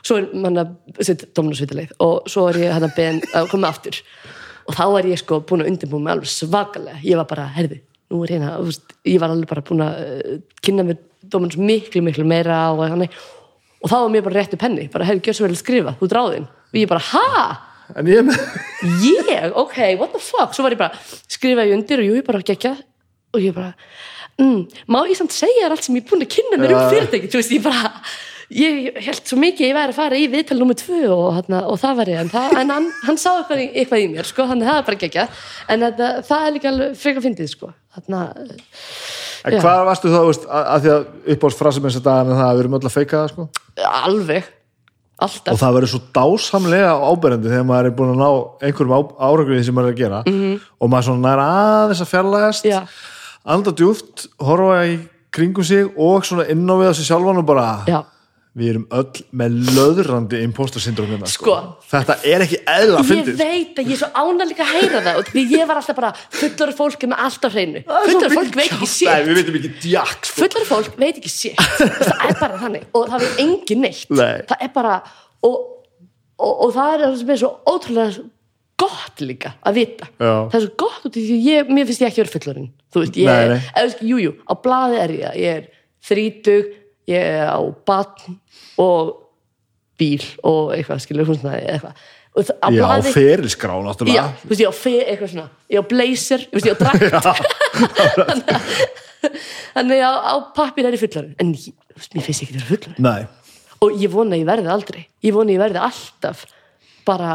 [0.00, 0.64] Svo er manna,
[1.04, 2.90] sitt dominusvitaleið og svo er ég hérna
[3.36, 4.00] að koma aftur.
[4.68, 7.82] Og þá er ég sko búin að undirbúa mig alveg svakalega, ég var bara, herði
[8.10, 8.54] nú er hérna,
[9.06, 10.98] ég var alveg bara búin að uh, kynna mér
[11.30, 13.18] dominus miklu, miklu meira og þannig.
[13.80, 15.96] Og þá var mér bara réttu penni, bara hefði gjör svo vel að skrifa.
[16.00, 17.02] Þú dráðin, og ég bara,
[17.96, 18.30] en ég
[19.30, 20.54] ég, ok, what the fuck?
[20.54, 20.98] Svo var ég bara,
[21.30, 22.74] skrifaði undir og jú, ég bara gekja
[23.30, 23.72] og ég bara
[24.40, 26.82] mm, má ég samt segja þér allt sem ég er búin að kynna mér um
[26.82, 26.90] Já.
[26.94, 27.92] fyrirtæki, þú veist, ég bara
[28.50, 31.78] ég held svo mikið ég væri að fara í viðtal nummer tvö og, hana, og
[31.78, 34.48] það var ég en, það, en hann, hann sá eitthvað í, eitthvað í mér sko,
[34.50, 35.26] það er bara gekja
[35.70, 38.22] en þetta, það er líka frekar fyndið sko, þarna,
[39.40, 39.62] En Já.
[39.64, 42.62] hvað varstu þá, veist, að, að því að uppáðs þess að dagana það að við
[42.64, 43.46] erum öll að feika það, sko?
[43.88, 44.50] alveg
[45.20, 48.28] alltaf Og það verður svo dásamlega áberandi þegar maður er búin að ná
[48.68, 50.20] einhverjum árangriði sem maður er að gera
[50.80, 52.68] og maður svona nær aðeins að fjarlægast.
[52.68, 52.80] Já.
[53.44, 54.96] Anda djúft, horfa í
[55.34, 58.00] kringum sig og svona inn á við sig sjálfan og bara, já,
[58.58, 61.54] við erum öll með löðrandi impostor syndrom hérna, Sko.
[61.86, 63.36] Þetta er ekki eðla að ég fyndið.
[63.38, 65.98] veit að ég er svo ána líka að heyra það og því ég var alltaf
[66.00, 66.10] bara
[66.40, 70.26] fullur fólk með alltaf hreinu fullur fólk veit ekki Nei, sér við veitum ekki djakt,
[70.32, 70.40] sko.
[70.42, 74.42] fullur fólk veit ekki sér það er bara þannig og það veit engin neitt Nei.
[74.50, 74.96] það er bara
[75.46, 75.56] og,
[76.42, 78.26] og, og það er er svo ótrúlega
[78.80, 80.08] gott líka að vita.
[80.20, 80.32] Já.
[80.50, 83.02] það er svo gott út í því ég, mér finnst ég ekki vera fullorinn þú
[83.04, 83.58] veist, ég, Nei, nei.
[83.74, 85.66] eða, veist, jú, jú, á blaði er ég ég er
[86.10, 86.70] þrítug,
[87.10, 88.38] ég er á batn
[88.80, 89.12] og
[90.00, 91.94] bíl og eitthvað, skilur húsnaði eitthvað.
[92.30, 94.24] Og það- á Já, blaði ferilskrá, Já, náttúrulega.
[94.40, 98.30] þú veist, ég á fe, eitthvað svona Ég á blazer, þú veist, ég á drakt.
[99.74, 101.74] Þannig að á pappir er ég fullarinn En ég,
[102.14, 103.26] mér finnst ég ekki vera fullarinn Nei,
[103.84, 105.02] Og ég vona ég verði aldrei.
[105.24, 106.46] Ég vona ég verði alltaf
[107.08, 107.34] Bara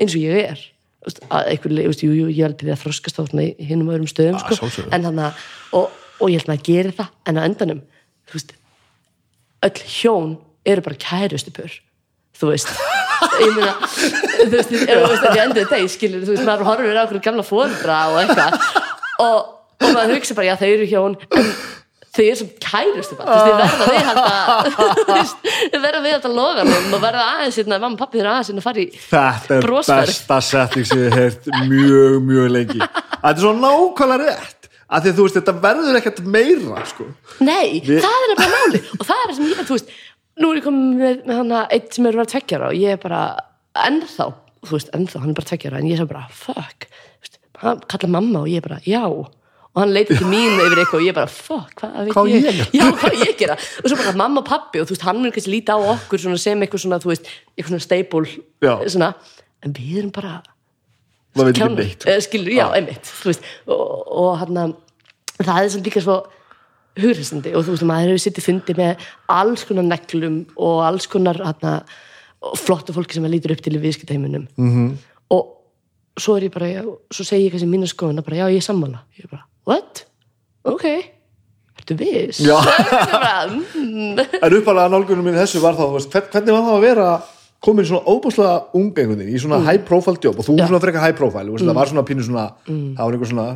[0.00, 0.60] eins og ég er
[1.02, 3.22] Þú veist, að einhver, leið, þú veist, jú, jú, ég held að það þroskast á
[3.66, 4.68] hinum öðrum stöðum Ah, sko.
[4.94, 5.40] að
[5.74, 5.88] og,
[6.22, 7.80] og ég held að gera það en á endanum
[8.30, 8.52] þú veist,
[9.66, 11.74] öll hjón eru bara kærustu pör
[12.38, 12.70] þú veist.
[13.42, 16.98] Ég meina, þú veist, þú veist að ég endið deg skilur, þú veist, maður horfir
[16.98, 18.56] á okkur gamla fóðra og eitthvað.
[19.22, 19.36] Og,
[19.82, 21.52] og maður hugsa bara, já, þau eru hjón en
[22.12, 23.36] þau eru sem kærustu bara,
[24.52, 28.62] þau verða við halda loganum og verða aðeins, hérna, mamma og pappi þeirra aðeins hérna
[28.62, 30.10] að fara í þetta er Brosferð.
[30.10, 32.80] besta setting sem ég hef mjög, mjög lengi.
[32.82, 34.58] Þetta er svo nákvæmlega rétt.
[34.92, 37.06] Því að þú veist, þetta verður ekkert meira, sko.
[37.40, 39.92] Nei, Við- það er bara máli og það er sem ég, þú veist
[40.42, 42.92] nú er ég komið með, með hana eitt sem er að vera tveggjara og ég
[42.92, 43.22] er bara,
[43.88, 44.26] ennþá
[44.68, 46.86] þú veist, ennþá, hann er bara tveggjara en ég er bara, fuck,
[47.24, 49.00] veist, hann kallar mamma og ég er bara, já
[49.74, 52.42] og hann leitur til mín yfir eitthvað og ég bara, fuck, hvað veit Hvað ég,
[52.44, 54.92] ég að já, hvað ég að gera og svo bara mamma og pappi og þú
[54.96, 58.26] veist, hann er kannski líta á okkur svona, sem eitthvað svona, þú veist, eitthvað svona
[58.62, 58.74] Já.
[58.92, 59.14] svona,
[59.64, 60.42] en við erum bara
[61.32, 62.04] Það veit ekki neitt.
[62.04, 63.82] eða skilur, já, einmitt þú veist, og,
[64.12, 64.74] og hann
[65.40, 66.18] það er sem líka svo
[67.00, 71.40] hugræsandi og þú veist, maður hefur sittið fundi með alls konar neglum og alls konar
[71.40, 71.80] hann
[72.60, 74.68] flottu fólki sem maður lítur upp til í viðskiptaheiminum Mhm.
[74.76, 74.96] -hmm.
[75.30, 75.56] og
[76.20, 78.66] svo er ég bara, já, svo segi ég kannski mínu skoðuna bara, já, ég er
[78.68, 80.04] sammála ég er bara, what?
[80.64, 80.86] ok
[81.82, 82.38] ertu viss?
[82.46, 82.58] Já.
[83.74, 84.18] Mm.
[84.42, 87.06] En uppalega nálgunum minn þessu var þá, veist, hvern- hvernig var það að vera
[87.62, 90.60] komin svona óbúslega ung einhvern veginn í svona high profile job og þú Mm.
[90.62, 90.68] Mm.
[90.70, 93.46] svona frekar high profile, veist, það var svona pínu svona, það var einhver svona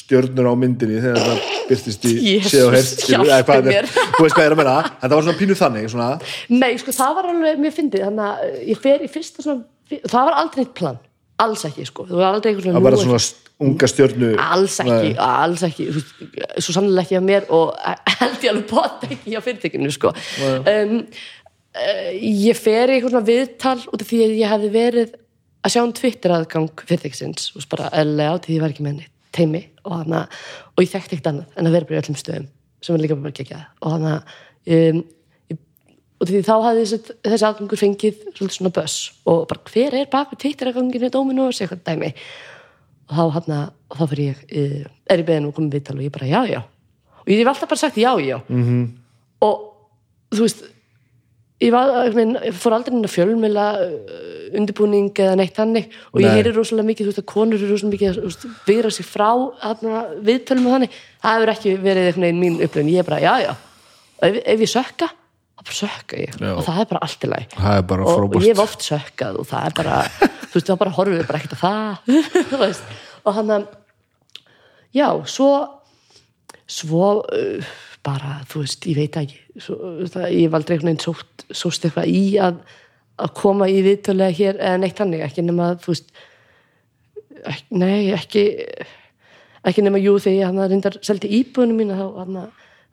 [0.00, 1.38] stjörnur á myndinni þegar það
[1.70, 2.14] byrtist í
[2.44, 3.88] séð og er, mér.
[4.16, 6.08] þú veist hvað ég er að meina, þetta var svona pínu þannig, svona,
[6.52, 9.64] Nei, sko, það var alveg mjög fyndið þannig að ég fer í fyrsta svona
[10.04, 10.98] það var aldrei eitt plan,
[11.44, 12.06] alls ekki sko.
[12.08, 15.16] það var aldrei einhver svona að vera er- svona unga stjörnu alls ekki, Nei.
[15.20, 15.88] alls ekki
[16.64, 17.74] svo sannlega ekki af mér og
[18.20, 20.12] held ég alveg bótt ekki á fyrirtekinu sko.
[20.46, 20.94] um,
[21.76, 25.12] uh, ég fer í eitthvað svona viðtal út af því að ég hefði verið
[25.60, 28.94] að sjá um Twitter aðgang fyrirtekisins og bara eðlilega á því ég var ekki með
[28.94, 30.22] henni teimi og, hana,
[30.74, 32.48] og ég þekkti ekkert annað en að vera bara í öllum stöðum
[32.80, 35.02] sem er líka bara geggjað og þannig að um,
[36.20, 38.96] og því þá hafði þessi, þessi aðgangur fengið svolítið svona böss.
[39.30, 42.10] Og bara hver er bak við Twitter aðganginu Dominos eitthvað dæmi.
[43.10, 43.54] Og þá hann
[43.90, 46.60] og þá fyrir ég er ég beðin og komið viðtal og ég bara já já.
[47.24, 48.36] Og ég hef alltaf bara sagt já já.
[48.48, 48.60] -hmm.
[48.60, 48.84] Mhm.
[49.40, 49.56] og
[50.30, 50.64] þú veist
[51.60, 56.28] ég, var, ég fór aldrei inn að fjölmila uh, undirbúning eða neitt hannig og ég
[56.28, 56.36] Nei.
[56.38, 59.28] heyri rosalega mikið, þú veist að konur eru rosalega mikið að viðra sig frá
[60.26, 60.90] viðtölum og þannig,
[61.22, 63.52] það hefur ekki verið veginn mín upplifin, ég er bara já já.
[64.20, 65.10] Og ef, ef ég sökka,
[65.60, 66.38] þá sökka ég.
[66.40, 66.52] Já.
[66.54, 67.30] og það er bara allt í
[67.90, 69.98] bara og, ég hef oft sökkað og það er bara
[70.50, 72.80] þú veist, þá bara horfum við bara ekkert á það.
[73.28, 73.64] Og hann að
[74.96, 75.50] já, svo
[76.70, 77.72] svo uh,
[78.06, 79.76] bara, þú veist, ég veit ekki svo,
[80.08, 82.62] það, ég hef aldrei einhvern veginn sótt, sóst eitthvað í að,
[83.20, 86.14] að koma í viðtölega hér eða neitt hannig, ekki nema að þú veist
[87.40, 88.44] ekki, nei, ekki
[89.68, 92.40] ekki nema jú þegar ég hann reyndar seldi íbúðinu mína þá, hann,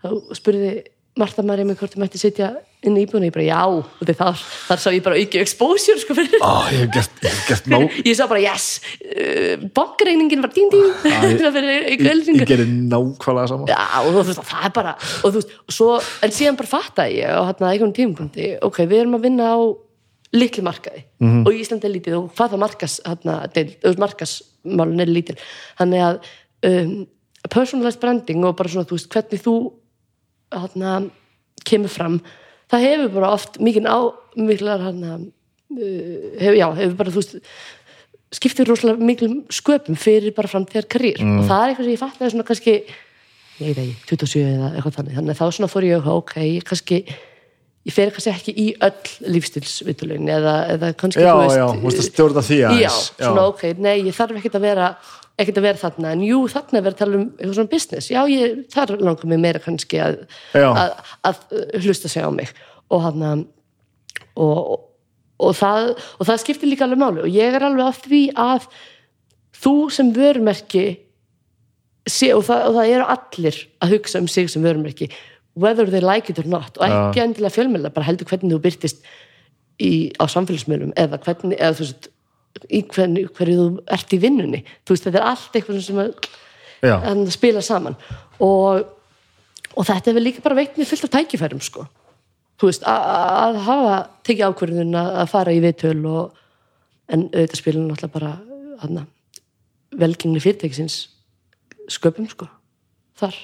[0.04, 0.74] þá spurði
[1.18, 2.52] Marta Marja mig hvort ég mætti sitja
[2.86, 3.88] inn í íbúðinu, ég bara já og
[4.20, 7.80] þar, þar sá ég bara auki exposure sko fyrir Á, ég gert, ég gert ná
[8.08, 8.68] ég sá bara yes
[9.02, 10.54] uh, bankreiningin var
[11.08, 12.06] ég- það fyrir ég,
[12.46, 13.66] ég gerði nákvæmlega sama.
[13.72, 15.90] Já, og þú veist, það er bara og þú veist, og svo,
[16.28, 19.60] en síðan bara fattaði ég á hérna einhvern tímapunkti, ok, við erum að vinna á
[20.38, 21.02] litli markaði.
[21.24, 21.44] Mhm.
[21.48, 25.38] og Ísland er lítið og hvað það markas þú markasmálun er lítil.
[25.80, 26.18] Þannig að
[26.68, 26.96] um,
[27.50, 29.54] personalized branding og bara svona, þú veist, hvernig þú
[30.54, 31.10] hérna,
[31.68, 32.20] kemur fram
[32.72, 34.00] það hefur bara oft mikið á
[34.38, 37.38] miklar hérna, uh, hefur, já, hefur bara, þú veist
[38.38, 41.40] skiptir rosalega miklu sköpum fyrir bara framtíðar karýr Mm.
[41.40, 42.74] og það er eitthvað sem ég fatt svona kannski
[43.58, 45.16] ég veit ekki, 27 eða eitthvað þannig.
[45.18, 46.98] Þannig að þá svona fór ég ok, ég kannski
[47.88, 52.44] ég fer kannski ekki í öll lífstilsvitulun eða, eða kannski já, þú veist, já, stjórna
[52.44, 54.90] því já, aðeins svona ok, nei, ég þarf ekkert að vera
[55.38, 58.10] ekkert að vera þarna, en jú, þarna er verið að tala um eitthvað svona business,
[58.10, 60.20] já, ég, þar langar mig meira kannski að,
[60.58, 60.96] að,
[61.30, 61.42] að
[61.84, 62.54] hlusta sig á mig.
[62.90, 63.26] Og hann
[64.38, 64.60] og,
[65.38, 67.26] og, það, og það skiptir líka alveg máli.
[67.26, 68.70] Og ég er alveg að því að
[69.58, 70.86] þú sem vörumerki
[72.08, 75.10] sé, og, það, og það eru allir að hugsa um sig sem vörumerki
[75.58, 76.78] whether they like it or not.
[76.78, 79.02] Og ekki endilega fjölmjöla, bara heldur hvernig þú byrtist
[79.82, 82.10] í, á samfélagsmiðlum eða hvernig, eða þú veist
[82.70, 83.68] í hvernig, hverju þú
[83.98, 84.64] ert í vinnunni.
[84.86, 87.98] Þú veist, þetta er allt eitthvað sem að, spila saman.
[88.44, 88.84] Og,
[89.76, 91.88] og þetta er vel líka bara veikt mér fullt af tækifærum sko.
[92.58, 93.98] Þú veist, að, hafa
[94.28, 96.44] tekið ákvörðun að, fara í viðtöl og,
[97.08, 99.06] en auðvitað spila náttúrulega bara
[99.98, 100.98] velgengni fyrirtækisins
[101.92, 102.48] sköpum sko
[103.18, 103.36] þar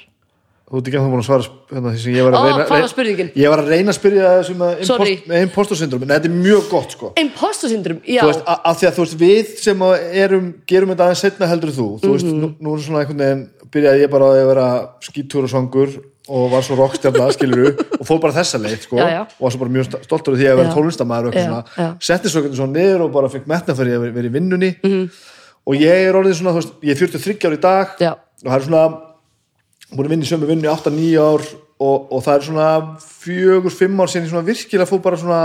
[0.73, 2.65] þú ert ekki að þú búin að svara hérna, því sem ég var að reyna
[2.73, 3.27] var spurningin?
[3.37, 6.63] ég var að reyna að spyrja þessum með impost, með impostorsyndrom en þetta er mjög
[6.71, 10.07] gott sko imposter syndrom, já veist, a- af því að þú veist, við sem að
[10.23, 12.41] erum, gerum þetta aðeins setna heldur þú þú veist, Mhm.
[12.41, 14.67] nú, nú er svona einhvern veginn byrjaði ég bara að vera
[15.01, 15.89] skítur og svangur
[16.29, 19.21] og var svo rockstjarna, skilur og fór bara þessa leið, sko Já, já.
[19.21, 23.11] og var svo bara mjög stoltur af því að vera tónlistamæður setti svo niður og
[23.13, 25.09] bara fekk metna fyrir að vera, í vinnunni Mhm.
[25.67, 28.11] og ég er orðið svona, þú veist, ég er 43 ár í dag Já.
[28.13, 29.12] og það er svona
[29.95, 31.43] búin að vinna í sömu vinnu í 8-9 ár
[31.83, 32.67] og, og það er svona
[33.23, 35.41] fjögur, fimm ár síðan ég svona virkilega fór bara svona,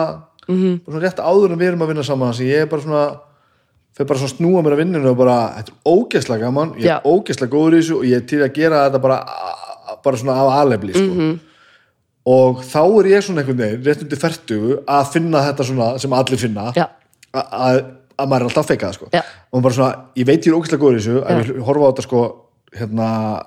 [0.49, 0.57] Mhm.
[0.65, 0.77] -hmm.
[0.85, 3.21] svona rétt áður en við erum að vinna saman þannig að ég er bara svona
[3.97, 7.03] fyrir bara svona snúa mér að vinninu og bara þetta er ógeðslega gaman, ég er
[7.05, 9.25] ógeðslega góður í þessu og ég er til að gera þetta bara
[10.05, 11.15] bara svona af alefli sko.
[11.15, 11.39] Mhm.
[12.27, 16.11] og þá er ég svona einhvern veginn rétt undir fertugu að finna þetta svona sem
[16.13, 16.73] allir finna
[17.35, 17.85] að
[18.19, 19.07] að maður er alltaf feikað sko.
[19.53, 21.91] Og bara svona, ég veit ég er ógeðslega góður í þessu ef ég horfa á
[21.93, 22.23] þetta sko
[22.75, 23.43] hérna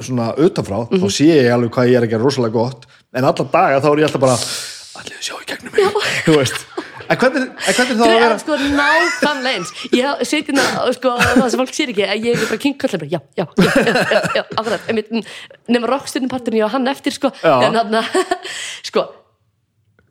[0.00, 1.00] svona utanfrá, Mhm.
[1.02, 3.88] þá sé ég alveg hvað ég er að gera rosalega gott, en alla daga þá
[3.92, 4.36] er ég alltaf bara,
[5.00, 6.00] allir sjá í gegnum mig.
[6.26, 6.66] Þú veist,
[7.10, 9.70] en hvernig, en hvernig þá að Það vera er sko nákvæmlega eins.
[9.92, 12.60] Ég seti hérna, sko, það sem fólk sér ekki að ég er bara
[13.00, 13.70] bara, já, já, já,
[14.10, 15.24] já, já, akkurat, mm,
[15.68, 17.32] nema rockstyrnupartin ég á hann eftir, sko.
[17.42, 17.98] En hann,
[18.90, 19.06] sko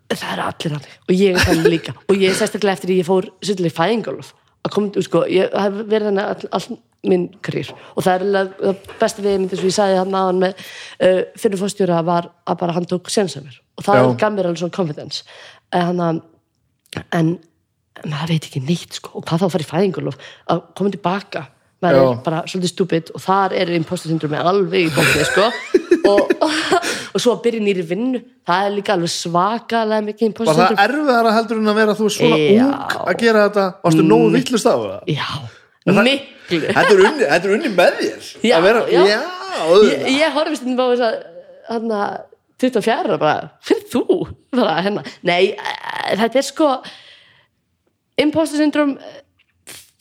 [0.09, 1.93] það er allir hann og ég er þannig líka.
[2.09, 4.31] Og ég er sérstaklega eftir að ég fór svolítið fæðingolf
[4.65, 8.81] að koma, sko, ég hef verið þannig all, all minn karýr og það er það
[8.99, 10.65] besta við myndi sem ég sagði hann hann með
[11.05, 14.75] uh, fyrir fórstjóra var að bara hann tók sensamir og það gaf mér alveg svona
[14.75, 15.23] confidence.
[15.71, 16.19] En hann að
[17.15, 17.37] en
[18.07, 19.19] maður veit ekki neitt sko.
[19.19, 20.19] Og hvað þá að fara í fæðingulof
[20.53, 21.45] að koma tilbaka.
[21.79, 22.07] Maður Já.
[22.09, 25.51] er bara svolítið stúpid og þar er imposter syndromi alveg í bókni sko.
[26.09, 26.29] Og,
[27.13, 28.21] og svo að byrja nýri vinnu.
[28.47, 31.95] Það er líka alveg svakalega mikið var imposter það syndrom erfiðara heldur en að vera
[31.99, 32.49] þú svona Já.
[32.63, 33.65] ung að gera þetta?
[33.83, 35.11] Varstu nógu vittlust á það?
[35.11, 35.27] Já,
[35.97, 39.03] miklu þetta er unni, þetta er unni með þér Já, vera, já.
[39.05, 40.09] já, ég, auðvitað.
[40.19, 41.15] ég horfist um á þess að
[41.69, 42.17] hann að
[42.59, 44.03] 24 bara, fyrir þú
[44.59, 46.69] bara, hérna, nei, eh, þetta er sko
[48.19, 48.95] imposter syndrom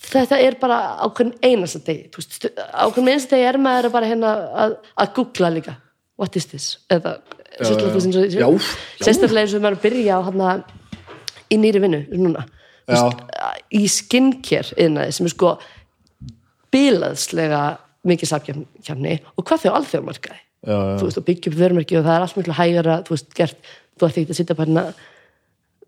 [0.09, 4.09] þetta er bara ákveðin einasta degi þú veist, stu- ákveðin einasta degi er maður bara
[4.11, 4.33] hérna
[4.65, 5.77] að, að googla líka
[6.19, 7.19] what is this eða
[7.59, 9.05] sérstaklega þú veist eins og- Já, já.
[9.07, 10.65] sérstaklega eins og maður að byrja á hann
[11.53, 12.47] í nýri vinnu núna
[12.89, 13.01] Þú Já.
[13.05, 15.51] veist, í skincare yðnaði sem er sko
[16.75, 17.63] bilaðslega
[18.09, 20.97] mikið samkjafni og hvað þau alþjóðmarkaði Já, já.
[20.99, 23.71] þú veist, og byggja upp vörumerki og það er allt miklu hægara þú veist, gert,
[23.95, 24.85] þú ætti ekki að sitja bara hérna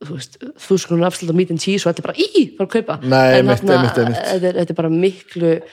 [0.01, 2.75] þú veist, þú skrunum afslut á and cheese og þetta er bara í, bara að
[2.77, 3.51] kaupa Nei, En.
[3.51, 5.65] Þetta, er, bara miklu eh,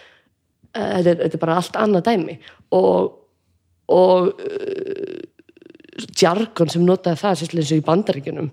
[0.73, 2.39] þetta er, er bara allt annað dæmi
[2.75, 3.23] og
[3.87, 5.19] og uh,
[6.19, 8.49] jargon sem notaði það sérstaklega eins og í bandaríkjunum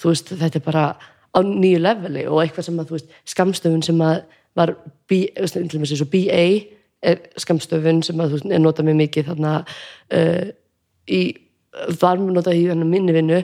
[0.00, 0.84] þú veist, þetta er bara
[1.32, 4.22] á nýju leveli og eitthvað sem að, þú veist, skamstöfun sem að
[4.58, 4.74] var
[6.02, 6.44] og BA
[7.02, 10.50] er skamstöfun sem að, þú veist, er notað mjög mikið þarna uh,
[11.10, 11.22] í,
[12.00, 13.40] var notað í minni vinnu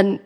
[0.00, 0.16] en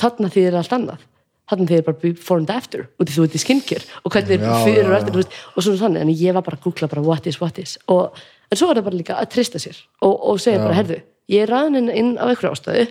[0.00, 1.04] þarna þýðir allt annað.
[1.46, 4.54] Þarna þýðir bara before and after út í þú ert í skincare og hvernig Já,
[4.64, 7.28] fyrir já, og eftir og svona þannig, en ég var bara að googla bara what
[7.30, 8.18] is, what is og,
[8.50, 10.98] en svo er það bara líka að trista sér og, og segja bara, herðu,
[11.30, 12.88] ég er ræðin inn, á einhverju ástæðu.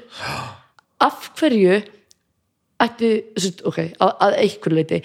[1.06, 1.82] Af hverju
[2.80, 5.02] sagt, ok, að, að einhverju leiti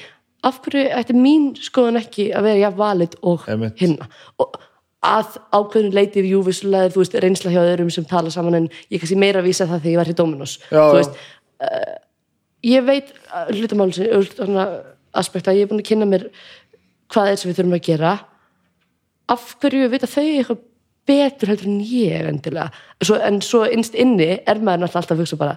[0.47, 3.79] af hverju ætti mín skoðan ekki að vera jafn valid og Einmitt.
[3.81, 4.09] hinna?
[4.41, 4.57] Og
[5.05, 9.01] að ákveðinu leiti jú vissulega, þú veist, reynsla hjá öðrum sem tala saman en ég
[9.01, 11.21] kannski meira að vísa það þegar ég var hér Dominos Já, þú veist,
[11.65, 11.95] uh,
[12.69, 13.13] ég veit
[13.55, 14.67] hlutamálsins, svona
[15.17, 16.27] aspekta, ég er búin að kynna mér
[17.11, 18.13] hvað er sem við þurfum að gera.
[19.31, 20.61] Af hverju vita þau eitthvað
[21.11, 22.71] betur heldur en ég endilega?
[23.03, 25.57] Svo, en svo innst inni er maður náttúrulega alltaf að hugsa bara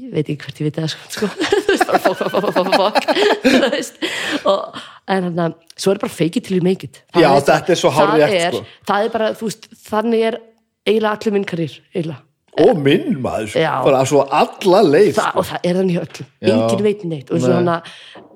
[0.00, 3.10] ég veit ekki hvert ég veit það sko, þú veist, bara fokk, fokk, fokk, fokk,
[3.44, 4.00] þú veist
[4.48, 6.16] og, en hann að, svo er bara
[6.50, 8.64] you make it Það Já, þetta er svo hárrétt, er- sko.
[8.90, 10.40] það er bara, þú veist, þannig er
[10.88, 12.24] eiginlega allir minn karýr, eiginlega
[12.60, 13.62] og minn maður, sko.
[13.62, 13.72] Já.
[13.86, 15.30] bara svo alla leið sko.
[15.38, 16.52] og það er þannig hjá öllum, Já.
[16.56, 17.56] enginn veit neitt og og Nei.
[17.56, 17.90] hann að,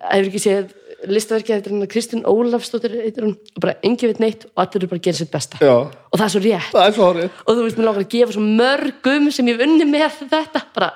[0.05, 0.73] hefur ekki séð
[1.11, 4.91] listaverkið eftir hann að Kristinn Ólafsdóttir hún, og bara enginn veit neitt og allir eru
[4.93, 7.51] bara að gera sitt besta Já, og það er svo rétt er svo hárið og
[7.51, 10.91] þú veist, mér langar að gefa svo mörgum sem ég hef unni með þetta bara,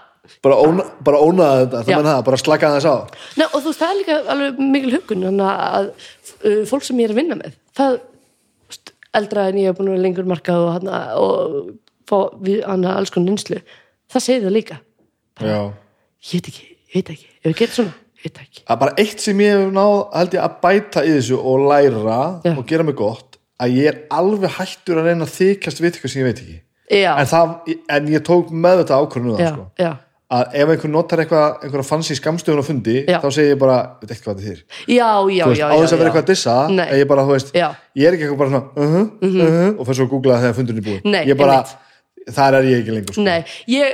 [0.45, 2.97] bara, óna, bara ónaða þetta, það það, bara slaka þess á.
[3.39, 7.09] Nei, og þú veist, það er líka alveg mikil hugun að uh, fólk sem ég
[7.09, 8.01] er að vinna með það,
[9.19, 11.71] eldra en ég hef búin að vera lengur markað og, hana, og
[12.09, 13.63] fá við hana alls konar einslu
[14.09, 14.83] það segir það líka.
[15.39, 15.59] Já.
[16.29, 18.95] ég veit ekki, ég veit ekki, ef ég geta svona ég veit ekki, að bara
[18.99, 22.53] eitt sem ég hef náð held ég að bæta í þessu og læra Já.
[22.55, 26.13] og gera mig gott að ég er alveg hættur að reyna að þykjast við eitthvað
[26.13, 26.59] sem ég veit ekki.
[26.89, 27.55] En, það,
[27.95, 29.65] en ég tók með þetta ákvörðinu það já, sko.
[29.77, 29.91] já
[30.29, 33.19] að ef einhver notar eitthvað einhverja fancy skamstöfun á fundi Já.
[33.23, 35.77] þá segir ég bara, veit ekki hvað þetta er já, já, Þú veist, já, á
[35.79, 36.57] þess að vera eitthvað að dissa
[37.01, 39.87] ég bara, þú veist, ég er ekki eitthvað bara svona uh -huh, uh -huh, og
[39.87, 41.63] fyrir svo að googla þegar fundurinn er búið Nei, ég bara,
[42.29, 43.23] þar er ég ekki lengur sko.
[43.23, 43.87] Nei, ég,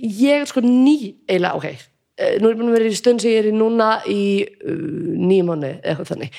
[0.00, 0.96] ég er sko ný
[1.28, 3.54] eiginlega, ok Eh, nú er ég búin að vera í stund sem ég er í
[3.56, 4.74] núna í uh,
[5.18, 6.36] nýjum mánu eitthvað þannig.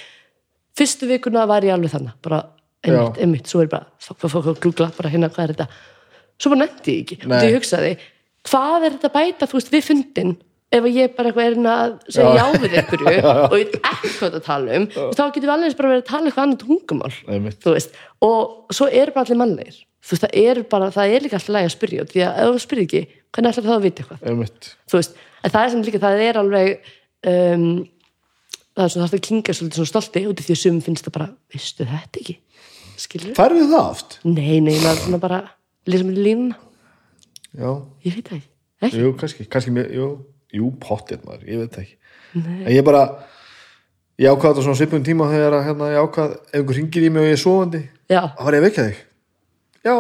[0.80, 2.40] Fyrstu vikuna var ég alveg þannig bara
[2.86, 5.68] einmitt, einmitt, svo er bara fokk, fokk, fokk, glúgla, bara hérna, hvað er þetta.
[6.40, 7.92] Svo bara nefndi ég ekki, og ég hugsaði
[8.50, 10.36] hvað er þetta bæta, þú veist, við fundin
[10.76, 12.38] ef ég bara er hérna að segja Já.
[12.40, 15.92] já við einhverju og ég hvað þetta að tala um þá getum við alveg bara
[15.94, 17.14] verið að tala eitthvað annað tungumál
[18.26, 19.78] og svo eru bara allir mannlegir.
[20.06, 22.50] Þú veist, það er bara, það er líka alltaf lægi að spyrja því að ef
[22.52, 23.00] þú spyrir ekki,
[23.34, 24.68] hvernig ætlar það að vita eitthvað?
[24.86, 26.92] Þú veist, en það er sem líka, það er alveg
[27.32, 27.64] um,
[28.76, 31.08] það er svona það er klinga svolítið svona stolti út af því að sumum finnst
[31.08, 32.38] það bara, veistu þetta ekki?
[33.02, 34.20] Skilur færðu það oft?
[34.28, 35.42] nei, nei, maður bara
[37.56, 37.70] Já,
[38.06, 38.50] ég veit það ekki.
[38.86, 40.10] Ekki, jú, kannski, kannski mér, jú,
[40.56, 41.96] jú, pottir maður, ég veit það ekki.
[42.66, 43.06] En ég bara
[44.20, 47.10] ég ákvað þetta svona svipum tíma þegar að hérna, ég ákvað ef einhver ringir í
[47.16, 49.02] mig og ég er sofandi þá var ég að vekja þig.
[49.86, 49.96] Já,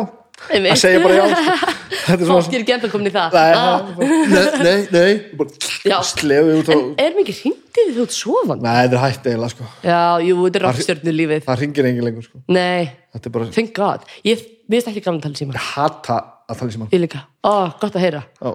[0.51, 0.71] Einmitt.
[0.75, 1.25] að segja bara já.
[2.05, 3.33] Fólk er ekki enda komin í það.
[3.33, 5.13] Nei, Ah, nei, nei, nei.
[5.39, 8.65] Bara slefu út á en er mikið hringdið þú ert sofandi?
[8.67, 9.69] Nei, þetta er hætt eiginlega sko.
[9.87, 12.43] Já, jú, þetta er rockstjörnu lífið það ringir engin lengur sko.
[12.51, 12.91] Nei,
[13.31, 14.05] bara, thank god.
[14.27, 16.19] Ég, veist ekki gaman að tala í síma hata
[16.49, 18.21] að tala í síma ég líka, ó, gott að heyra.
[18.39, 18.53] Já,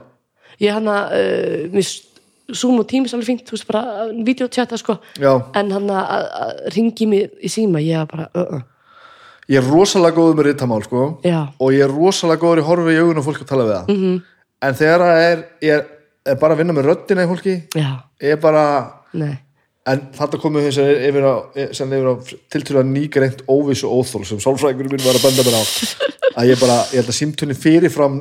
[0.66, 1.90] ég hann að uh,
[2.50, 6.26] Zoom og Teams er alveg fínt, þú veist bara videotjata sko, já, en hann að
[6.40, 9.06] að ringi mig í síma, ég er bara uh, uh.
[9.50, 11.06] ég er rosalega góður með rittamál sko.
[11.26, 13.76] Já, og ég er rosalega góður í horfi í augun og fólk að tala við
[13.76, 13.92] það.
[13.94, 14.00] Mhm.
[14.06, 14.48] -hmm.
[14.68, 15.86] en þegar er, ég er,
[16.26, 17.90] er bara að vinna með röddina í fólki já,
[18.20, 18.64] ég er bara,
[19.12, 19.38] nei
[19.88, 22.14] en þetta komið þess að yfir á, á
[22.52, 25.62] tiltölu að nýgreint óvissu óþól sem sálfræðingur mín var að benda mér á.
[26.40, 28.20] Að ég bara, ég held að símtunni fyrirfram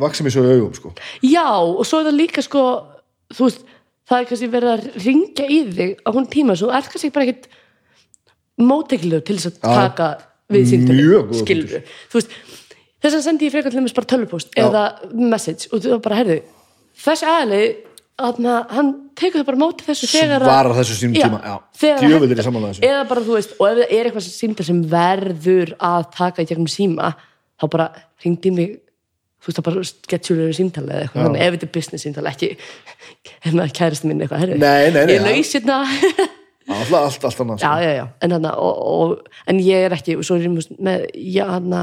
[0.00, 0.94] vaksi mér svo í augum sko.
[1.22, 2.64] Já, og svo er það líka sko
[3.34, 3.62] þú veist,
[4.08, 7.28] það er kannski verið að ringja í þig á hún tíma, svo er kannski bara
[7.28, 7.48] ekkit
[8.60, 10.10] mótekilegur til þess að taka
[10.54, 11.06] við símtunni,
[11.40, 12.36] skilur þú veist,
[13.02, 16.40] þess að sendi ég frekar til þess bara tölvupost eða message og þú bara, heyrðu
[18.14, 21.54] þessi aðli, hann tekur það bara móti þessu að svarar þessu sínum tíma, já,
[21.96, 22.84] er ég samanlega þessu.
[22.86, 26.50] Eða bara þú veist, og ef það er eitthvað símtal sem verður að taka í
[26.50, 27.10] gegnum síma
[27.58, 27.88] þá bara
[28.22, 28.76] hringdi mig
[29.42, 32.52] þú veist, það bara sketsjúlega símtal eða eitthvað, þannig ef þetta er business símtal ekki
[33.58, 34.62] maður kærist minn eitthvað, herri.
[34.62, 35.80] Nei, nei, nei, ég laus hérna.
[36.64, 38.06] Alltaf, allt, allt annað já, sko.
[38.24, 41.74] en og, og, ég er ekki, svo er ég með já, hann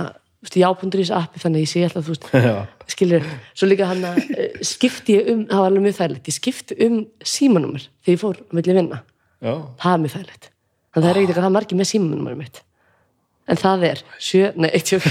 [0.49, 2.25] já.is appi þannig að ég sé alltaf, þú veist
[2.95, 4.17] skilur, svo líka hann að
[4.65, 8.41] skipti ég um, það var alveg mjög þærlegt ég skipti um símanúmer þegar ég fór
[8.41, 8.99] á milli vinna
[9.37, 9.53] já,
[9.83, 10.49] það er mjög þægilegt
[10.91, 12.57] þannig að það er ekkert eitthvað það margir með símanúmerum mitt
[13.51, 14.99] en það er sjö, nei, eitt sjö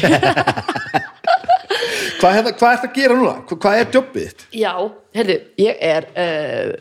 [2.20, 3.36] hvað, hérna, hvað ert að gera núna?
[3.50, 4.44] Hvað, er jobbið þitt?
[4.60, 4.74] já,
[5.16, 6.74] heyrðu, ég er uh,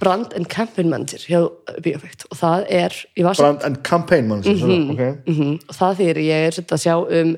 [0.00, 1.40] brand and campaign manager hjá
[1.82, 4.92] Bíofækt og það er Brand and campaign mann mm -hmm.
[4.92, 5.12] okay.
[5.26, 5.54] -hmm.
[5.68, 7.36] og það þýr ég er að sjá um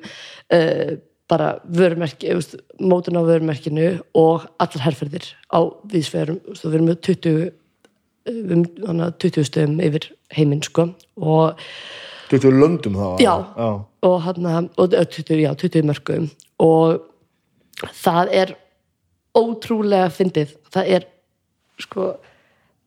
[0.55, 0.97] uh,
[1.29, 2.33] bara vörumerki
[2.81, 5.61] mótun á vörumerkinu og allar herferðir á
[5.93, 7.51] viðsverum við erum með 20 uh,
[8.29, 11.61] við erum hana 20 stöðum yfir heiminn sko og
[12.29, 13.35] 20 löndum þá Já.
[13.57, 13.69] já.
[14.05, 16.31] og hann og ö, 20, já, 20 mörgum
[16.61, 17.05] og
[17.95, 18.57] það er
[19.39, 20.57] ótrúlega fyndið.
[20.73, 21.07] Það er
[21.79, 22.11] sko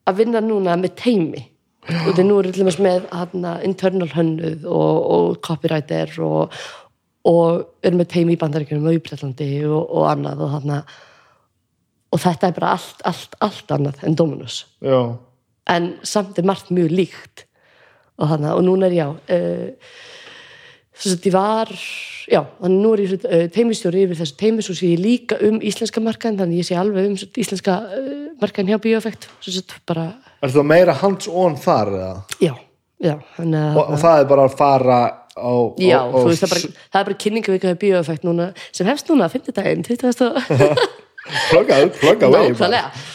[0.08, 1.46] að vinna núna með teimi
[1.82, 6.52] og það nú er allir með hana, internal hönnuð og, og copywriter og,
[7.28, 10.78] og er með teimi í bandaríkjunum og í Breitlandi og, og annað og þarna
[12.12, 15.00] og þetta er bara allt, allt, allt annað en Dominus já.
[15.72, 17.46] en samt er margt mjög líkt
[18.18, 19.06] og, hana, og núna er já
[21.02, 21.70] þess að ég var
[22.30, 25.58] já, þannig nú er ég uh, teimistjóri yfir þessu teimis og sé ég líka um
[25.64, 28.12] íslenska markaðin þannig ég sé alveg um íslenska uh,
[28.42, 29.08] markaðin hjá að
[29.88, 30.06] bara,
[30.42, 32.12] Er það meira hands on þar eða?
[32.42, 32.54] já,
[33.02, 35.00] já að Og, og það er bara að fara
[35.36, 38.88] á, Já, á þú veist, það er bara, það er bara kynningavíkaði bioeffekt núna, sem
[38.88, 40.28] hefst núna að 50 daginn, 20.
[40.32, 40.82] og
[41.52, 41.76] plugga,
[42.26, 42.50] away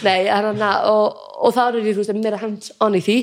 [0.05, 3.17] nei, hana, og, og það er ég, meira hands on í því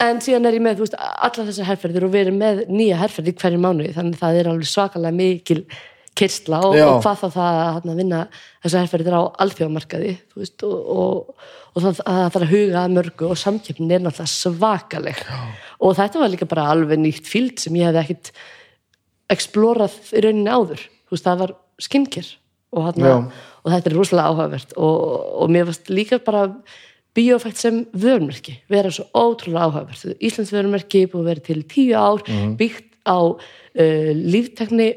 [0.00, 3.00] en síðan er ég með, þú veist, alla þessar herferðir og við erum með nýja
[3.02, 5.60] herferðir hverju mánuði þannig að það er alveg svakalega mikil
[6.20, 6.86] kyrsla og, Já.
[6.86, 8.20] og hvað þá það að hérna, vinna
[8.60, 13.30] þessar herferðir á alþjóðamarkaði og, og, og það, að það þarf að huga að mörgu
[13.30, 15.22] og samkeppnin er náttúrulega svakaleg.
[15.24, 15.40] Já.
[15.80, 18.32] og þetta var líka bara alveg nýtt fíld sem ég hefði ekkit
[19.30, 20.84] explorað í rauninni áður.
[21.10, 22.36] Veist, það var skincare
[22.76, 24.76] og, og þetta er rosalega áhugavert.
[24.78, 26.46] Og, og mér varst líka bara
[27.16, 30.20] bíófætt sem vörmerki vera svo ótrúlega áhugavert.
[30.22, 32.24] Íslands vörmerki búið að vera til tíu ár
[32.58, 34.92] byggt á uh, líftekni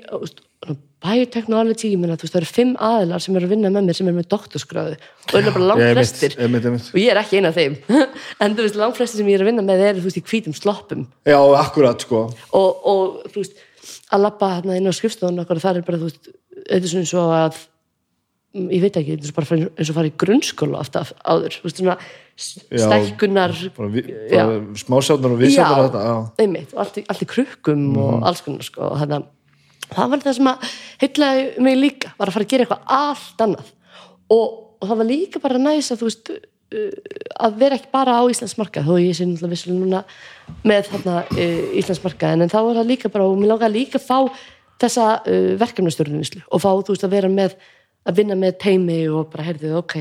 [1.03, 3.97] biotechnology, ég meina þú veist það eru fimm aðilar sem eru að vinna með mér
[3.97, 6.87] sem eru með doktorskráðu og eru bara langt Ég flestir einmitt, einmitt.
[6.93, 7.75] og ég er ekki eina af þeim.
[8.43, 10.25] En þú veist langt flestir sem ég er að vinna með eru þú veist í
[10.31, 11.03] hvítum sloppum.
[11.27, 12.23] Já, akkurat sko.
[12.55, 13.61] Og, og þú veist
[14.13, 17.05] að lappa hérna inn á skrifstofun og það er bara þú veist þetta er svona
[17.05, 17.61] eins og að
[18.53, 21.79] ég veit ekki, eins og bara eins og fara í grunnskóla alltaf áður, þú veist
[21.81, 21.95] svona
[22.37, 23.53] stækkunar
[24.83, 29.25] smásjárnar og vísjárnar og allt í, krukkum og alls konar sko og þannig
[29.91, 30.71] það var það sem að
[31.03, 33.69] heitlaði mig líka, var að fara að gera eitthvað allt annað.
[34.33, 34.47] Og,
[34.79, 38.23] og það var líka bara næs að þú veist uh, að vera ekki bara á
[38.31, 40.03] Íslands markað þó ég sé náttúrulega vissulega núna
[40.63, 44.01] með þarna uh, Íslands markað en þá var það líka bara og mér langaði líka
[44.01, 44.17] að fá
[44.83, 47.57] þessa uh, verkefnastjórnislu og fá þú veist að vera með
[48.03, 49.97] að vinna með teimi og bara heyrðu ok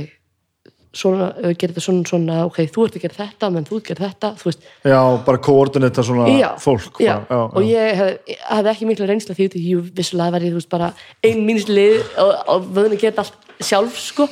[0.93, 3.93] svona, gerum þetta svona, svona ok, þú ert að gera þetta, menn þú ert að
[3.93, 7.15] gera þetta þú veist, já, bara koordinita svona já, fólk já.
[7.15, 10.61] bara, já, og ég hef, hafði ekki mikla reynsla því því ég vissulega ég þú
[10.61, 10.91] veist bara
[11.25, 14.29] ein mínist lið og, og vöðin að gera allt sjálf sko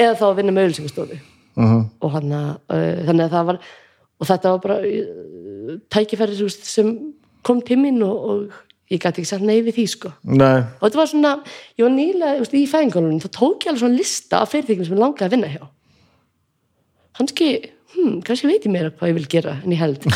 [0.00, 1.20] eða þá að vinna með ölsingastofu
[1.60, 1.80] Mhm.
[2.00, 3.56] og hann að uh, þannig að það var
[4.20, 6.92] og þetta var bara uh, tækifæri veist, sem
[7.46, 8.54] kom til mín og, og
[8.90, 10.12] ég gæti ekki sagt nei við því sko.
[10.26, 11.32] Nei, og þetta var svona,
[11.78, 14.96] ég var nýlega veist, í fæðingalunum, þá tók ég alveg svona lista af fyrirtækjum sem
[14.96, 15.62] ég langaði að vinna hjá
[17.20, 17.50] kannski
[17.94, 20.06] hmm, kannski veit ég meira hvað ég vil gera en ég held.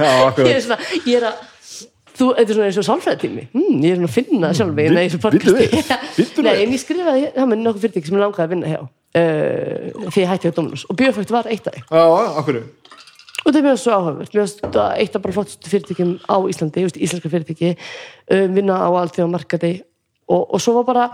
[0.00, 1.40] Ég, er svona, ég er að
[2.16, 3.42] þú, þetta er svona eins og sálfræðitími.
[3.52, 5.74] Hmm, ég er svona að finna sjálf þessu Bíddu við,
[6.46, 10.06] Nei, en ég skrifaði það með nokkuð fyrirtæki sem ég langaði að vinna hjá uh,
[10.06, 11.84] því ég hætti á Dominus og Bíofækt var eitt af þeim.
[11.90, 12.04] Já,
[12.40, 12.62] akkur
[13.40, 17.32] og það er mjög svo mér þetta eitt af bara flottustu fyrirtækjum á Íslandi, íslenska
[17.32, 19.72] fyrirtæki um, vinna á allþjóða markaði
[20.28, 21.06] og, og svo var bara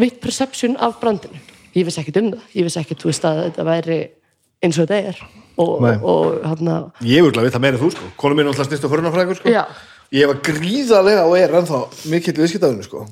[0.00, 1.40] mitt perception af brandinu
[1.74, 4.00] ég vissi ekkert um það, ég vissi ekkert þú veist að þetta væri
[4.60, 5.22] eins og þetta er
[5.60, 6.72] og, og, hann
[7.04, 9.40] Ég vil að vita meira en þú sko Konu mín er alltaf snýst og förunarfræðingur
[9.40, 9.64] sko Já.
[10.10, 11.80] Ég var gríðarlega og er ennþá
[12.10, 13.04] mikill viðskiptaðinu sko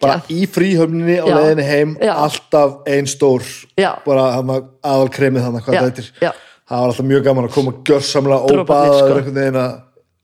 [0.00, 1.34] bara í fríhöfninni á Já.
[1.36, 2.14] leiðinni heim Já.
[2.16, 3.44] alltaf ein stór
[3.76, 3.92] Já.
[4.06, 6.30] bara aðal kremið þannig hvað það heitir Já.
[6.32, 9.18] það var alltaf mjög gaman að koma gjörsamlega Droparnir, óbaðaður sko.
[9.18, 9.74] einhvern veginn að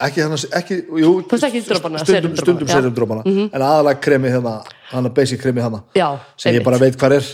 [0.01, 2.71] ekki þannig, ekki, jú ekki dropana, stundum, stundum já.
[2.71, 2.75] Mhm.
[2.79, 4.55] serumdrópana en aðalega kremið hérna,
[4.91, 6.09] hana basic kremið hana Já,
[6.41, 7.29] sem ég bara veit hvað er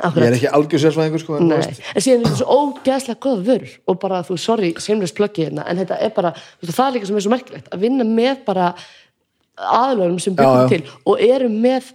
[0.00, 0.24] Akkurat.
[0.24, 3.98] ég er ekki algjörsversvæðingur sko, en, en síðan er þetta svo ógeðslega góða vörur og
[4.02, 7.18] bara þú, sorry, seamless pluggi hérna en þetta er bara, veist, það er líka sem
[7.18, 8.70] er svo merkilegt að vinna með bara
[9.56, 10.52] aðlögum sem já.
[10.72, 11.92] til og eru með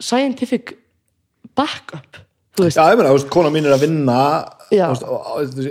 [0.00, 0.74] scientific
[1.56, 2.26] backup
[2.60, 4.18] Já, ég meina, kona mín er að vinna
[4.68, 5.12] veist, á,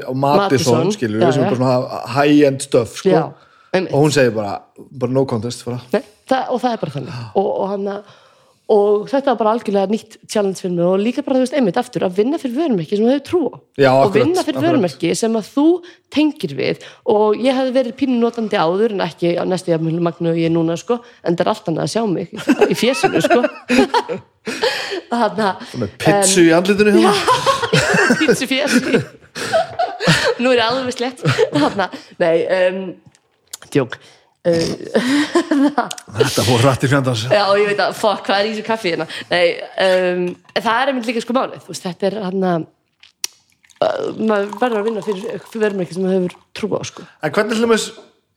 [0.09, 3.11] á, Madison, skilur já, sem er bara svona high-end stuff, sko.
[3.11, 4.55] Já, og hún segir bara,
[4.89, 5.67] bara no contest.
[5.93, 7.19] Nei, það, og það er bara þannig.
[7.35, 7.97] Og, og, hana,
[8.69, 11.79] og þetta var bara algjörlega nýtt challenge fyrir mig og líka bara þú veist einmitt
[11.81, 13.55] aftur að vinna fyrir vörumerki sem þú hefur trú á.
[13.81, 14.69] Já, og akkurat, vinna fyrir akkurat.
[14.69, 15.65] vörumerki sem að þú
[16.13, 16.85] tengir við.
[17.09, 20.53] Og ég hefði verið pínu notandi áður en ekki á næstu jafnmjölu magnu og ég
[20.53, 22.27] núna sko en það er allt annað að sjá mig
[22.69, 23.41] í fjesinu sko.
[25.09, 27.57] Þannig að pitsu í andlitinu hérna
[28.19, 29.01] pítsu fjesi
[30.39, 31.21] nú er ég alveg slett
[31.53, 32.79] þannig að, nei um,
[33.73, 33.99] djók
[36.19, 39.07] Þetta voru rættir fjandans Já, ég veit að, fuck, hvað er í þessu kaffi hérna?
[39.29, 39.47] Nei,
[39.85, 40.21] um,
[40.55, 42.67] það er einmitt líka sko málið, veist, þetta er hann að
[44.19, 47.05] maður verður að vinna fyrir, fyrir verðmerki sem maður hefur trú á, sko.
[47.23, 47.85] En hvernig hljóðum við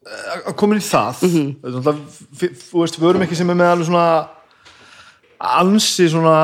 [0.02, 1.50] að koma inn í það mm -hmm.
[2.58, 4.28] þú veist, ekki sem er með alveg svona
[5.38, 6.36] ansi svona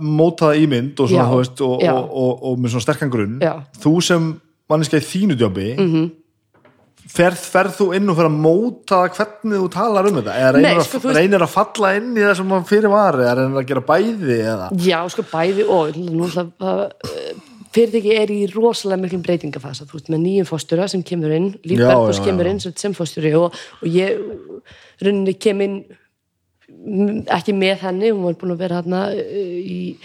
[0.00, 3.62] mótaða ímynd og svona, Já, veist, og, og, og, og með svona sterkan grunn Já.
[3.80, 6.10] þú sem manneska í þínu djóbi mm -hmm.
[7.10, 10.36] Ferð, ferð þú inn og fer að móta hvernig þú talar um þetta?
[10.40, 12.68] Eða reynir, Nei, að, sko, þú veist- reynir að falla inn í það sem maður
[12.70, 14.68] fyrir var eða reynir að gera bæði eða?
[14.84, 15.98] Já, sko, bæði og,
[16.64, 16.88] uh,
[17.74, 21.78] fyrirtæki er í rosalega miklum breytingafasa, þú veist, með nýjum fóstura sem kemur inn, Líf
[21.82, 24.18] Já, Bergfors já, kemur inn sem, fósturi og, og ég
[25.02, 25.80] rauninni kem inn
[26.70, 29.96] mm, ekki með henni, hún var búin að vera hérna í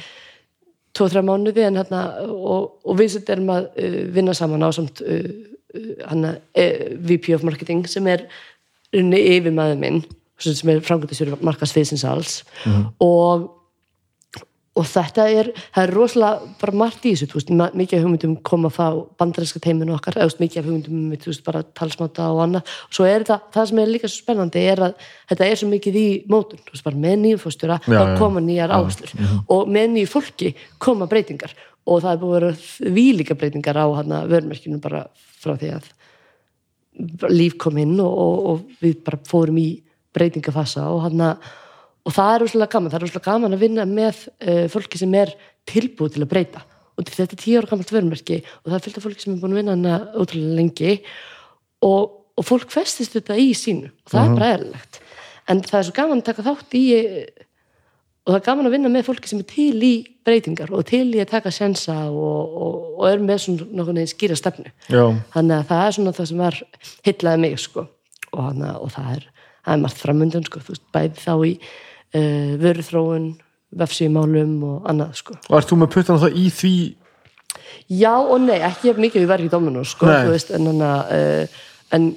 [0.97, 5.05] tvo-þrjá mánuði en hérna og, og við erum að uh, vinna saman á samt
[6.09, 8.25] hana, uh, VP of Marketing sem er
[8.93, 10.01] rauninni yfir maður minn
[10.39, 12.41] sem er framkvæmdastjóri markasviðsins alls.
[13.03, 13.49] Og
[14.79, 17.51] og þetta er, það er rosalega bara margt í þessu, þú veist,
[17.81, 21.63] mikið af hugmyndum koma frá bandarinska teiminu okkar eða mikið af hugmyndum, þú veist, bara
[21.77, 25.07] talsmáta og annað, og svo er þetta, það sem er líka svo spennandi er að
[25.31, 28.43] þetta er svo mikið í mótun, þú veist, bara með nýjum fóstjóra Já, þá koma
[28.45, 29.15] nýjar áherslur
[29.57, 31.55] og með nýju fólki koma breytingar.
[31.89, 35.07] Og það er búið að vera vílíka breytingar á hana vörmerkinu bara
[35.39, 35.89] frá því að
[37.31, 39.69] líf kom inn og, og, og við bara fórum í
[40.15, 41.23] breytingafassa og hann
[42.09, 45.15] og það er úrslega gaman, það er úrslega gaman að vinna með uh, fólki sem
[45.19, 45.33] er
[45.69, 46.63] tilbúið til að breyta.
[46.97, 49.43] Og þetta er tíu ára gammalt vörmerki og það er fylgt af fólki sem er
[49.43, 50.95] búin að vinna hana ótrúlega lengi
[51.85, 54.99] og, og fólk festist þetta í sínu og það er bara eðlilegt.
[55.49, 56.83] En það er svo gaman að taka þátt í
[58.29, 59.93] og það er gaman að vinna með fólki sem er til í
[60.27, 64.37] breytingar og til í að taka sjensa og, og, og er með svona neginn skýra
[64.37, 64.69] stefnu.
[64.85, 65.01] Já,
[65.33, 66.59] þannig að það er svona það sem var
[67.07, 67.85] hillaði mig sko.
[68.29, 69.23] Og, hana, og það er,
[69.73, 73.27] er margt framundan sko, veist, bæði þá í uh, vöruþróun,
[73.81, 75.39] vefsíumálum og annað sko.
[75.49, 76.75] og ert þú með puttana það í því?
[77.97, 81.65] Já og nei, ekki mikið við verðum í Dominus sko, veist, en, hana, uh,
[81.97, 82.11] en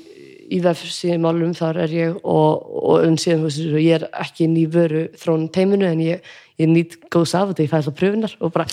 [0.51, 4.57] í vefsíumálum þar er ég og, og en síðan, þú veist, ég er ekki inn
[4.61, 6.33] í vöruþróun teiminu en ég,
[6.63, 8.69] ég nýtt góðs af þetta, ég fæ alltaf pröfunar og bara,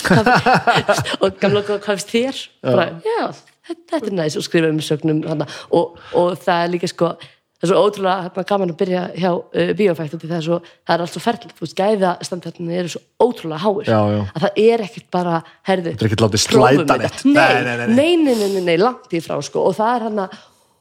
[1.23, 2.43] og gamla góða, hvað finnst þér?
[2.65, 3.25] Bara, já,
[3.69, 7.13] þetta, þetta er næs og skrifa um sögnum og, og það er líka sko
[7.59, 10.57] það er svo ótrúlega hérna, gaman að byrja hjá uh, biofækt og það er, svo,
[10.87, 14.21] það er allt svo ferðilegt þú veist, gæða standartinni eru svo ótrúlega háir Já, já.
[14.31, 17.33] að það er ekkert bara, herðu Þetta er ekkert látið prófum slæta þetta.
[17.33, 19.65] nei, Nei, nei, nei, langt í frá sko.
[19.67, 20.23] og það er hann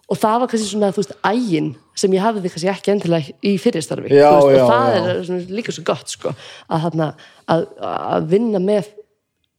[0.09, 1.67] og það var kannski svona, þú veist, ægin
[1.99, 5.03] sem ég hafði kannski ekki endilega í fyrirstarfi Já, veist, já, og það já.
[5.13, 6.33] er svona, líka svo gott sko,
[6.69, 7.11] að, hana,
[7.53, 8.89] að, að vinna með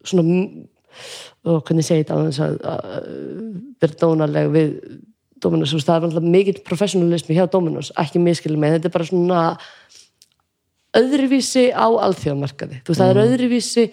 [0.10, 0.40] svona
[1.50, 3.12] og hvernig segi þetta að,
[3.80, 4.74] vera dónaleg við
[5.40, 9.08] Dominos, veist, það er alltaf mikill professionalismi hjá Dominos, ekki miskilum með þetta er bara
[9.08, 9.44] svona
[11.00, 13.28] öðruvísi á alþjóðmarkaði þú veist, það er Mm.
[13.30, 13.84] öðruvísi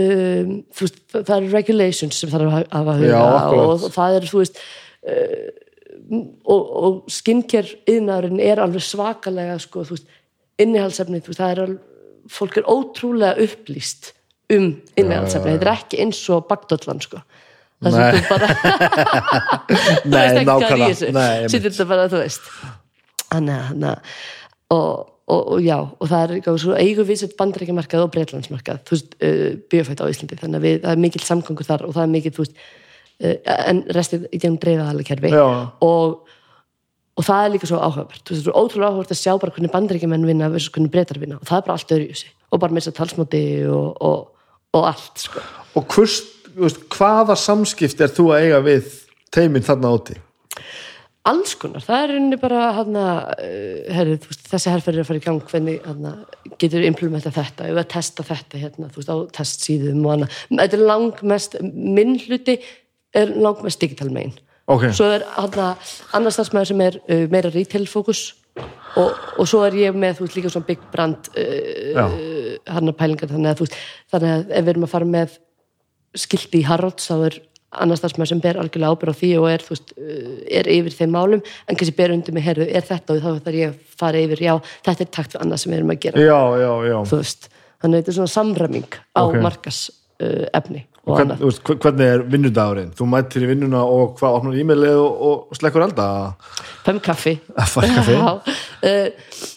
[0.00, 3.94] um, þú veist, það eru regulations sem þarf að hafa að Já, huga og, og
[3.94, 4.62] það er, þú veist
[5.00, 9.84] og, og skincare yðnaðurinn er alveg svakalega sko,
[10.60, 11.84] innihaldsefni það er alveg,
[12.30, 14.12] fólk er ótrúlega upplýst
[14.52, 17.22] um innihaldsefni þetta er ekki eins og bagdollan sko.
[17.80, 18.48] Það sem þú bara
[20.10, 21.12] Nei, veist ekki hvað er í þessu.
[21.54, 22.50] Sittur þetta bara, þú veist.
[23.30, 24.10] Þannig að
[24.70, 24.90] og,
[25.30, 28.12] og, og já, og það er eitthvað svo eigum við sér bandarækjamarkað og
[28.98, 30.38] veist, uh, biofætt á Íslandi.
[30.42, 32.60] Þannig að við, það er mikill samgangur þar og það er mikill, þú veist
[33.20, 35.46] en restið í gegnum dreifaðalakerfi Já.
[35.84, 36.36] og
[37.20, 39.52] og það er líka svo áhugavert, þú veist, það er ótrúlega áhugavert að sjá bara
[39.52, 41.36] hvernig bandaríkjumenn vinna versus hvernig breytar vinna.
[41.36, 43.88] Og það er bara allt öðru í þessi og bara með þess að talsmáti og,
[44.08, 45.42] og, og allt, sko.
[45.76, 46.16] Og hvers,
[46.46, 48.94] þú veist, hvaða samskipt er þú að eiga við
[49.34, 50.16] teiminn þarna áti
[51.28, 53.06] alls konar, það er rauninni bara hana,
[53.36, 56.12] uh, herri, þú veist, þessi herferð er að fara í gang hvernig hana,
[56.62, 57.68] getur implementa þetta.
[57.68, 62.16] Ef að testa þetta hérna, þú veist, á testsíðum og annað, þetta er langmest minn
[62.24, 62.56] hluti
[63.16, 64.34] er langmest digital megin,
[64.70, 65.72] ok, svo er hana,
[66.16, 68.24] annars starfsmæður sem er uh, meira retail fókus
[68.98, 72.00] og, og svo er ég með, þú veist, líka svona big brand uh,
[72.70, 73.78] hann pælingar, þannig að þú veist
[74.14, 75.38] þannig að ef við erum að fara með
[76.18, 77.38] skilti í Harrods, þá er
[77.80, 81.12] annars starfsmæður sem ber algjörlega ábyrð á því og er, veist, uh, er yfir þeim
[81.14, 81.42] málum.
[81.70, 84.42] En kannski ber undir mig, herðu, er þetta og þá þarf ég að fara yfir,
[84.42, 84.54] já,
[84.88, 86.96] þetta er takt við annað sem við erum að gera, já, já, já.
[87.80, 89.36] Þannig að þetta er svona samræming á Ok.
[89.46, 89.78] markas
[90.20, 92.90] uh, efni og Hvern, veist, hver- hvernig er vinnudagurinn?
[92.98, 96.10] Þú mættir í vinnuna og hvað, opnar e-mailið og, og slekkur elda?
[96.84, 98.18] Pömm kaffi Að í kaffi?
[98.20, 98.28] Já,
[98.84, 99.48] uh,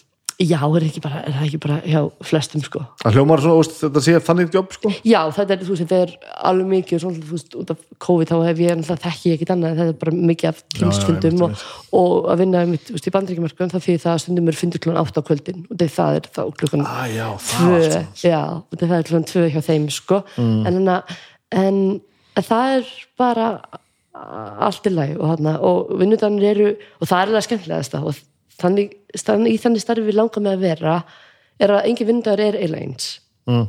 [0.42, 4.00] já, er, ekki bara, er ekki bara hjá flestum sko Það hljómar svona, veist, þetta
[4.02, 4.90] sé þannig jobb, sko?
[5.06, 6.14] Já, þetta er, þú veist, þetta er
[6.50, 9.36] alveg mikið og svona, þú veist, út af COVID þá hef ég náttúrulega þekki ég
[9.38, 11.62] ekkit annað, þetta er bara mikið af tímsfundum einmitt,
[11.92, 14.82] og, og að vinna mitt, veist, í bandríkjumarkum það því það að stundum er fundur
[14.88, 18.42] klukkan átt á kvöldin og það, er þá klukkan Ah, já, það tvö, já,
[18.80, 20.66] það er klukkan tvö hjá þeim, sko Mm.
[20.66, 21.00] en, en, en,
[21.54, 21.80] en
[22.36, 23.48] það er bara
[24.14, 28.20] allt í lagi og, og vinnudanir eru og það er alveg skemmtilegast og
[28.60, 30.98] þannig, í þannig starfi við langar með að vera
[31.62, 33.12] er að engin vinnudagur er eiginlega eins
[33.44, 33.66] Mm.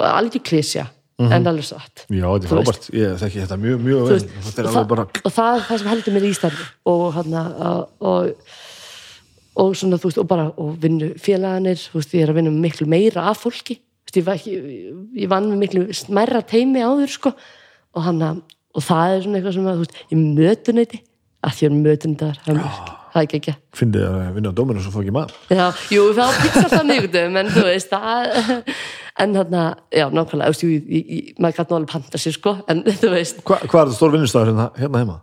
[0.00, 0.86] alveg klísja
[1.18, 2.06] en alveg satt.
[2.08, 4.18] Já, þetta er frábært, ég þekki þetta mjög, mjög vel.
[4.46, 6.66] Þetta er alveg bara og það er það sem heldur mér í starfi.
[6.88, 7.36] Og hann
[8.08, 8.54] og,
[9.58, 12.54] og svona þú veist og bara og vinnu félaganir þú veist ég er að vinna
[12.54, 13.76] miklu meira af fólki
[14.08, 14.54] þú veist, ég, var ekki,
[15.22, 17.34] ég vann með miklu smærra teimi áður sko.
[17.96, 18.42] Og hann að
[18.78, 20.98] og það er svona eitthvað sem að, veist, í mötuneyti
[21.48, 23.54] að því að mötunendar það er ekki ekki.
[23.74, 25.32] Fyndið að vinna á dóminu svo fók ég maður.
[25.50, 28.52] Já, jú, það pizza það miðgundum en þú veist, það
[29.24, 32.52] en þarna, já, nákvæmlega, veist, jú, ég- ég- ég- maður gæti alveg panta sér, sko
[32.70, 35.16] en þú veist, Hva, hvað er það stór vinnustafur hérna, hérna heima?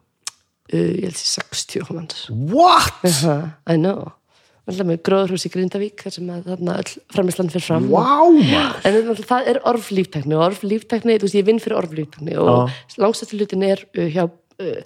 [0.73, 2.99] uh, ég held sér 60 komandur What?
[3.69, 4.09] I know.
[4.09, 4.24] Alltaf
[4.89, 7.85] með gróðurhús í Grindavík þar sem að þarna öll framisland fyrir fram.
[7.91, 8.79] Maður.
[8.89, 13.37] en það- það er orflíftekni og orflíftekni, þú veist, ég vinn fyrir orflíftekni og langstætti
[13.37, 14.81] hlutin er uh, hjá uh,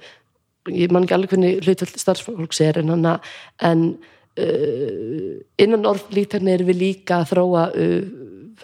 [0.69, 3.07] ég man ekki alveg hvernig hlutvöld starfsfólks er en hann
[3.63, 3.85] en
[4.37, 8.03] uh, innan orflíftekni erum við líka að þróa uh,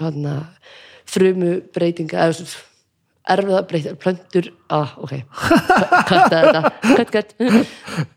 [0.04, 0.28] hann
[1.08, 2.64] frumu breytinga eða svona
[3.26, 5.16] erfiða breytinga, plöntur ah, ok,
[6.10, 6.62] kvætta þetta.
[6.84, 8.14] Kvætt, kvætt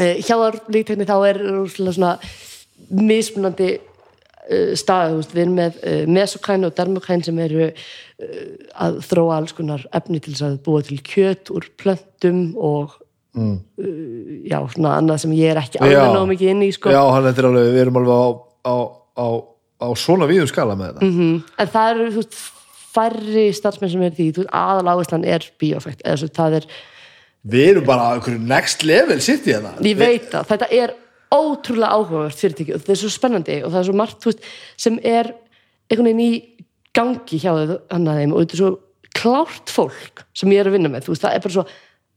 [0.00, 2.16] Eh, hjá orflíftekni þá er svona,
[2.88, 3.74] mismunandi
[4.42, 7.68] þú veist, við erum með uh, mesokæn og dermokæn sem eru
[8.74, 12.96] að þróa alls konar efni til þess að búa til kjöt úr plöntum og
[13.38, 13.54] uh,
[14.46, 16.92] já, svona annað sem ég er ekki alveg nóg mikið inn í sko.
[16.92, 18.26] Já, hann er alveg, við erum alveg á,
[18.66, 18.74] á,
[19.14, 19.26] á,
[19.82, 21.10] á svona víðum skala með þetta.
[21.10, 21.36] Mhm.
[21.58, 22.40] en það eru þú veist,
[22.92, 26.72] færri starfsmenn sem er því, þú veist, aðal áherslan er bíófækt, eða svo það er
[27.42, 29.74] Við erum bara einhverju next level sitt í þetta.
[29.82, 30.94] ég veit að þetta er
[31.32, 34.98] ótrúlega áhugavert fyrirtæki og þetta er svo spennandi og það er svo margt veist, sem
[35.02, 35.32] er
[35.90, 36.32] einhvern veginn í
[36.94, 38.72] gangi hjá hann að þeim og þetta er svo
[39.16, 41.66] klárt fólk sem ég er að vinna með veist, það er bara svo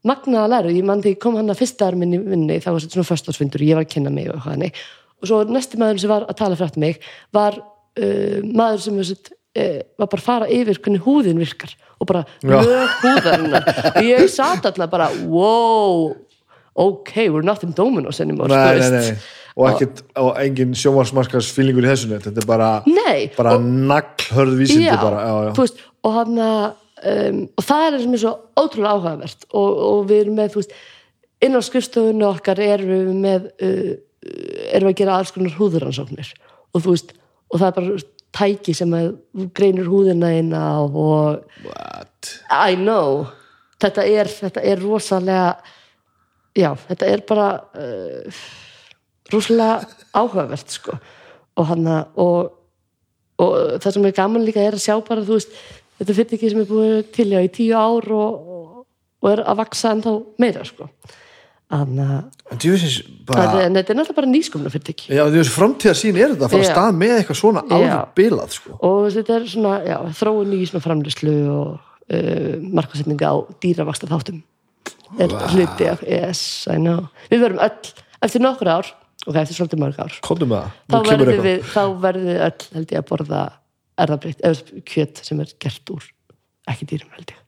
[0.05, 2.69] magnað að læra ég mann þegar ég kom hann að fyrsta ára minni vinni þá
[2.71, 4.83] var þetta svona föstarsfundur og ég var að kynna mig og, hannig.
[5.21, 6.99] og svo næsti maður sem var að tala frætt mig
[7.35, 12.09] var uh, maður sem var, uh, var bara að fara yfir hvernig húðin virkar og
[12.09, 16.11] bara lög húðarinnar og ég satt alltaf bara wow
[16.75, 19.17] ok, we're not in Dominos anymore Nei, nei, nei.
[19.55, 22.25] Og ekkert, og engin sjónvarsmarkars fílingur í þessu neitt.
[22.25, 22.65] Þetta er bara,
[23.37, 25.21] bara og- naglhörð vísindi já, bara.
[25.23, 25.51] Já, já.
[25.55, 26.17] þú veist, og
[27.05, 30.75] um, og það er er svo ótrúlega áhugavert og, og við erum með, veist
[31.45, 33.93] inn á skrifstofunni okkar erum við með uh,
[34.75, 36.33] erum við að gera alls konar húðuransóknir
[36.75, 37.15] og þú veist,
[37.51, 37.97] og það er bara
[38.35, 38.91] tæki sem
[39.55, 42.35] greinir húðina eina og What?
[42.51, 43.25] I know.
[43.81, 45.55] Þetta er, þetta er rosalega
[46.55, 48.43] já, þetta er bara uh,
[49.33, 49.81] rosalega
[50.15, 50.99] áhugavert sko.
[51.55, 52.53] Og hann og,
[53.39, 55.59] og það sem er gaman líka er að sjá bara þú veist,
[55.99, 58.81] þetta fyrir ekki sem er búið til já í tíu ár og, og,
[59.31, 60.89] er að vaksa ennþá meira sko
[61.73, 62.59] þannig að En
[63.25, 63.45] bara...
[63.57, 66.53] er- en þetta er náttúrulega bara nýskumna fyrir ekki Já, djúfisins framtíðarsýn er þetta að
[66.53, 68.75] fara að stað með eitthvað svona alveg bilað, sko.
[68.85, 73.35] og þetta er svona, já, þróun í svona framlýslu og uh, markasetninga á
[73.65, 74.43] dýravaksta þáttum
[75.21, 76.43] er hluti af, yes,
[77.31, 77.93] við verum öll,
[78.25, 78.91] eftir nokkur ár
[79.25, 83.07] ok, eftir svolítið mörg ár þá verðum við, þá verðum við öll held ég að
[83.09, 83.41] borða
[84.05, 86.05] erðabreytt eða kjöt sem er gert úr
[86.69, 87.41] ekki dýrum held ég.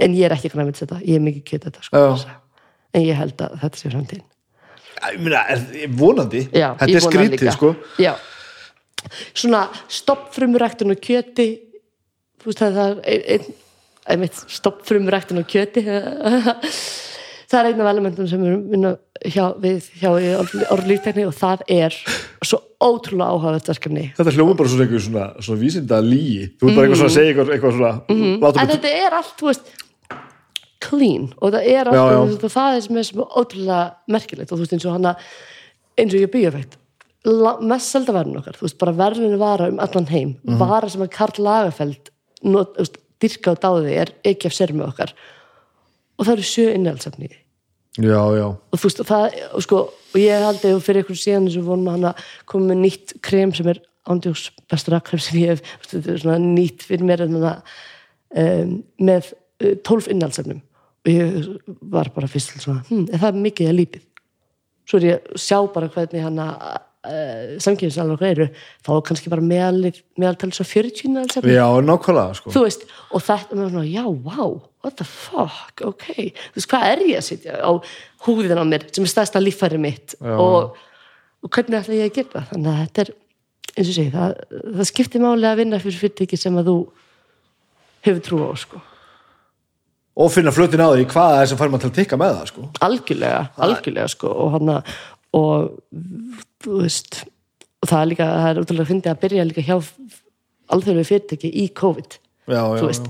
[0.00, 2.36] En ég er ekki græmið þetta, ég er mikið kjöt þetta sko, Já.
[2.94, 4.26] En ég held að þetta sé framtíðin
[5.00, 5.60] Ég meina, er,
[5.96, 6.42] vonandi.
[6.52, 7.52] Já, þetta er skrítið, líka.
[7.56, 7.70] sko.
[8.02, 8.10] Já,
[9.32, 11.46] svona stoppfrumuræktun og kjöti
[12.42, 13.54] þú veist það er ein, ein,
[14.12, 15.84] einmitt stoppfrumuræktun og kjöti
[17.50, 18.92] það er einn af elementum sem við vinna
[19.24, 20.28] hjá, við hjá í
[20.70, 21.96] orðlíftekni og það er
[22.46, 26.46] svo ótrúlega áhugavert verkefni Þetta hljóma bara svona einhver svona, svona vísinda líi.
[26.60, 28.60] Þú ert bara eitthvað svona að segja eitthvað, eitthvað svona, láta Mhm.
[28.62, 29.72] en þetta er allt, þú veist
[30.80, 31.30] clean.
[31.40, 32.18] Og það er allt Já, já.
[32.20, 34.52] þú veist, og það er sem er sem ótrúlega merkilegt.
[34.52, 35.14] Og þú veist eins og hana
[36.00, 36.76] eins og ég byggja fætt
[37.68, 40.56] mest selda verðin okkar, þú veist, bara verðinu vara um allan heim, Mhm.
[40.58, 42.08] vara sem að Karl Lagerfeld
[42.42, 45.12] not, veist, dyrka og dáði er ekki af sér með okkar.
[46.18, 47.28] Og það eru sjö því
[47.98, 48.46] Já, já.
[48.72, 49.76] og þú veist, það, og sko
[50.14, 52.14] og ég haldi og fyrir ykkur síðan og vonum hana
[52.46, 56.18] komið með nýtt krem sem er ándjóks bestur krem sem ég hef veist, þetta er
[56.22, 57.62] svona nýtt fyrir mér en hana,
[58.34, 59.32] um, með
[59.62, 60.62] uh, 12 innhaldsefnum
[61.00, 61.50] og ég
[61.92, 64.06] var bara fyrst svona, hm, er það mikið eða lítið?
[64.88, 66.46] Svo er ég að sjá bara hvernig hana
[67.06, 68.48] uh, samkynningsalveg eru
[68.84, 72.52] þá er kannski bara meðal, meðaltal svo 40 innhaldsefni Já, nákvæmlega, sko.
[72.54, 76.06] þú veist, og þetta með svona, já, wow what the fuck, ok.
[76.16, 77.70] Þú veist, hvað er ég að sitja á
[78.26, 80.16] húðin á mér sem er stærsta líffæri mitt?
[80.20, 80.76] Og,
[81.40, 83.12] og hvernig ætla ég að gera þannig að þetta er,
[83.70, 86.78] eins og segi það, það skiptir máli að vinna fyrir fyrirtæki sem að þú
[88.08, 88.80] hefur trú á, sko
[90.16, 92.32] Og finna flutin á því hvað það er sem fær maður til að tikka með
[92.34, 92.64] það, sko.
[92.86, 94.72] algjörlega, algjörlega, sko og hann
[95.38, 95.68] og
[96.64, 97.20] þú veist,
[97.80, 99.76] og það er líka það er útrúlega að fyndi að byrja líka hjá
[100.70, 102.18] alþjóðlega fyrirtæki í COVID
[102.50, 103.06] Já, já, veist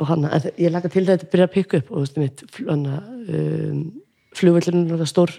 [0.00, 2.20] og hann, en ég laka til þetta að byrja að pikka upp og þú veist,
[2.20, 3.80] mitt, um,
[4.38, 5.32] flugvöllurinn var stór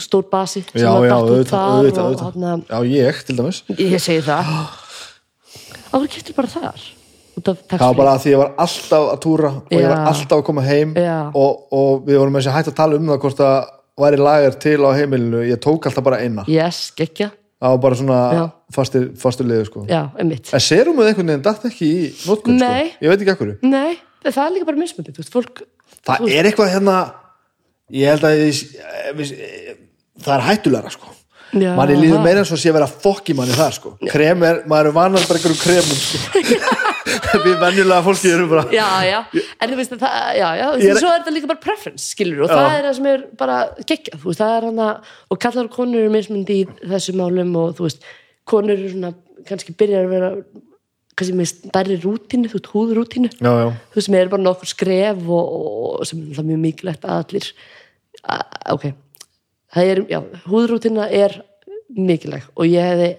[0.00, 2.46] stór basi sem Já, var já, datt út auðvitað, þar auðvitað, og auðvitað.
[2.46, 3.60] hann Já, ég, til dæmis.
[3.74, 4.54] ég segi það
[5.90, 6.88] á hverju keftir bara þar
[7.40, 10.46] það var bara að því ég var alltaf að túra og ég var alltaf að
[10.50, 13.58] koma heim og, og við vorum með þessi hægt að tala um það hvort það
[14.00, 15.42] væri lagar til á heimilinu.
[15.44, 16.46] Ég tók alltaf bara eina.
[16.48, 16.88] Yes,
[17.60, 18.44] það var bara svona Já.
[18.72, 19.84] fastir, fastir liður sko.
[19.90, 22.72] En serumið einhvern veginn datt ekki í notkun sko.
[23.04, 25.62] Ég veit ekki ekkur nei, það er líka bara mismöndi, þú veist, fólk
[26.06, 26.96] það er eitthvað hérna
[27.92, 28.60] ég held að ég,
[29.20, 29.80] ég,
[30.24, 31.16] það er hættulegra sko.
[31.50, 31.72] Já.
[31.74, 33.96] manni líður meira eins og sé að vera fokki manni þar sko.
[34.06, 36.76] Krem er, maður er vanar bara einhverjum kremum sko.
[37.44, 41.02] við venjulega fólki erum bara já, já, en þú veist það, já, já, þú veist,
[41.02, 42.56] svo er þetta líka bara preference, skilur, og Já.
[42.56, 44.88] það er það sem er bara geggja, þú veist, það er hana
[45.30, 48.08] og kallar og konur eru mismundi í þessu málum og þú veist,
[48.50, 49.12] konur eru svona
[49.48, 50.32] kannski byrjar að vera
[51.18, 53.68] kannski með stærri rútínu, þú veist, húðrútínu já, já.
[53.92, 55.52] þú veist, sem er bara nokkur skref og,
[56.00, 57.52] og sem er mjög mikilvægt að allir
[58.24, 58.40] a,
[58.76, 58.90] ok
[59.74, 60.20] það er, já,
[60.50, 61.40] húðrútina er
[61.96, 63.12] mikilvæg og ég hefði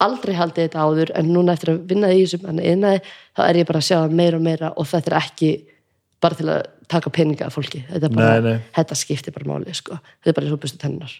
[0.00, 3.00] aldrei haldið þetta áður en núna eftir að vinna í þessum en innaði,
[3.36, 5.50] þá er ég bara að sjá það meira og meira og þetta er ekki
[6.22, 8.60] bara til að taka peninga af fólki þetta, bara, Nei, nei.
[8.74, 9.98] þetta skiptir bara máli sko.
[10.22, 11.12] þetta er bara eins og bustu tennar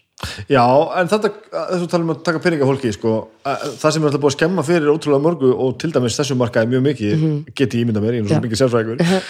[0.49, 0.63] já,
[0.99, 3.13] en þetta þess að tala um að taka peninga fólki sko,
[3.45, 6.39] að- það sem er alltaf búið að skemma fyrir ótrúlega mörgu og til dæmis þessum
[6.41, 7.37] markaði mjög mikið Mhm.
[7.55, 8.43] get ég ímynda mér, ég er svo Já.
[8.47, 9.23] mikið sérfræðingur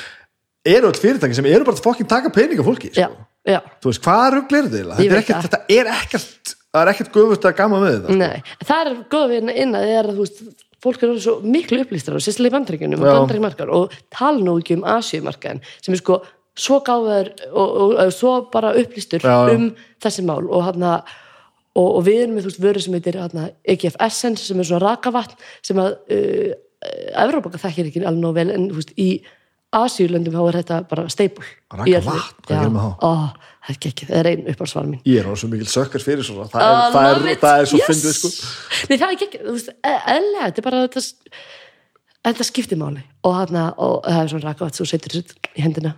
[0.66, 3.28] eru öll fyrirtæki sem eru bara að fokkin taka peninga fólki já, sko.
[3.48, 5.42] já, þú veist, hvað rugl er þetta?
[5.44, 6.82] Þetta er ekkert, það.
[6.82, 8.18] er ekkert er göfust að gama með þetta sko.
[8.20, 11.38] nei það er við hérna innan það er að þú veist fólk er orðið svo
[11.44, 13.14] miklu upplýstar og sérslega í bandreikunum og Já.
[13.18, 16.22] bandreikumarkar og tala nú ekki um Asíumarkaðin sem er sko
[16.60, 19.56] svo gáður og, og, og svo bara upplýstur Já, já.
[19.56, 19.74] um
[20.04, 20.86] þessi mál og hann
[21.80, 24.68] og, og við erum með þú veist vöru sem heitir hana, EGF Essence sem er
[24.68, 26.50] svona rakavatn sem að uh,
[27.20, 29.10] Evrópaka þekkir ekki alveg nóg vel en þú veist í
[29.76, 32.96] Asíulöndum þá er þetta bara steipul Rakavatn, hvað gerir maður?
[33.06, 33.12] Ó,
[33.68, 36.26] það er ekki, það er einn uppáhaldsvar mín ég er alveg svo mikil sökkar fyrir
[36.26, 36.48] svona.
[36.50, 37.90] Það er, það er, það er svo Yes.
[37.92, 38.32] fyndið sko.
[38.90, 39.70] Nei, það er ekki, þú veist,
[40.16, 41.04] eðlega, þetta er bara þetta,
[42.30, 43.04] þetta skiptir máli.
[43.30, 45.94] Og hann og það er svona rakavat svo setur þessu í hendina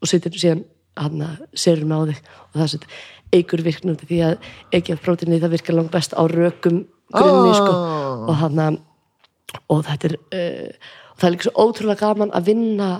[0.00, 0.62] og setur síðan
[1.00, 1.26] hann
[1.58, 2.22] serum á þig.
[2.52, 2.88] Og það setur
[3.34, 4.48] eigur virknum því að
[4.78, 7.58] ekki að prótinni það virkar langt best á rökum grunni Ah.
[7.58, 7.74] sko
[8.30, 8.78] og hann
[9.70, 12.90] og þetta er uh, og það er líka svo ótrúlega gaman að vinna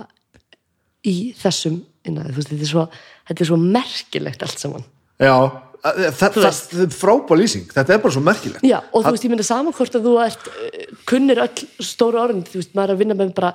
[1.07, 2.85] í þessum innan, þú veist, þetta er svo,
[3.29, 4.87] þetta er svo merkilegt allt saman.
[5.21, 5.35] Já,
[5.81, 6.21] veist.
[6.21, 7.67] það er frábær lýsing.
[7.73, 8.65] Þetta er bara svo merkilegt.
[8.65, 12.21] Já, og þú veist, ég mynda saman hvort að þú ert uh, kunnir öll stóru
[12.21, 13.53] orðin þú veist, maður er að vinna með bara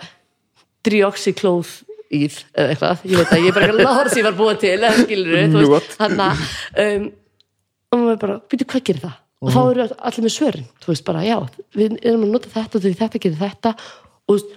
[0.86, 1.74] drioxyklóð
[2.14, 4.58] íð eða eitthvað, ég veit að ég er bara eitthvað láður sem ég var búið
[4.62, 5.94] til eða skilur Mjög gott.
[5.98, 6.42] þannig að
[6.84, 7.06] um,
[7.86, 9.16] og maður er bara, býtu hvað gerir það?
[9.36, 11.36] Og þá eru allir með svörin þú veist bara, já,
[11.76, 13.72] við erum að nota þetta og þetta gerir þetta
[14.32, 14.50] og,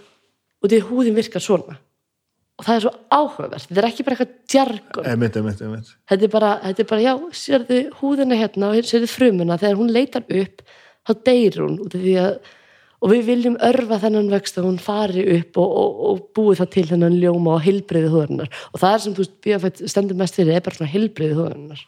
[0.59, 1.79] og því húðin virkar svona.
[2.59, 4.39] Og það er svo áhugavert, þetta er ekki bara eitthvað
[5.07, 5.37] einmitt
[6.11, 9.59] þetta er bara, þetta er bara já, sérðu húðina hérna og sérðu frumuna.
[9.61, 10.63] Þegar hún leitar upp
[11.07, 11.77] þá deyr hún
[12.19, 12.33] að
[12.99, 16.71] og við viljum örfa þennan vöxt að hún fari upp og, og, og búi það
[16.73, 18.49] til þennan ljóma og heilbreyði húðarinnar.
[18.73, 21.85] Og það er sem þú veist, BFF stendur mest fyrir er bara svona heilbreyði húðarinnar.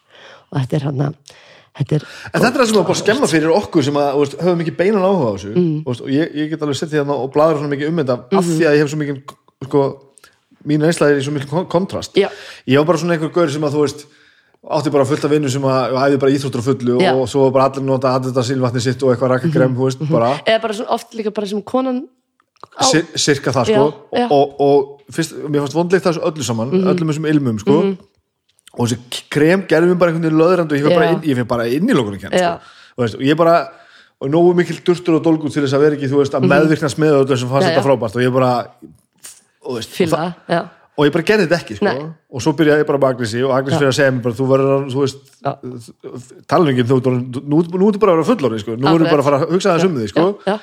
[0.52, 1.36] Og þetta er hann að
[1.80, 4.08] þetta er, En þetta er það sem er bara að skemma fyrir okkur sem að,
[4.22, 5.52] veist, höfum ekki beinan áhuga á þessu.
[5.56, 5.76] Mm.
[5.88, 8.18] veist, og ég, ég get alveg sett því að og bladra svona mikið um þetta
[8.40, 9.22] af því að ég hef svo mikið
[9.68, 9.84] sko,
[10.68, 12.18] mín einslæðir í svo mikið kon- kontrast.
[12.20, 12.28] Já.
[12.68, 14.06] ég var bara svona einhver gaur sem að þú veist
[14.62, 17.16] átti bara fullt af vinnu sem að æði bara íþróttur fullu Já.
[17.18, 20.36] og svo bara allir nota allir þetta sílvatni sitt og eitthvað rakakrem, þú veist, bara.
[20.46, 22.04] Eða bara svona oft líka bara sem konan
[22.78, 23.88] á, Sir, cirka það sko.
[24.14, 27.80] Já, og, og, og fyrst, mér fannst vondleikt þessu öllu saman öllum þessum ilmum sko
[28.78, 30.86] og þessi krem gerði mér bara einhvern veginn löðrandi og ég
[31.36, 32.52] fyrir bara, inn, í lókunum sko.
[32.96, 33.56] og, veist, og ég bara
[34.22, 37.00] og nógu mikil durtur og dolgur til þess að vera ekki þú veist að meðvirknast
[37.02, 38.52] með öllu sem fannst Já, þetta frábært og ég bara
[39.66, 40.62] og, veist, og, fylga, það, já,
[40.92, 41.86] og ég bara gerði þetta ekki sko.
[41.90, 42.10] Nei.
[42.32, 44.48] og svo byrjaði ég bara með Agnesi og Agnes fyrir að segja mér bara þú
[44.52, 45.24] verður þú veist
[46.52, 48.78] talningin þú, þú- nú, nú ertu bara að vera fullorði sko.
[48.78, 50.60] nú ertu bara að fara að hugsa þess um því sko já, já,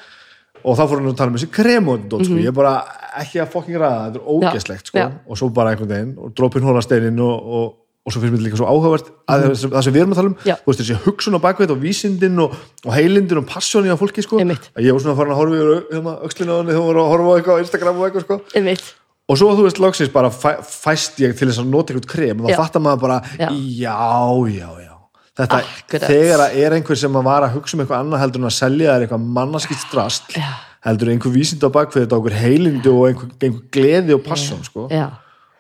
[0.65, 2.39] og þá fór hann að tala um þessi krem og þetta, sko.
[2.45, 2.73] ég er bara
[3.19, 4.99] ekki að fokking ræða þetta er ógeslegt sko.
[5.03, 5.19] Mhm.
[5.27, 7.77] Og svo bara einhvern veginn og drópin hólasteinin og, og,
[8.09, 10.21] og svo finnst mér líka svo áhugavert að það, sem, það sem við erum að
[10.23, 10.37] tala um.
[10.49, 10.55] Já.
[10.65, 12.55] þú veist þessi hugsun á bakveit og vísindin og,
[12.87, 14.41] og heilindin og passjóni á fólki sko.
[14.41, 14.71] Einmitt.
[14.73, 16.91] að ég var svona að fara að horfa yfir hérna, öxlina á henni þegar hún
[16.95, 18.41] var að horfa á eitthvað á Instagram og eitthvað sko.
[18.57, 18.89] einmitt
[19.29, 22.41] og svo þú veist loksins bara fæ, fæst ég til þess að nota eitthvað krem
[22.41, 23.51] og þá fattar maður bara Já.
[23.53, 23.99] já,
[24.49, 24.95] já,
[25.37, 26.07] þetta, Akkurat.
[26.09, 28.57] þegar að er einhver sem að var að hugsa um eitthvað annað heldur en að
[28.57, 30.33] selja þér eitthvað mannaskitt strast
[30.89, 34.65] heldur einhver vísind á bakvið þetta og einhver heilindi og einhver, einhver gleði og passion
[34.65, 34.89] sko.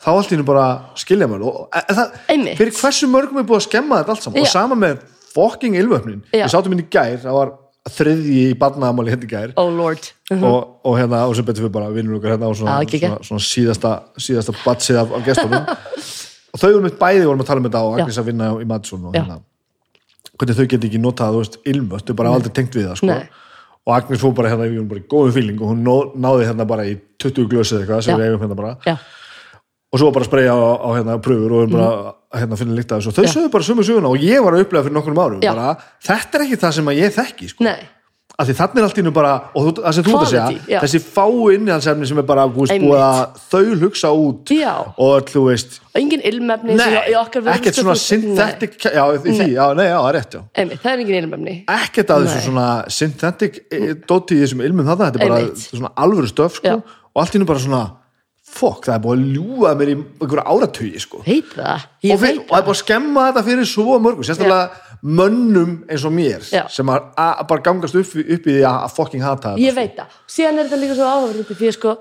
[0.05, 0.67] Þá allt í hennu bara
[0.99, 2.59] skilja og, en það, Einmitt.
[2.61, 4.41] fyrir hversu mörgum er búið að skemma þetta allt saman?
[4.41, 4.53] Og Já.
[4.53, 5.01] sama með
[5.35, 7.57] fucking ylvöfnin ég sátum inn í gær, það var
[7.89, 9.53] þriðji í barnaðamáli hérna í gær.
[9.61, 10.11] Oh lord.
[10.35, 13.09] Og, og hérna, og sem betur við bara vinnur okkar hérna á svona, ekki, ekki.
[13.09, 15.69] svona, svona síðasta, síðasta batsið af, af gestunum.
[16.49, 18.67] Og þau vorum mitt bæði vorum að tala um þetta og Agnes að vinna í
[18.69, 19.35] Madsson og hérna.
[20.41, 23.09] Hvernig þau geti ekki notað, þú veist, ilmvött þau bara aldrei tengt við það, sko.
[23.11, 23.45] Nei.
[23.85, 25.85] og Agnes fór bara hérna við erum bara í góðum fíling og hún
[26.25, 28.73] náði hérna bara í 20 glösið eitthvað sem við eigum hérna bara.
[28.89, 28.97] Já,
[29.89, 31.91] og svo bara spreyja á, á hérna pröfur og bara
[32.29, 33.13] að hérna, finna líkt af þessu.
[33.13, 35.45] Og þau sögðu bara sömu söguna og ég var að upplega fyrir nokkrum árum.
[35.45, 37.65] Bara, þetta er ekki það sem ég þekki sko.
[37.65, 37.79] nei,
[38.39, 40.29] af því þannig er allt í nú bara og þú, það sem þú ert að
[40.31, 41.23] segja, þessi
[41.57, 44.75] innihaldsefni sem er bara búið að þau hugsa út Já.
[44.95, 45.81] og þú veist.
[45.91, 49.65] Og engin ilmefni sem nei, í okkar vörum ekkert svona synthetic já, í því, já,
[49.75, 51.57] nei, já, rétt Einmitt, það er engin ilmefni.
[51.81, 56.31] Ekkert að þessu svona synthetic eh, dóti í þessum ilmum þarna, þetta er bara alvöru
[56.31, 57.83] stöf sko, og allt í nú bara svona
[58.49, 61.23] fokk, það er búið að ljúga mér í einhverja áratugi sko.
[61.27, 63.99] veit það, og, ég fyr, veit og það er búið að skemma þetta fyrir svo
[64.03, 66.63] mörgum, sérstaklega mönnum eins og mér Já.
[66.75, 69.99] sem að, að bara gangast upp, upp í því að, fucking hata þetta ég veit
[69.99, 71.95] það, síðan er þetta líka svo áhverjandi því að sko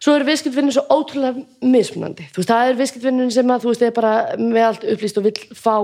[0.00, 2.24] svo er viðskiptvinnin svo ótrúlega mismunandi.
[2.32, 5.26] Þú veist, það er viðskiptvinnin sem að þú veist, er bara með allt upplýst og
[5.26, 5.74] vill fá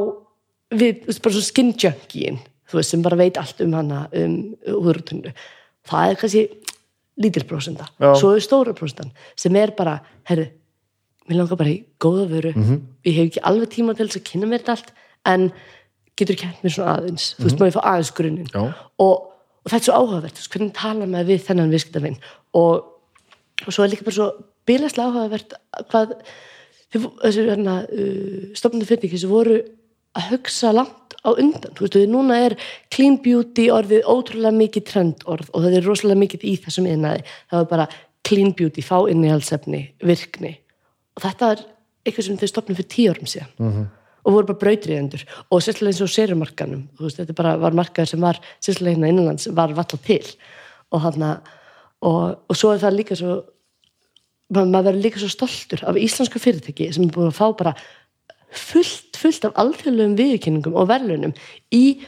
[0.73, 2.39] við, þú veist, bara svo skin junkiin
[2.71, 4.37] þú veist, sem bara veit allt um hana um
[4.67, 5.33] húðrutunnu,
[5.87, 6.45] það er kannski
[7.21, 10.47] lítil prósenda, svo er stóra prósendan sem er bara, herru
[11.27, 12.53] mér langar bara í góða vöru.
[12.55, 12.83] Mhm.
[13.05, 14.93] ég hef ekki alveg tíma til þess að kynna mér þetta allt
[15.27, 15.53] en
[16.17, 17.35] getur kent mér svona aðeins.
[17.37, 18.51] Þú veist, má ég fá aðeins grunninn.
[18.53, 18.75] Já.
[18.99, 19.33] og,
[19.65, 22.21] og þetta er svo áhugavert, þú veist, hvernig tala maður við þennan viðskiptavinn
[22.55, 22.85] og,
[23.67, 24.29] og svo er líka bara svo
[24.67, 25.57] bílaslega áhugavert
[25.91, 26.15] hvað
[26.95, 29.59] þessu hérna, uh, stofnandi fyrirtæki sem voru
[30.17, 32.55] að hugsa langt á undan, þú veist, núna er
[32.95, 37.65] clean beauty orðið ótrúlega mikið trendorð og það er rosalega mikið í þessum innaði, það
[37.65, 37.89] er bara
[38.27, 40.53] clean beauty, fá innihaldsefni, virkni.
[41.17, 41.65] Og þetta er
[42.07, 43.87] eitthvað sem þau stofnum fyrir tíu árum síðan -hmm.
[44.25, 48.09] og voru bara brautriðendur og sérstaklega eins og sérumarkanum þú veist, þetta bara var markaður
[48.09, 50.27] sem var sérstaklega hérna innanlands var valla til.
[50.91, 51.41] Og, hana,
[52.01, 53.43] og, og svo er það líka svo
[54.55, 57.75] ma- maður verður líka svo stoltur af íslensku fyrirtæki sem er búin að fá bara
[58.51, 61.35] fullt, fullt af alþjóðlegum viðkynningum og verðlunum
[61.75, 62.01] í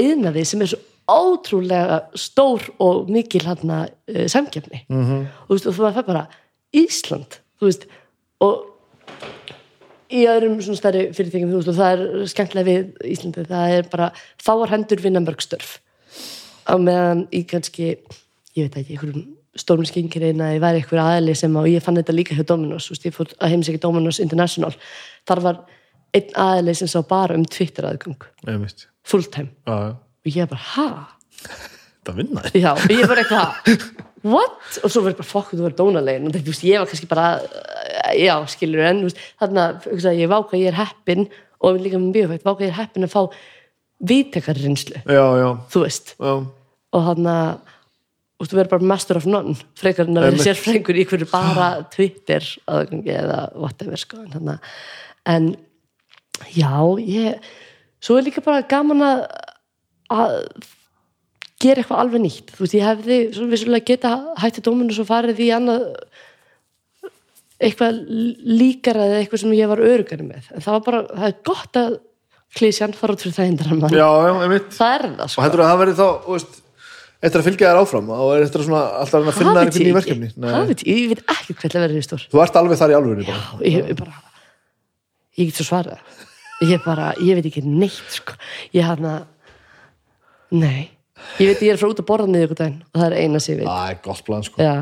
[0.00, 0.78] yðnaði sem er svo
[1.12, 5.02] ótrúlega stór og mikil hérna uh, samkefni Mhm.
[5.02, 5.26] -hmm.
[5.48, 6.26] og þú veist, og það fær bara
[6.72, 7.86] Ísland, þú veist
[8.40, 8.64] og
[10.12, 13.82] í öðrum svona stærri fyrirtækjum, þú veist, og það er skemmtilega við Íslandi, það er
[13.90, 15.78] bara fáar hendur vinna mörg störf
[16.68, 17.96] á meðan í kannski
[18.56, 22.34] ég veit ekki, einhverjum að ég væri einhver aðli sem og ég fann þetta líka
[22.34, 24.72] hjá Dominos, veist, ég fór að heimsækja Dominos International,
[25.28, 25.58] þar var
[26.16, 28.24] einn aðli sem sá bara um Twitter aðgang.
[29.04, 29.92] Full time Já, já.
[29.98, 30.88] og ég bara, ha?
[32.06, 33.86] það vinna þér Já, ég bara eitthvað
[34.22, 34.78] what?
[34.82, 37.26] Og svo verður bara fokk, þú verður dónalegin og veist, ég var kannski bara
[38.18, 39.02] já, skilur en,
[39.40, 41.26] þarna hugsa, ég váka ég er heppin
[41.62, 43.22] og líka með bíófætt, váka ég er heppin að fá
[44.02, 46.14] vítekar reynslu, já, já, þú veist.
[46.18, 46.32] Já.
[46.92, 47.71] og þarna og
[48.50, 52.46] þú verður bara master of none frekar en að vera sérfræðingur í hverju bara Twitter
[52.66, 54.24] aðgangi eða whatever sko
[55.30, 55.52] en,
[56.50, 57.50] já, ég
[58.02, 59.26] svo er líka bara gaman að
[60.12, 60.36] að
[61.62, 62.54] gera eitthvað alveg nýtt.
[62.54, 64.12] Þú veist, ég hefði svo vissulega geta
[64.42, 65.84] hætti dóminu svo farið í annað
[67.62, 68.00] eitthvað
[68.58, 70.48] líkara eða eitthvað sem ég var örugari með.
[70.50, 71.92] En það var bara, það er gott að
[72.58, 73.94] klísjan fara út fyrir það hindra mann.
[73.94, 74.72] Já, já, einmitt.
[74.74, 75.44] Það er það og sko.
[75.46, 76.58] heldur að það verið þá, þú veist
[77.22, 79.72] eftir að fylgja þér áfram og er eftir að svona alltaf að að finna einhvern
[79.72, 79.96] ég ný ekki.
[79.98, 80.28] verkefni?
[80.42, 80.52] Nei.
[80.72, 82.96] veit ég, ég veit ekki hvað það verður í stór þú ert alveg þar í
[82.98, 83.42] alvörinni bara.
[83.62, 84.16] Ég, ég bara
[85.38, 86.02] ég get svo svarað.
[86.62, 88.34] Ég bara, ég veit ekki neitt sko.
[88.76, 89.14] ég hana
[90.52, 90.90] nei,
[91.40, 92.52] ég veit ég er frá út að borða niður
[92.92, 93.70] og það er eina sem ég veit.
[93.70, 94.62] Það er gott plan sko.
[94.62, 94.74] Já,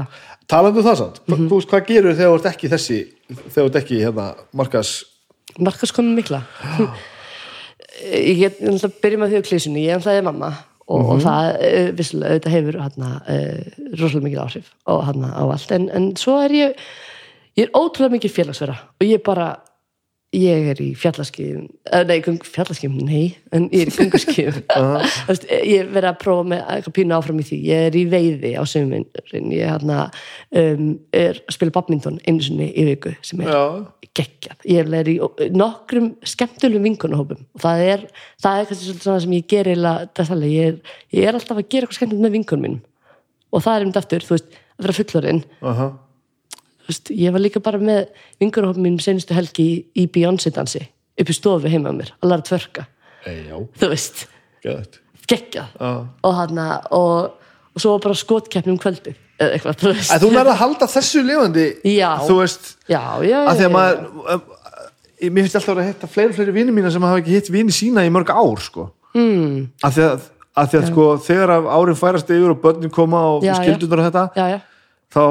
[0.51, 0.99] talandi um það
[1.29, 1.45] Mhm.
[1.45, 2.99] mm veist hvað gerur þegar þú ert ekki þessi
[3.37, 4.91] þegar þú ert ekki hérna markas
[5.59, 6.43] markaskonum mikla.
[8.01, 9.37] Ég get ég ætla að byrja með því
[10.91, 14.75] ég er mamma og, og það uh, vissulega auðvitað hefur hana, uh, rosalega mikil áhrif
[14.91, 15.73] og hana á allt.
[15.77, 16.85] En, en svo er ég
[17.59, 19.53] ég er ótrúlega mikil félagsverða og ég bara
[20.37, 25.47] ég er í fjallaskifum uh, nei, fjallaskifum, nei en ég er í gönguskifum Þú veist,
[25.51, 27.59] ég er verið að prófa með eitthvað pínu áfram í því.
[27.67, 30.05] Ég er í veiði á sömurinn ég hana,
[30.61, 30.85] um,
[31.17, 33.51] er að spila badminton einu sinni í viku sem er
[34.21, 34.69] geggjað.
[34.71, 35.17] Ég er í
[35.55, 38.07] nokkrum skemmtulegum vinkunahópum og það er,
[38.43, 40.55] það er kannski svona sem ég ger dagstæðlega.
[40.55, 42.81] Ég, er- ég er alltaf að gera eitthvað skemmtilegt með vinkunum mínum.
[43.51, 46.10] Og það er einmitt aftur, þú veist, að vera fullorinn aha, þú
[46.91, 48.09] veist, ég var líka bara með
[48.43, 50.83] vinkunahópum mínum senustu helgi í, í Beyoncé dansi
[51.21, 52.87] upp í stofu heima á mér, að læra að tvörka
[53.27, 54.23] já, þú veist,
[55.31, 55.75] geggjað.
[55.81, 55.91] Já.
[56.27, 56.61] og hann
[56.97, 57.35] og,
[57.75, 60.11] og svo var bara skotkeppni um kvöldið eða eitthvað, þú veist.
[60.13, 62.11] En þú nærði að halda þessu lifandi Já.
[62.27, 64.03] þú veist, já, já, að því að maður
[64.35, 64.43] um,
[65.21, 67.53] ég- mér finnst alltaf að hitta fleiri og fleiri vini mína sem hafa ekki hitt
[67.53, 68.91] vini sína í mörg ár sko.
[69.15, 69.55] mm.
[69.85, 70.27] að því að,
[70.57, 74.09] að, því að sko, þegar að árin færast yfir og börnin koma og skildunar og
[74.11, 74.61] þetta já, já,
[75.15, 75.25] þá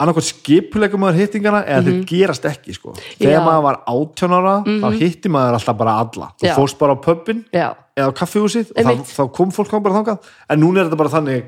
[0.00, 2.92] annarkvæmt skipulegum maður hittingana eða þeir gerast ekki sko.
[2.92, 3.32] þegar Mhm.
[3.32, 3.40] Já.
[3.40, 3.46] Mhm.
[3.48, 6.54] maður var 18 ára þá hitti maður alltaf bara alla þú Já.
[6.54, 10.18] fórst bara á pubin eða á kaffihúsið og þá, þá kom fólk bara þangað
[10.50, 11.44] en núna er þetta bara þannig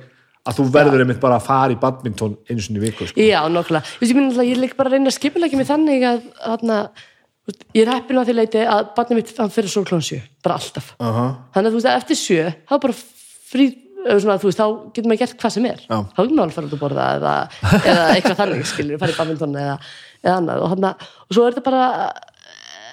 [0.48, 3.20] að þú verður einmitt bara að fara í badminton einu sinni í viku sko.
[3.20, 6.88] Já, veist, ég minn alltaf, ég líka bara að reyna að skipulegja mig þannig að,
[7.44, 8.88] veist, ég er heppin á því leiti að
[9.38, 10.94] hann fyrir svo klón sjö, bara alltaf.
[10.98, 11.36] uh -huh.
[11.52, 12.94] Þannig að þú veist, að eftir sjö, þá bara
[13.52, 13.66] frí,
[14.16, 15.82] svona, þú veist, þá getur maður gert hvað sem er.
[15.84, 15.96] Já.
[15.98, 17.34] Þá getur maður alveg fara út að borða eða,
[17.78, 19.76] eða eitthvað þannig, skilur, fara í badminton eða,
[20.22, 20.62] eða annað.
[20.64, 20.92] Og, þarna,
[21.26, 21.88] og svo er þetta bara,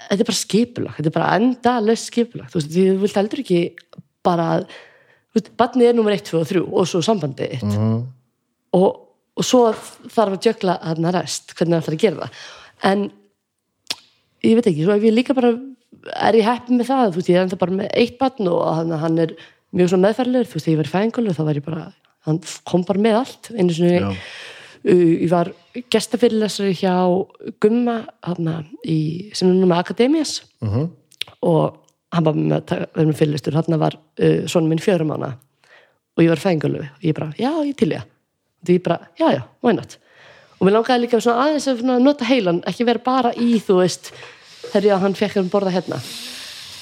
[0.09, 3.61] þetta er bara skipulag, þetta er bara endalaust skipulag, þú veist, þú vilt heldur ekki
[4.25, 4.67] bara, að,
[5.31, 7.77] þú veist, barnið er nummer 1, 2 og 3 og svo sambandið þitt
[8.75, 8.89] og,
[9.35, 13.05] og svo þarf að jökla þarna rest, hvernig það ætlar að gera það en
[14.45, 15.53] ég veit ekki, svo ef ég líka bara
[16.27, 18.97] er ég heppin með það, þú veist, ég er enda bara með eitt barn og
[19.01, 19.35] hann er
[19.75, 21.85] mjög svona meðferðilegur, þú veist, þegar ég var fæðinguleg þá var ég bara,
[22.27, 24.09] hann kom bara með allt einu sinni, Já.
[24.11, 25.51] uh, ég var
[25.91, 26.93] gestafyrirlesari hjá
[27.63, 28.51] Gumma, hann
[28.83, 28.99] í,
[29.35, 30.87] sem er nú með Akademias Uh
[31.45, 31.81] og
[32.13, 35.33] hann var með að vera með fyrirlistur hann var uh, svona minn fjörum ána
[36.15, 39.27] og ég var fæðingalöfu og ég bara, já, ég til ég og ég bara, já,
[39.35, 39.41] já,
[39.73, 39.97] not?
[40.55, 43.81] Og mér langaði líka svona aðeins að svona nota heilan ekki vera bara í, þú
[43.81, 44.13] veist
[44.69, 45.99] þegar ég að hann fekk að borða hérna.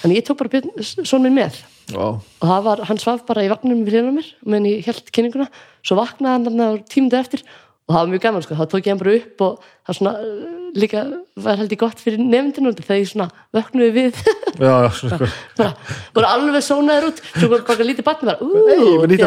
[0.01, 1.57] Þannig ég tók bara svona minn með
[1.91, 2.15] -huh.
[2.39, 5.49] og það var, hann svaf bara í vagnum við hérna mér, meðan ég held kynninguna
[5.83, 7.43] svo vaknaði hann þarna tímundið eftir.
[7.83, 10.13] Og það var mjög gaman, sko, þá tók ég hann bara upp og það svona
[10.23, 11.01] uh, líka
[11.35, 14.21] var held ég gott fyrir nefndinu þegar ég svona vöknuði við.
[14.63, 15.27] Já, sko.
[15.59, 15.73] bara,
[16.15, 17.19] voru alveg sónaður út.
[17.35, 18.39] Svo kom bara lítið batni bara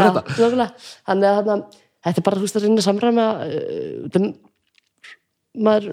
[0.08, 0.68] þetta.
[1.10, 1.52] þannig að
[2.06, 4.26] þetta er bara þú veist að reyna samræma uh, það,
[5.66, 5.92] maður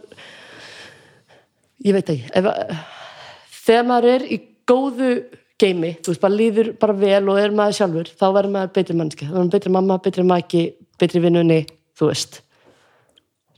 [1.84, 2.49] ég veit ekki ef,
[3.64, 5.11] þegar maður er í góðu
[5.64, 8.98] geimi, þú veist, bara líður bara vel og er maður sjálfur, þá verður maður betri
[8.99, 10.64] mannski, þá verður maður betri mamma, betri maki
[11.02, 11.61] betri vinnunni,
[11.99, 12.41] þú veist.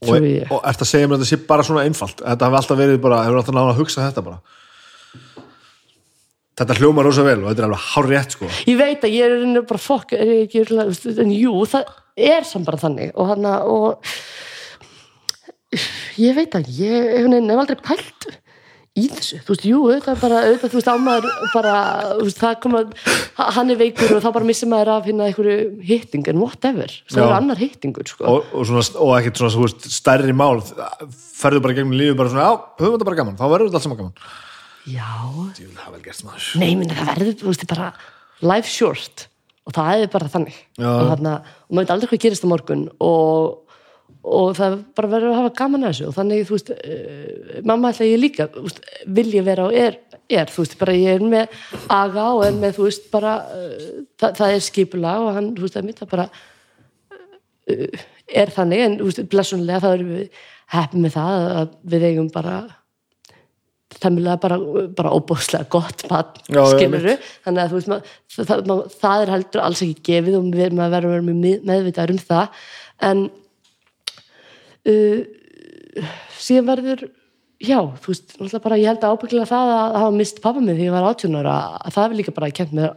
[0.05, 2.21] Og, og ert að segja mér að þetta sé bara svona einfalt?
[2.21, 4.39] Þetta hefur alltaf verið bara, hefur alltaf náða að hugsa þetta bara?
[6.55, 8.49] Þetta hljómar rosa vel og þetta er alveg hár rétt sko.
[8.69, 13.31] Ég veit að ég er bara fokk en jú, það er samt bara þannig og
[13.33, 14.13] hann og
[16.21, 18.29] ég veit að ég hef aldrei pælt
[18.95, 21.73] í þessu, þú veist, jú, auðvitað bara auðvitað, þú veist, ámaður bara
[22.21, 22.93] veist, það kom að,
[23.57, 25.57] hann er veikur og þá bara missir maður af hérna einhverju
[25.89, 27.25] hitting en whatever, það Já.
[27.25, 28.23] er annar hittingur sko.
[28.31, 30.63] og, og, svona, og ekkert svona þú veist, stærri mál
[31.35, 33.87] ferðu bara gegnum lífið bara svona, já, höfum þetta bara gaman þá verður þetta allt
[33.89, 34.17] saman gaman
[34.95, 35.11] já,
[35.59, 37.93] Jú, það er gert nei, minna það verður, þú veist, bara
[38.45, 39.27] life short
[39.65, 40.89] og það er bara þannig Já.
[40.91, 41.35] og, þarna,
[41.65, 43.64] og maður veit aldrei hvað gerist á morgun og,
[44.25, 46.07] og það bara verður að hafa gaman að þessu.
[46.09, 48.81] Og þannig, þú veist, uh, mamma ætla ég líka veist,
[49.17, 51.59] vil ég vera og er, er þú veist, bara ég er með
[51.93, 53.91] aga og er með, þú veist, bara uh,
[54.21, 56.27] það, það er skipulag og hann, þú veist, það er mitt að bara
[57.75, 58.07] uh,
[58.41, 60.41] er þannig, en þú veist, blessunlega þá erum við
[60.73, 62.57] heppið með það að við eigum bara
[63.95, 64.57] þemmilega bara,
[64.97, 67.13] bara óbúslega gott mat, skiluru
[67.45, 70.67] þannig að þú veist, mað, það, það, það er heldur alls ekki gefið og við
[70.67, 72.63] erum að vera með meðvitaður um það.
[73.05, 73.27] En
[74.91, 76.07] uh,
[76.41, 77.05] síðan verður
[77.63, 80.75] já, þú veist, náttúrulega bara ég held að ábyggilega það að hafa mist pappa minn
[80.75, 82.91] þegar ég var 18 ára, að það er líka bara kent mér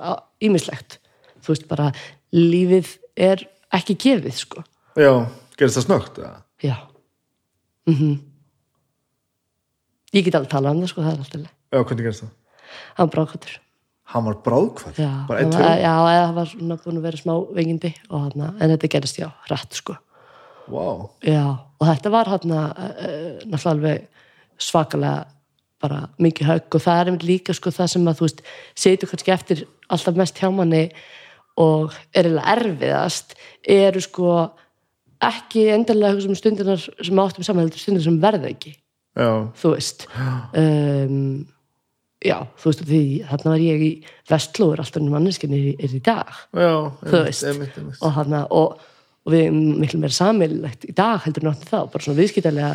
[0.48, 0.98] ímislegt,
[1.44, 1.92] þú veist, bara
[2.34, 2.90] lífið
[3.28, 3.44] er
[3.78, 4.64] ekki gefið, sko,
[4.98, 5.12] já,
[5.58, 6.34] gerist það snögt eða?
[6.64, 6.76] já.
[7.88, 8.18] Mhm.
[10.16, 12.36] Ég get alveg talað um það, sko, það er alltaf leið já, hvernig gerist það?
[12.98, 13.56] hann var brákvættur
[14.08, 15.10] hann var bráðkvæð, já,
[15.82, 19.20] já, eða það var svona búin að vera smá veikindi og hann, en þetta gerist
[19.20, 19.96] já, rætt sko
[20.70, 21.08] wow.
[21.24, 21.42] já,
[21.78, 22.70] og þetta var hann uh,
[23.48, 24.06] náttúrulega alveg
[24.58, 25.26] svakalega
[25.78, 28.40] bara mikið högg og það er einmitt líka sko það sem að þú veist
[28.82, 30.88] setur kannski eftir alltaf mest hjá manni
[31.58, 34.32] og er eiginlega erfiðast eru sko
[35.28, 39.72] ekki endilega hugsa um stundinar sem áttum saman heldur stundinar sem verða ekki já, þú
[39.74, 41.46] veist um,
[42.22, 43.90] já, þú veist því þarna var ég í
[44.30, 46.72] vestlóður alltaf en manneskinni er, er í dag já,
[47.02, 48.02] þú veist einmitt, einmitt.
[48.02, 48.86] og, hana, og,
[49.28, 52.70] og við erum miklu meira samilegt í dag heldur náttúrulega þá, bara svona viðskiptalega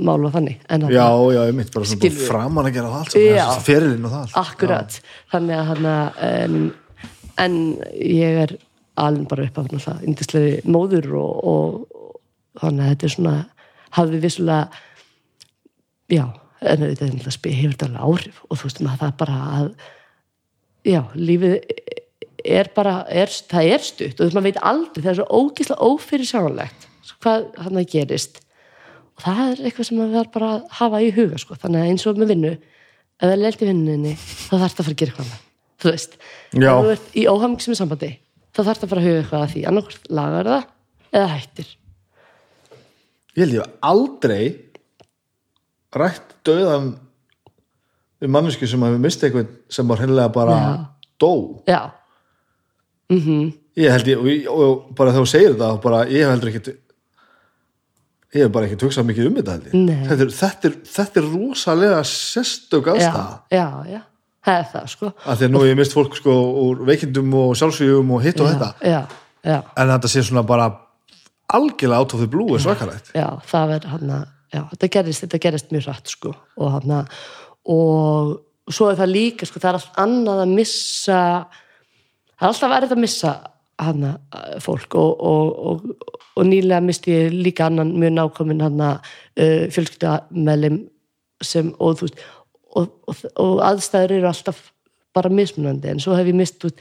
[0.00, 1.04] mál og þannig en já,
[1.34, 2.26] já, einmitt, bara svona Skilur.
[2.30, 3.42] framan að gera það allt Já.
[3.44, 4.36] saman, ferilinn og það allt.
[4.40, 5.00] akkurat,
[5.34, 5.96] þannig að hana,
[6.28, 6.54] en,
[7.44, 7.58] en
[8.00, 8.54] ég er
[9.02, 11.98] alveg bara upp af náttúrulega indislega móður og, og,
[12.56, 13.34] og þannig að þetta er svona
[13.98, 14.82] hafði vissulega
[16.12, 16.24] já,
[16.62, 19.68] en þetta hefur þetta alveg áhrif og þú veist maður það bara að
[20.88, 21.58] já, lífið
[22.44, 26.88] er bara, er, það er stutt og maður veit aldrei, það er svo ógislega ófyrirsjánlegt
[27.22, 28.40] hvað hann gerist
[29.16, 31.56] og það er eitthvað sem maður verður bara að hafa í huga sko.
[31.62, 34.82] þannig að eins og með vinnu ef það er leilt í vinninni þá þarf það
[34.82, 35.44] að fara að gera eitthvað annað.
[35.82, 36.18] þú veist,
[36.52, 36.72] Já.
[36.72, 38.10] ef þú ert í óhafmyggsum sambandi
[38.52, 40.66] þá þarf það að fara að huga eitthvað að því annarkvort lagar það
[41.12, 41.72] eða hættir
[43.32, 44.44] ég held ég hef aldrei
[46.02, 46.92] rætt döðan
[48.22, 50.72] við manneski sem hafi mistið einhvern sem var hennilega bara Já.
[51.20, 51.32] dó
[51.68, 51.80] já,
[53.12, 56.72] mhm ég held ég, og, og bara þegar þú segir þetta bara, ég heldur ekkit
[58.32, 62.02] ég hef bara ekkit hugsað mikið um þetta þetta er, þetta, er, þetta er rosalega
[62.08, 64.00] sestök já, aðstæða já, já,
[64.42, 65.10] það er það sko.
[65.24, 66.36] Að því að nú ég mist fólk sko
[66.66, 68.70] úr veikindum og sjálfsvíðum og hitt og þetta.
[68.84, 69.00] já,
[69.40, 70.68] já, en þetta sé svona bara
[71.52, 75.24] algjörlega out of the blue er svakalægt já, það er hann að já, þetta gerist,
[75.26, 77.20] þetta gerist mjög hratt sko og hann að
[77.72, 81.18] og svo er það líka sko, það er allt annað að missa
[82.42, 83.32] það er alltaf verið að missa
[83.82, 88.82] hann að fólk og, og, og, og nýlega misti ég líka annan mjög nákomin hann
[88.84, 90.82] að uh, fjölskyldamelim
[91.42, 92.22] sem og þú veist
[92.72, 94.60] og, aðstæður eru alltaf
[95.16, 96.78] bara mismunandi en svo hef ég mist út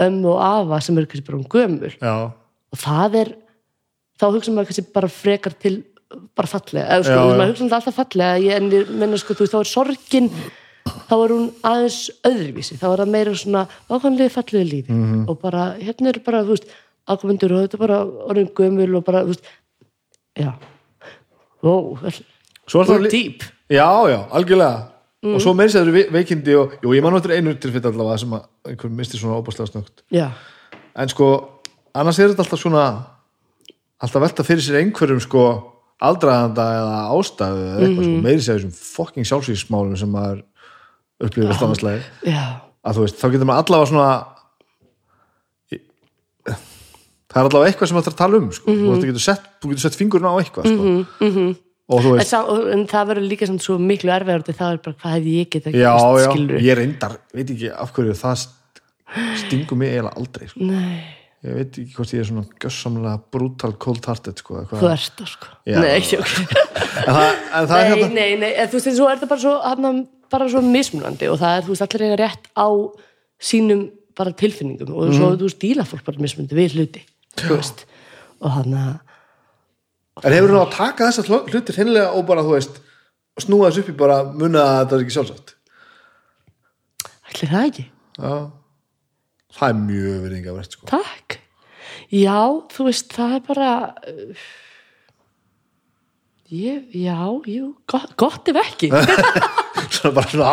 [0.00, 1.92] ömmu og afa sem eru kannski bara um gömul.
[2.00, 2.32] Já,
[2.72, 3.32] og það er
[4.16, 5.76] þá hugsa maður kannski bara frekar til
[6.36, 9.56] bara fallega, eða sko, Já, maður hugsa alltaf fallega en ég menna sko, þú veist,
[9.56, 10.30] þá er sorgin
[10.86, 12.78] þá er hún aðeins öðruvísi.
[12.80, 14.92] Þá er það meira svona ákvæmlega fallega lífi.
[14.92, 15.28] Mhm.
[15.28, 16.66] og bara, hérna er bara þú veist,
[17.08, 19.44] ákvæmendur og þetta er bara orðin gömul og bara, þú veist
[20.38, 20.52] já,
[21.62, 21.96] wow
[22.66, 24.92] Svo er það deep já, já, algjörlega.
[25.24, 25.34] Mm.
[25.34, 28.30] og svo meiri sér ve- veikindi og, jú, ég man eftir einu tilfitt allavega sem
[28.36, 30.28] að einhver misti svona óbúslega snögt já,
[30.94, 31.28] en sko,
[31.96, 32.82] annars er þetta alltaf svona
[34.04, 35.46] alltaf velta fyrir sér einhverjum sko
[36.04, 38.12] aldraðanda eða ástæðu eða eitthvað Mhm.
[38.12, 40.42] sko, meiri sér þessum fokking sjálfsvísmálum sem maður
[41.24, 42.42] alltaf annars já,
[42.84, 44.08] að þú veist, þá getur maður allavega svona
[46.46, 48.72] það er allavega eitthvað sem maður þarf að tala um sko.
[48.72, 50.92] Þú, veist, þú getur sett, þú sett fingurinn á eitthvað sko.
[51.86, 52.40] og þú en, veist sá,
[52.74, 55.76] en það verður líka samt svo miklu erfiðar það er bara, hvað hefði ég getað
[56.24, 58.82] skilur ég reyndar, veit ekki af hverju það st-
[59.44, 60.66] stingur mig eiginlega aldrei sko.
[60.66, 60.96] nei,
[61.46, 64.82] ég veit ekki hvort ég er svona gössamlega brutal cold hearted sko, hvað.
[64.82, 65.52] þú ert það sko.
[65.76, 66.18] Nei, ekki.
[66.96, 67.30] En það,
[67.60, 69.54] en það er nei, hérna nei, nei, en þú veist, svo er það bara svo,
[69.62, 69.92] hana,
[70.30, 72.68] bara svo mismunandi og það er, þú veist, allir eiga rétt á
[73.40, 75.38] sínum bara tilfinningum og svo, Mhm.
[75.38, 77.02] þú veist, díla fólk bara mismunandi við hluti,
[77.36, 77.84] þú veist.
[78.40, 79.00] Og hann að,
[80.24, 82.80] en hefur þú að taka þessar hlu- hlutir hennilega og bara, þú veist,
[83.40, 85.54] snúa þess upp í bara muna að þetta er ekki sjálfsagt?
[87.28, 87.84] Allir það ekki?
[88.18, 88.50] Já.
[89.56, 90.86] Það er mjög verðingavert sko.
[90.86, 91.38] takk,
[92.12, 92.38] já,
[92.72, 93.70] þú veist það er bara
[96.52, 97.18] ég, já,
[97.50, 98.90] jú gott, gott ef ekki.
[99.96, 100.52] Svona bara svona,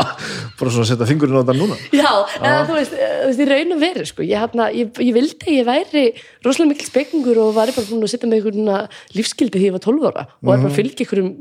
[0.59, 1.77] bara svona að setja fingurinn á þetta núna.
[1.95, 4.91] Já, eða þú veist, eh, þú veist, í raun og veru sko, ég, hafna, ég,
[5.01, 6.03] ég vildi að ég væri
[6.45, 8.69] rosalega mikil spekningur og væri bara búin að setja með einhverjum
[9.17, 11.31] lífskildi því ég var 12 ára og var bara að fylgja einhverjum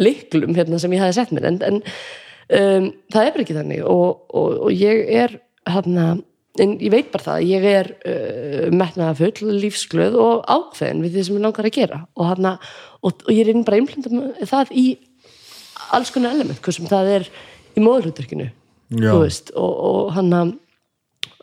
[0.00, 1.50] liklum hérna sem ég hafi sett mér.
[1.50, 5.36] En, en um, það er bara ekki þannig og, og, og ég er
[5.68, 6.14] hafna,
[6.60, 11.24] en ég veit bara það ég er uh, metnaða full lífsglöð og ákveðin við því
[11.28, 12.02] sem ég langar að gera.
[12.16, 12.56] Og, hafna,
[13.00, 14.86] og, og ég er bara að einblenda það í
[15.92, 17.30] alls konar element, hversum það er
[17.76, 17.84] í
[19.24, 20.52] veist, og, og hann að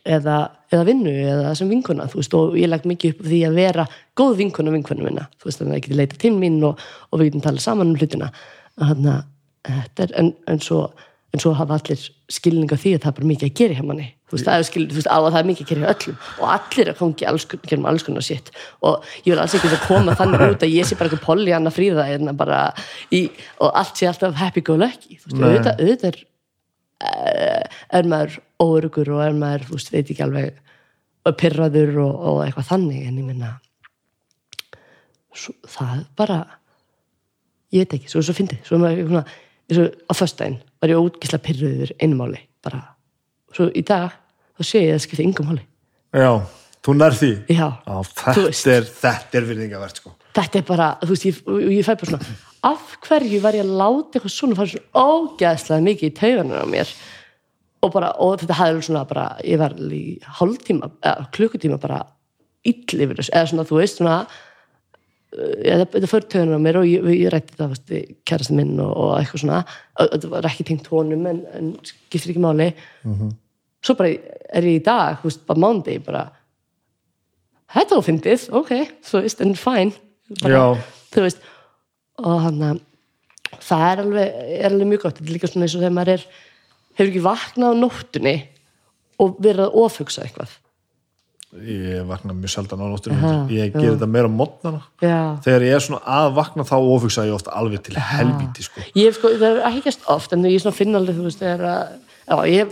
[0.10, 0.38] eða,
[0.72, 3.86] eða vinnu eða sem vinkuna þú veist, og ég legg mikið upp því að vera
[4.18, 7.22] góð vinkuna vinkuna minna, þú veist, þannig að ég geti leita til mín og, og
[7.22, 8.32] við getum talað saman um hlutina.
[8.80, 9.22] Hann að
[9.70, 10.84] þetta er en, en, svo,
[11.30, 13.84] en svo hafa allir skilning á því að það er bara mikið að gera hjá
[13.86, 14.08] manni.
[14.30, 16.18] Þú veist, það er, skil, þú veist, að það er mikið að gera hjá öllum.
[16.40, 17.46] Og allir að kongi alls,
[17.92, 18.50] alls konar sitt
[18.86, 21.54] og ég vil alls ekki að koma þannig út að ég sé bara eitthvað polli
[21.54, 22.60] annar fríða hérna bara
[23.14, 23.22] í,
[23.62, 25.20] og allt sé alltaf happy go lucky.
[25.22, 26.26] Þú veist, auðvitað, auðvitað er
[27.00, 30.58] er maður óörugur og er maður, þú veist, veit ekki alveg
[31.40, 33.04] pyrraður og, og eitthvað þannig.
[33.06, 33.52] En ég minna
[35.30, 36.40] svo, það er bara
[37.76, 38.66] ég veit ekki, svo, svo fyndið.
[38.66, 39.24] Svo er maður svona,
[39.70, 42.82] og á föstudaginn var ég ógislega pyrruður einmáli bara,
[43.56, 44.16] svo í dag
[44.58, 45.66] þá sé ég að það skipta yngum máli
[46.16, 46.32] já,
[46.86, 48.24] þú nær því já, veist.
[48.24, 50.14] þetta er, þetta er virðingavert sko.
[50.40, 52.38] þetta er bara, þú veist, ég, og ég fæ bara svona
[52.70, 56.68] af hverju var ég að láta eitthvað svona fara svona ógæðslega mikið í tauganur á
[56.68, 56.94] mér
[57.80, 60.04] og bara, og þetta hafði svona bara, ég var í
[60.40, 62.02] hálftíma, eða klukkutíma bara
[62.68, 64.18] ill yfir þessu, eða svona, þú veist, svona
[65.36, 68.60] uh, eða þetta fyrir tauganur á mér og ég, ég rætti það, veist, við kærastin
[68.60, 69.62] minn og, og eitthvað svona,
[70.00, 72.70] og þetta var ekki tengt honum en, en skiptir ekki máli.
[73.86, 74.12] Svo bara
[74.60, 76.26] er ég í dag, þú veist, bara mándi, bara
[77.76, 78.76] þetta var fyndið, ok,
[79.08, 79.96] þú veist, en fæn
[81.14, 81.42] þú veist
[82.20, 82.80] og hann að
[83.66, 85.20] það er alveg, er alveg mjög gott.
[85.20, 86.26] Þetta er líka svona eins og þegar maður er
[87.00, 88.36] hefur ekki vaknað á nóttunni
[89.20, 90.58] og verið að ofugsa eitthvað
[91.58, 94.82] ég vakna mjög sjaldan á nóttunum Aha, ég ger þetta meira á mótnana.
[95.46, 98.84] Þegar ég er svona að vakna þá ofugsa ég ofta alveg til helvíti sko.
[98.94, 101.42] ég hef sko, það er ekki gæst oft en ég svona finna alveg, þú veist,
[101.42, 101.98] þegar að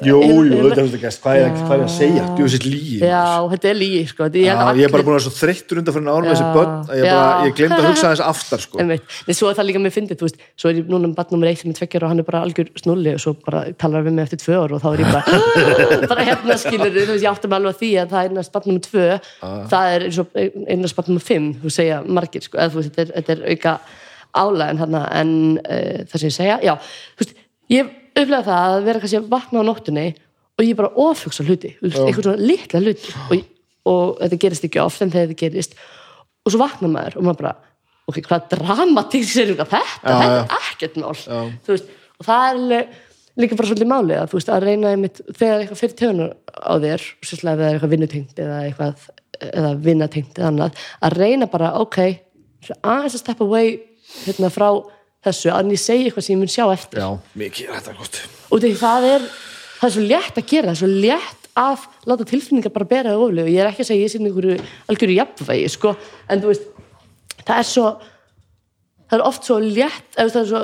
[0.06, 1.46] jú, jú, þetta er þetta gæst hvað er
[1.78, 3.24] er að segja, þú veist lígi já,
[3.54, 4.42] þetta er lígi sko, þetta-
[4.78, 7.54] ég er bara búin að vera svo þreyttur undan fyrir með þessi börn að ég,
[7.58, 8.76] glemd að hugsa þess aftar sko.
[8.88, 9.00] Nei,
[9.34, 11.48] svo er það líka með fyndið, þú veist, svo er ég núna með barn nummer
[11.50, 14.14] eitt sem er tveggjur og hann er bara algjör snulli og svo bara talar við
[14.18, 15.26] mig eftir tvö ár og þá er ég bara
[16.14, 18.68] bara hérna skilur, þú veist, ég átti mig alveg því að það er einast barn
[18.70, 19.08] nummer tvö.
[19.74, 20.22] Það er eins
[28.18, 30.08] eða já, upplega það að vera kannski að vakna á nóttunni
[30.58, 33.14] og ég bara ofhugsa hluti eitthvað svona litla hluti.
[33.30, 33.48] Og,
[33.88, 35.78] og þetta gerist ekki oft en þegar þetta gerist
[36.44, 37.56] og svo vaknar maður og maður bara
[38.08, 39.84] ok, hvað dramatísk er þetta?
[39.84, 40.40] Já, þetta já.
[40.40, 41.14] er ekkert mál.
[41.66, 42.88] Þú veist, og það er
[43.38, 46.74] líka bara svolítið málið að þú veist að reyna einmitt, þegar eitthvað fyrir töðunar á
[46.82, 49.08] þér það er eitthvað vinnutengt eða eitthvað
[49.48, 52.00] eða vinnatengt eða annað að reyna bara, ok
[52.82, 53.76] aðeins að step away
[54.24, 54.70] hérna frá
[55.28, 57.10] þessu að ég segi eitthvað sem ég mun sjá eftir Já,
[57.44, 59.28] mikið er þetta gott og því það er
[59.78, 63.14] það er svo létt að gera, það er svo létt að láta tilfinningar bara bera
[63.14, 64.58] það oflega og ég er ekki að segja ég sé einhverju
[64.92, 65.96] algjöru jafnvægi sko,
[66.30, 66.68] en þú veist
[67.48, 67.88] það er svo
[69.08, 70.62] það er oft svo létt það svo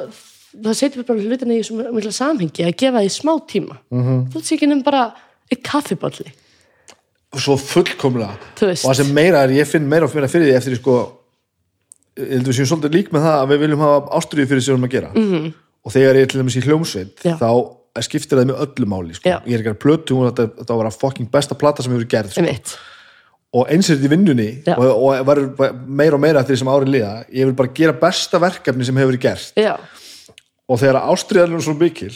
[0.54, 4.02] það setur bara hlutina í svo mikla samhengi að gefa því smá tíma mm.
[4.04, 4.24] -hmm.
[4.34, 5.04] þú sé ekki nefnum bara
[5.50, 6.32] eitt kaffibolli
[7.34, 8.86] Svo fullkomlega veist.
[8.86, 10.98] og það sem meira er, ég finn meira og meira fyrir því eftir því sko
[12.20, 14.74] ég held við séum svolítið lík með það að við viljum hafa ástriði fyrir sem
[14.74, 15.54] við erum að gera -hmm.
[15.84, 17.36] og þegar ég er til dæmis í hljómsveit Já.
[17.40, 17.50] þá
[18.02, 19.30] skiptir það með öllu máli sko.
[19.30, 21.94] Ég er ekki að plötu og þetta, þetta var að vera fucking besta plata sem
[21.94, 22.78] hefur gerð sko.
[23.54, 24.76] og eins er þetta í vinnunni Já.
[24.78, 27.94] og, og verður meira og meira eftir því sem árin liða ég vil bara gera
[27.94, 29.18] besta verkefni sem hefur
[29.56, 29.78] já,
[30.68, 32.14] og þegar ástriðarinn er svo mikil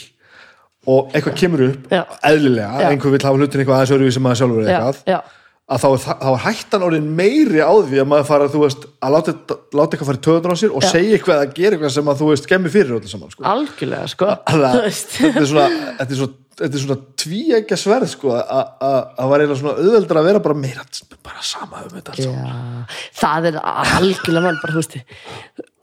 [0.88, 5.36] og eitthvað kemur upp eðlilega, einhver vil hafa hlutin eitthvað aðeins
[5.68, 8.84] að þá, það- þá er hættan orðin meiri á því að maður fara þú veist,
[9.04, 9.34] að láta,
[9.76, 10.90] láta eitthvað fara í töðunar á sér og Já.
[10.94, 13.44] segja eitthvað að gera eitthvað sem að þú veist gemmi fyrir öllu saman sko.
[13.52, 14.30] algjörlega sko
[14.86, 15.10] veist.
[15.18, 15.66] þetta er svona
[16.22, 16.34] svona,
[16.82, 20.86] svona tvíegja sverð sko, að að- að var eiginlega svona auðveldra að vera bara meira
[21.28, 22.16] bara sama um þetta.
[22.16, 22.32] Já,
[23.20, 24.96] það er algjörlega mann bara, þú veist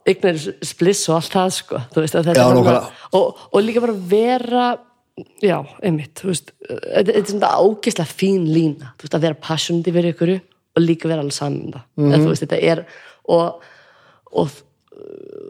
[0.06, 0.36] ignar
[0.66, 2.90] spliss og allt það sko, veist Já, er
[3.20, 4.66] og, og líka bara vera
[5.40, 10.32] já, einmitt, þetta er svona ágislega fín lína þú veist, að vera passionandi fyrir ykkur
[10.36, 12.82] og líka vera alveg saman mm þú veist, þetta er
[13.32, 13.62] og,
[14.32, 14.50] og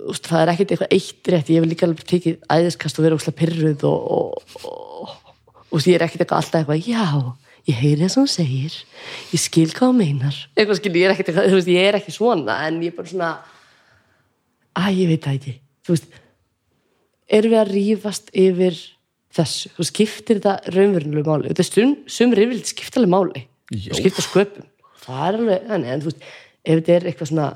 [0.06, 3.18] veist, það er ekkert eitthvað eitt rétt ég hef líka alveg tekið æðiskast og vera
[3.18, 5.16] óslega pyrruð og, og,
[5.66, 7.06] og, ég er ekkert eitthvað alltaf eitthvað, já
[7.66, 8.76] ég heyri það sem hún segir
[9.34, 10.36] ég skil hvað hún meinar.
[10.55, 12.98] Eitthvað skil, ég er ekkert eitthvað, þú veist, ég er ekki svona en ég er
[13.01, 13.32] bara svona
[14.76, 16.20] að ég veit það ekki, þú veist
[17.26, 18.78] erum við að rífast yfir
[19.36, 23.88] þessu, þú skiptir þetta raunverulegu máli, þetta er stund, sumur yfirleitt skipta alveg máli, Já.
[23.92, 24.68] og skipta sköpum.
[25.06, 26.28] Það er alveg, þannig, en þú veist
[26.66, 27.48] ef þetta er eitthvað svona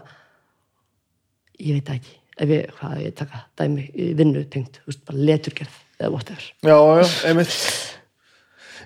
[1.61, 3.87] ég veit ekki, ef ég, hvað ég taka dæmi
[4.19, 7.57] vinnu tengt, þú veist, bara leturgerð eða whatever, já, já, einmitt.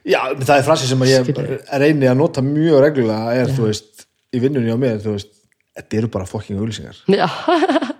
[0.05, 1.31] Já, það er frasi sem ég
[1.81, 4.05] reyni að nota mjög reglulega er, þú veist,
[4.35, 5.34] í vinnunni á mér þú veist,
[5.75, 7.27] þetta eru bara fucking auglýsingar já,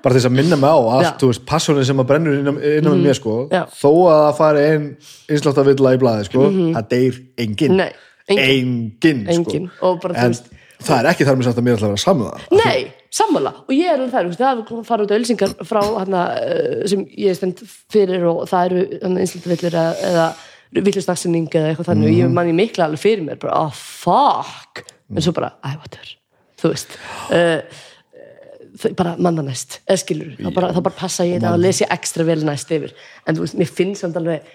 [0.03, 1.07] bara þess að minna mig á allt.
[1.09, 1.19] Mhm.
[1.21, 3.05] þú veist, passjónin sem að brennur innan, innan mm.
[3.09, 3.65] mér, sko, Já.
[3.67, 4.85] þó að það fari einn
[5.31, 7.81] einslátt að villa í blaði, sko það deyr enginn, Mhm.
[7.83, 7.93] Nei,
[8.29, 8.85] enginn.
[9.01, 9.71] enginn, Enginn.
[9.83, 10.51] Og bara, en veist-
[10.85, 13.53] það er ekki þar með samt að mér ætla að vera saman það nei, sammála
[13.65, 17.37] og ég er alveg þær, það er fara út auðlýsingar frá hana, uh, sem ég
[17.37, 18.83] stend fyrir og það eru
[19.19, 20.27] einslutavillir eða, eða
[20.85, 24.85] villustaksinning eða eitthvað þannig og ég manni mikla alveg fyrir mér bara, oh fuck
[25.15, 26.15] en svo bara, æ, whatever
[26.65, 26.97] þú veist
[27.37, 31.87] uh, bara manna næst, eða skilur þá bara, þá bara passa ég þetta og lesi
[31.95, 32.95] ekstra vel næst yfir.
[33.25, 34.49] En þú veist, mér finnst samt alveg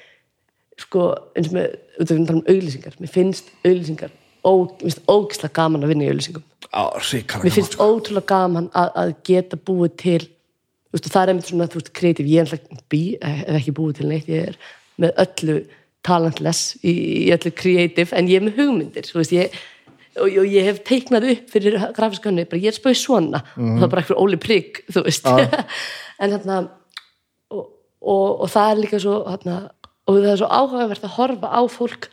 [0.79, 1.05] sko,
[1.37, 1.77] eins og með
[2.09, 3.53] tala um auglýsingar, mér finnst
[4.83, 9.95] finnst ógislega gaman að vinna í ríkara mér finnst ótrúlega gaman að, að geta búið
[9.99, 10.21] til
[10.93, 14.29] veist, það er einmitt svona, þú veist, kreatív ég er ekki búið til neitt.
[14.31, 14.59] Ég er
[14.99, 15.57] með öllu
[16.05, 16.93] talentless í,
[17.25, 19.59] í öllu creative, en ég er með hugmyndir þú veist, ég
[20.19, 21.79] og, og ég hef teiknað upp fyrir
[22.51, 23.43] bara ég er spöð svona.
[23.57, 25.29] Og það er bara eitthvað óli prigg, þú veist.
[26.19, 26.55] En þarna
[27.55, 27.67] og,
[28.03, 29.59] og, og það er líka svo þarna,
[30.03, 32.09] og það er svo áhugavert að horfa á fólk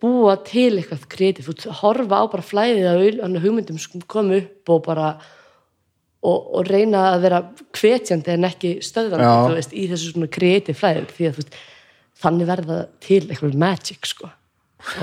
[0.00, 1.50] búa til eitthvað kreatív
[1.82, 5.12] horfa á bara flæðið að hugmyndum sem kom upp og bara
[6.20, 7.40] og, og reyna að vera
[7.76, 11.06] hvetjandi en ekki veist, í þessu svona kreatív flæði.
[11.16, 11.56] Því að veist,
[12.20, 14.32] þannig verða til eitthvað magic sko.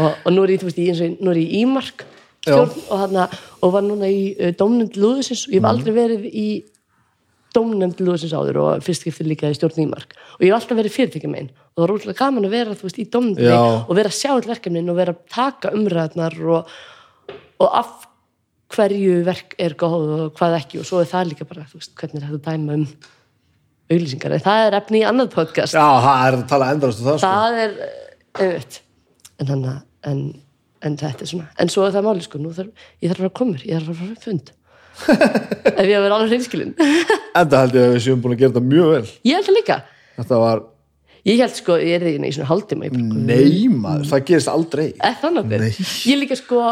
[0.01, 2.05] Og, og nú er ég, þú veist, í, eins og nú er ég Ímark
[2.45, 3.27] stjórn og, hana,
[3.61, 6.47] og var núna í uh, dómnend Lúðusins og ég hef aldrei verið í
[7.55, 10.95] dómnefnd Lúðusins áður og fyrst skiptir líka í stjórn Ímark og ég hef alltaf verið
[10.97, 11.49] fyrirtækja megin.
[11.73, 13.63] Og það var útrúlega gaman að vera veist, í dómnefndinni Já.
[13.79, 16.73] og vera að sjá verkefnin og vera að taka umræðnar og,
[17.63, 17.93] og af
[18.75, 20.81] hverju verk er góð og hvað ekki.
[20.81, 22.87] Og svo er það líka bara veist, hvernig er þetta að dæma um
[23.87, 24.35] auglýsingar.
[24.35, 25.77] En það er efni í annað podcast.
[25.77, 27.31] Já, það er að tala endast um það, sko.
[27.31, 27.77] Það er
[28.37, 28.81] einmitt
[29.37, 29.73] en, hana,
[30.09, 30.21] en,
[30.85, 33.31] en þetta er svona en svo er það máli sko, þarf, ég þarf að fara
[33.31, 34.53] að koma ég þarf að fara að fund.
[35.77, 36.73] Ef ég að vera alveg hreinskilin
[37.37, 39.11] enda held ég að við séum búin að gera þetta mjög vel.
[39.29, 39.79] Ég held það líka.
[40.17, 40.63] Þetta var,
[41.29, 42.93] ég held sko, ég er í svona bara,
[43.29, 44.87] nei maður, það gerist aldrei.
[44.97, 45.27] Það
[46.09, 46.63] ég líka sko,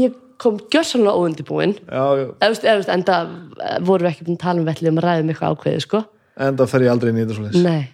[0.00, 3.18] ég kom gjörsanlega óundibúin já, já, eða, veist, eða, veist, enda
[3.56, 5.84] eh, vorum við ekki búin að tala um velli um að ræða um eitthvað ákveðið
[5.86, 6.00] sko.
[6.46, 7.86] Enda fer ég aldrei inn í þetta svo Nei,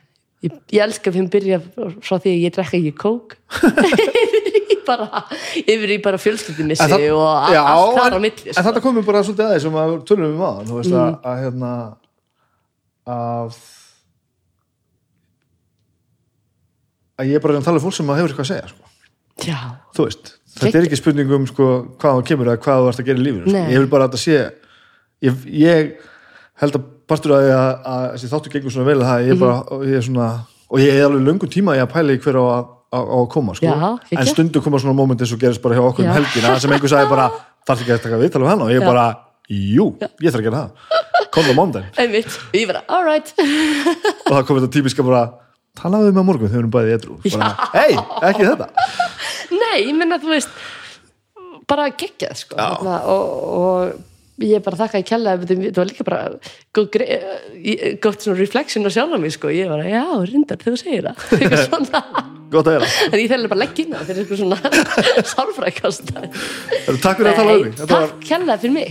[0.46, 1.60] ég, ég elska að þeim byrja
[2.02, 3.36] frá því að ég drekka ekki kók
[4.22, 5.24] yfir í bara
[5.62, 8.66] yfir í bara fjölskyldumissi og allt þar á milli en sko.
[8.68, 11.72] þetta komið bara svolítið aðeins sem að tölum við maður þú veist að, að hérna
[13.12, 13.60] að
[17.22, 18.70] að ég er bara að að tala um fólk sem að hefur eitthvað að segja
[18.72, 18.88] sko.
[19.42, 19.58] Já,
[19.96, 21.68] þú veist, þetta er ekki spurning um sko,
[22.00, 23.62] hvað það kemur eða hvað þú ert að gera í lífinu sko.
[23.72, 24.36] Ég vil bara að þetta sé
[25.26, 25.92] ég, ég
[26.62, 29.36] held að partur að, að, að þessi þáttu gengur svona vel að það ég er
[29.36, 29.42] Mhm.
[29.44, 30.28] bara, og ég er svona
[30.72, 33.54] og ég er alveg löngum tíma að pæla í hver á að, að, að koma
[33.56, 33.66] sko.
[33.68, 36.14] Já, en stundu koma svona moment eins og gerist bara hjá okkur um Já.
[36.18, 37.26] helgina sem einhver sagði bara,
[37.68, 38.86] þarf ekki að taka viðtal um hann og ég Já.
[38.88, 39.04] bara,
[39.52, 40.70] jú, ég þarf að gera það.
[42.52, 43.32] Ég bara, alright
[44.28, 45.22] og það kom þetta típiska bara
[45.80, 47.14] talaðu við með morgun þegar við erum bæði edru
[47.72, 47.94] hei,
[48.28, 48.66] ekki þetta.
[49.56, 50.52] Nei, ég menna þú veist
[51.70, 53.22] bara geggjað sko og,
[53.56, 53.94] og
[54.40, 56.20] ég bara þakka í kella þetta var líka bara
[56.94, 60.80] gre- eh, gott svona reflection á sjálf mig sko, ég bara, já, rindar þegar þú
[60.80, 61.16] segir það.
[61.40, 62.02] Eitthvað svona.
[62.52, 62.68] Að
[63.12, 63.60] en ég þarf bara
[63.96, 64.58] að það fyrir eitthvað svona
[65.32, 66.04] sálfrækast
[67.00, 67.72] takk fyrir að tala um mig.
[67.80, 68.90] Var takk kella fyrir mig.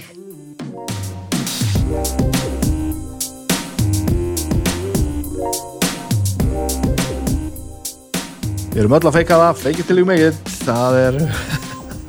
[8.71, 11.17] Við erum öll að feika það, feikið til í megin það er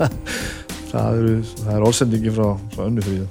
[0.92, 1.30] það er,
[1.62, 3.26] það er orðsendingi frá, frá önnu fríðu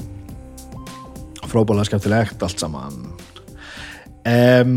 [1.51, 2.99] frábælega skemmtilegt allt saman
[4.25, 4.75] um,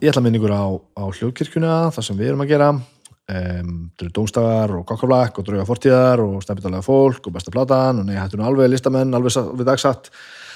[0.00, 3.74] ég ætla að minna ykkur á, á hljóðkirkjuna, það sem við erum að gera um,
[3.94, 8.08] það eru dómstafar og kokkaflakk og drauga fortíðar og stefnitalega fólk og besta platan og
[8.08, 10.12] nei, hættu nú alveg listamenn, alveg, alveg dagsatt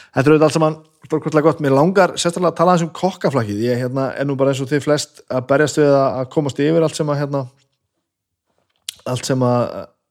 [0.08, 1.58] Þetta er auðvitað allt saman stórkostlega gott.
[1.60, 3.58] Mér langar sérstaklega að tala eins um kokkaflakkið.
[3.60, 6.86] Ég hérna, er nú bara eins og þið flest að berjast við að komast yfir
[6.86, 7.42] allt sem að hérna,
[9.12, 9.66] allt sem að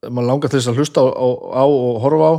[0.06, 1.28] maður langar til þess að hlusta á, á,
[1.62, 2.36] á og horfa á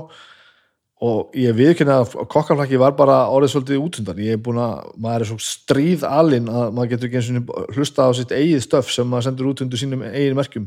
[0.99, 4.23] og ég viðkynna að kokkaflakki var bara orðið svolítið útundan.
[4.23, 7.77] Ég er búin að, maður er svo stríð alinn að maður getur ekki eins og
[7.77, 10.67] hlusta á sitt eigið stöf sem maður sendur út undir sínum eigin merkjum.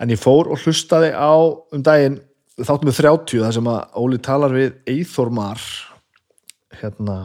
[0.00, 2.16] En ég fór og hlustaði á um daginn
[2.56, 5.60] þáttum við 30 þar sem að Óli talar við Eithor Mar
[6.80, 7.18] hérna,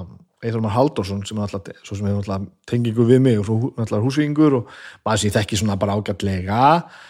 [0.44, 3.72] Eithor Mar Halldórsson sem er alltaf, svo sem hefur alltaf tengingu við mig og svo
[3.78, 4.76] alltaf húsvíkingur og
[5.08, 7.08] maður ég þekki svona bara ágætlega yfir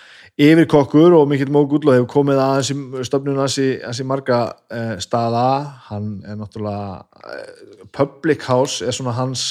[0.65, 3.67] kokkur og mikill mógull og hefur komið aðeins í stöfnun aðeins í,
[4.09, 4.39] marga
[4.73, 5.49] eh, staða.
[5.91, 9.43] Hann er náttúrulega eh, Public House er svona hans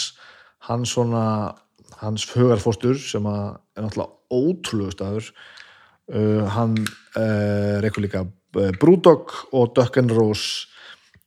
[0.66, 1.22] hans svona
[2.00, 5.30] hans hugarfóstur sem er náttúrulega ótrúlegu staður.
[6.10, 6.74] Uh, hann
[7.14, 9.76] uh, reykur líka uh, Brúdog og
[10.10, 10.66] Rose.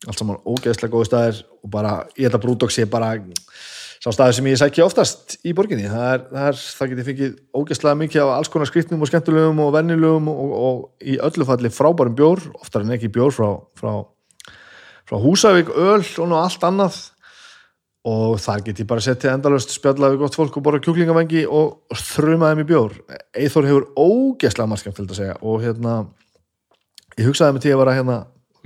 [0.04, 3.14] Allt saman ógeðslega góði staðir og bara, ég held að Brúdog sé bara
[4.04, 7.36] sá staður sem ég sækja oftast í borginni það, er, það, er, það geti fengið
[7.56, 11.72] ógeðslega mikið af alls konar skrýtnum og skemmtulegum og vennilegum og, og í öllu falli
[11.72, 13.48] frábærum bjór, oftar en ekki bjór frá,
[13.80, 13.94] frá,
[15.08, 17.00] frá Húsavík, öl og allt annað.
[18.04, 21.96] Og þar get ég bara settið endalöst spjalla við gott fólk og bara kjúklingavengi og
[21.96, 22.98] þruma þeim í bjór.
[23.32, 25.94] Eithor hefur ógeðslega margt skemmtilegt að segja og hérna
[27.16, 28.18] ég hugsaði mig til að vera hérna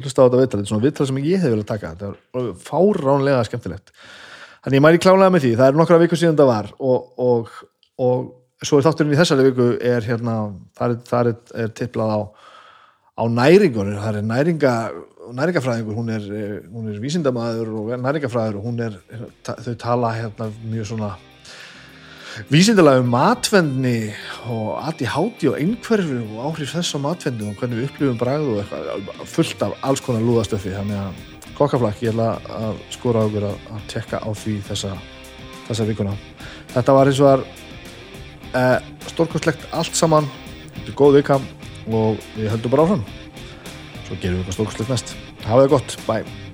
[0.02, 1.94] hlusta á þetta viðtal, þetta er svona viðtal sem ég hef viljað taka.
[1.94, 3.94] Þetta er fáránlega skemmtilegt
[4.68, 7.52] þannig ég mæri klálega með því, það er nokkra viku síðan það var og, og,
[8.04, 10.34] og svo er þátturinn í þessari viku er hérna,
[10.76, 12.20] það er, það er, er tiplað á
[13.18, 14.74] á næringur, það er næringa
[15.38, 19.00] næringafræðingur, hún er, eh, hún er vísindamaður og næringafræður og hún er,
[19.48, 21.16] þau tala hérna mjög svona
[22.52, 24.12] vísindalega um matvendni
[24.46, 28.52] og aði háti og einhverfi og áhrif þess á matvendni og hvernig við upplifum bragð
[28.52, 33.28] og eitthvað fullt af alls konar lúðastöfi þannig að kokkaflakk ég ætla að skora á
[33.28, 34.96] okkur að, að tekka á því þessa,
[35.68, 36.16] þessa vikuna.
[36.74, 37.46] Þetta var eins og var
[38.62, 40.32] eh, stórkostlegt allt saman.
[40.74, 41.40] Þetta er góð vika
[41.88, 43.08] og við höldum bara áfram.
[44.08, 45.16] Svo gerum við eitthvað stórkostlegt næst.
[45.48, 46.47] Hafa það gott, bye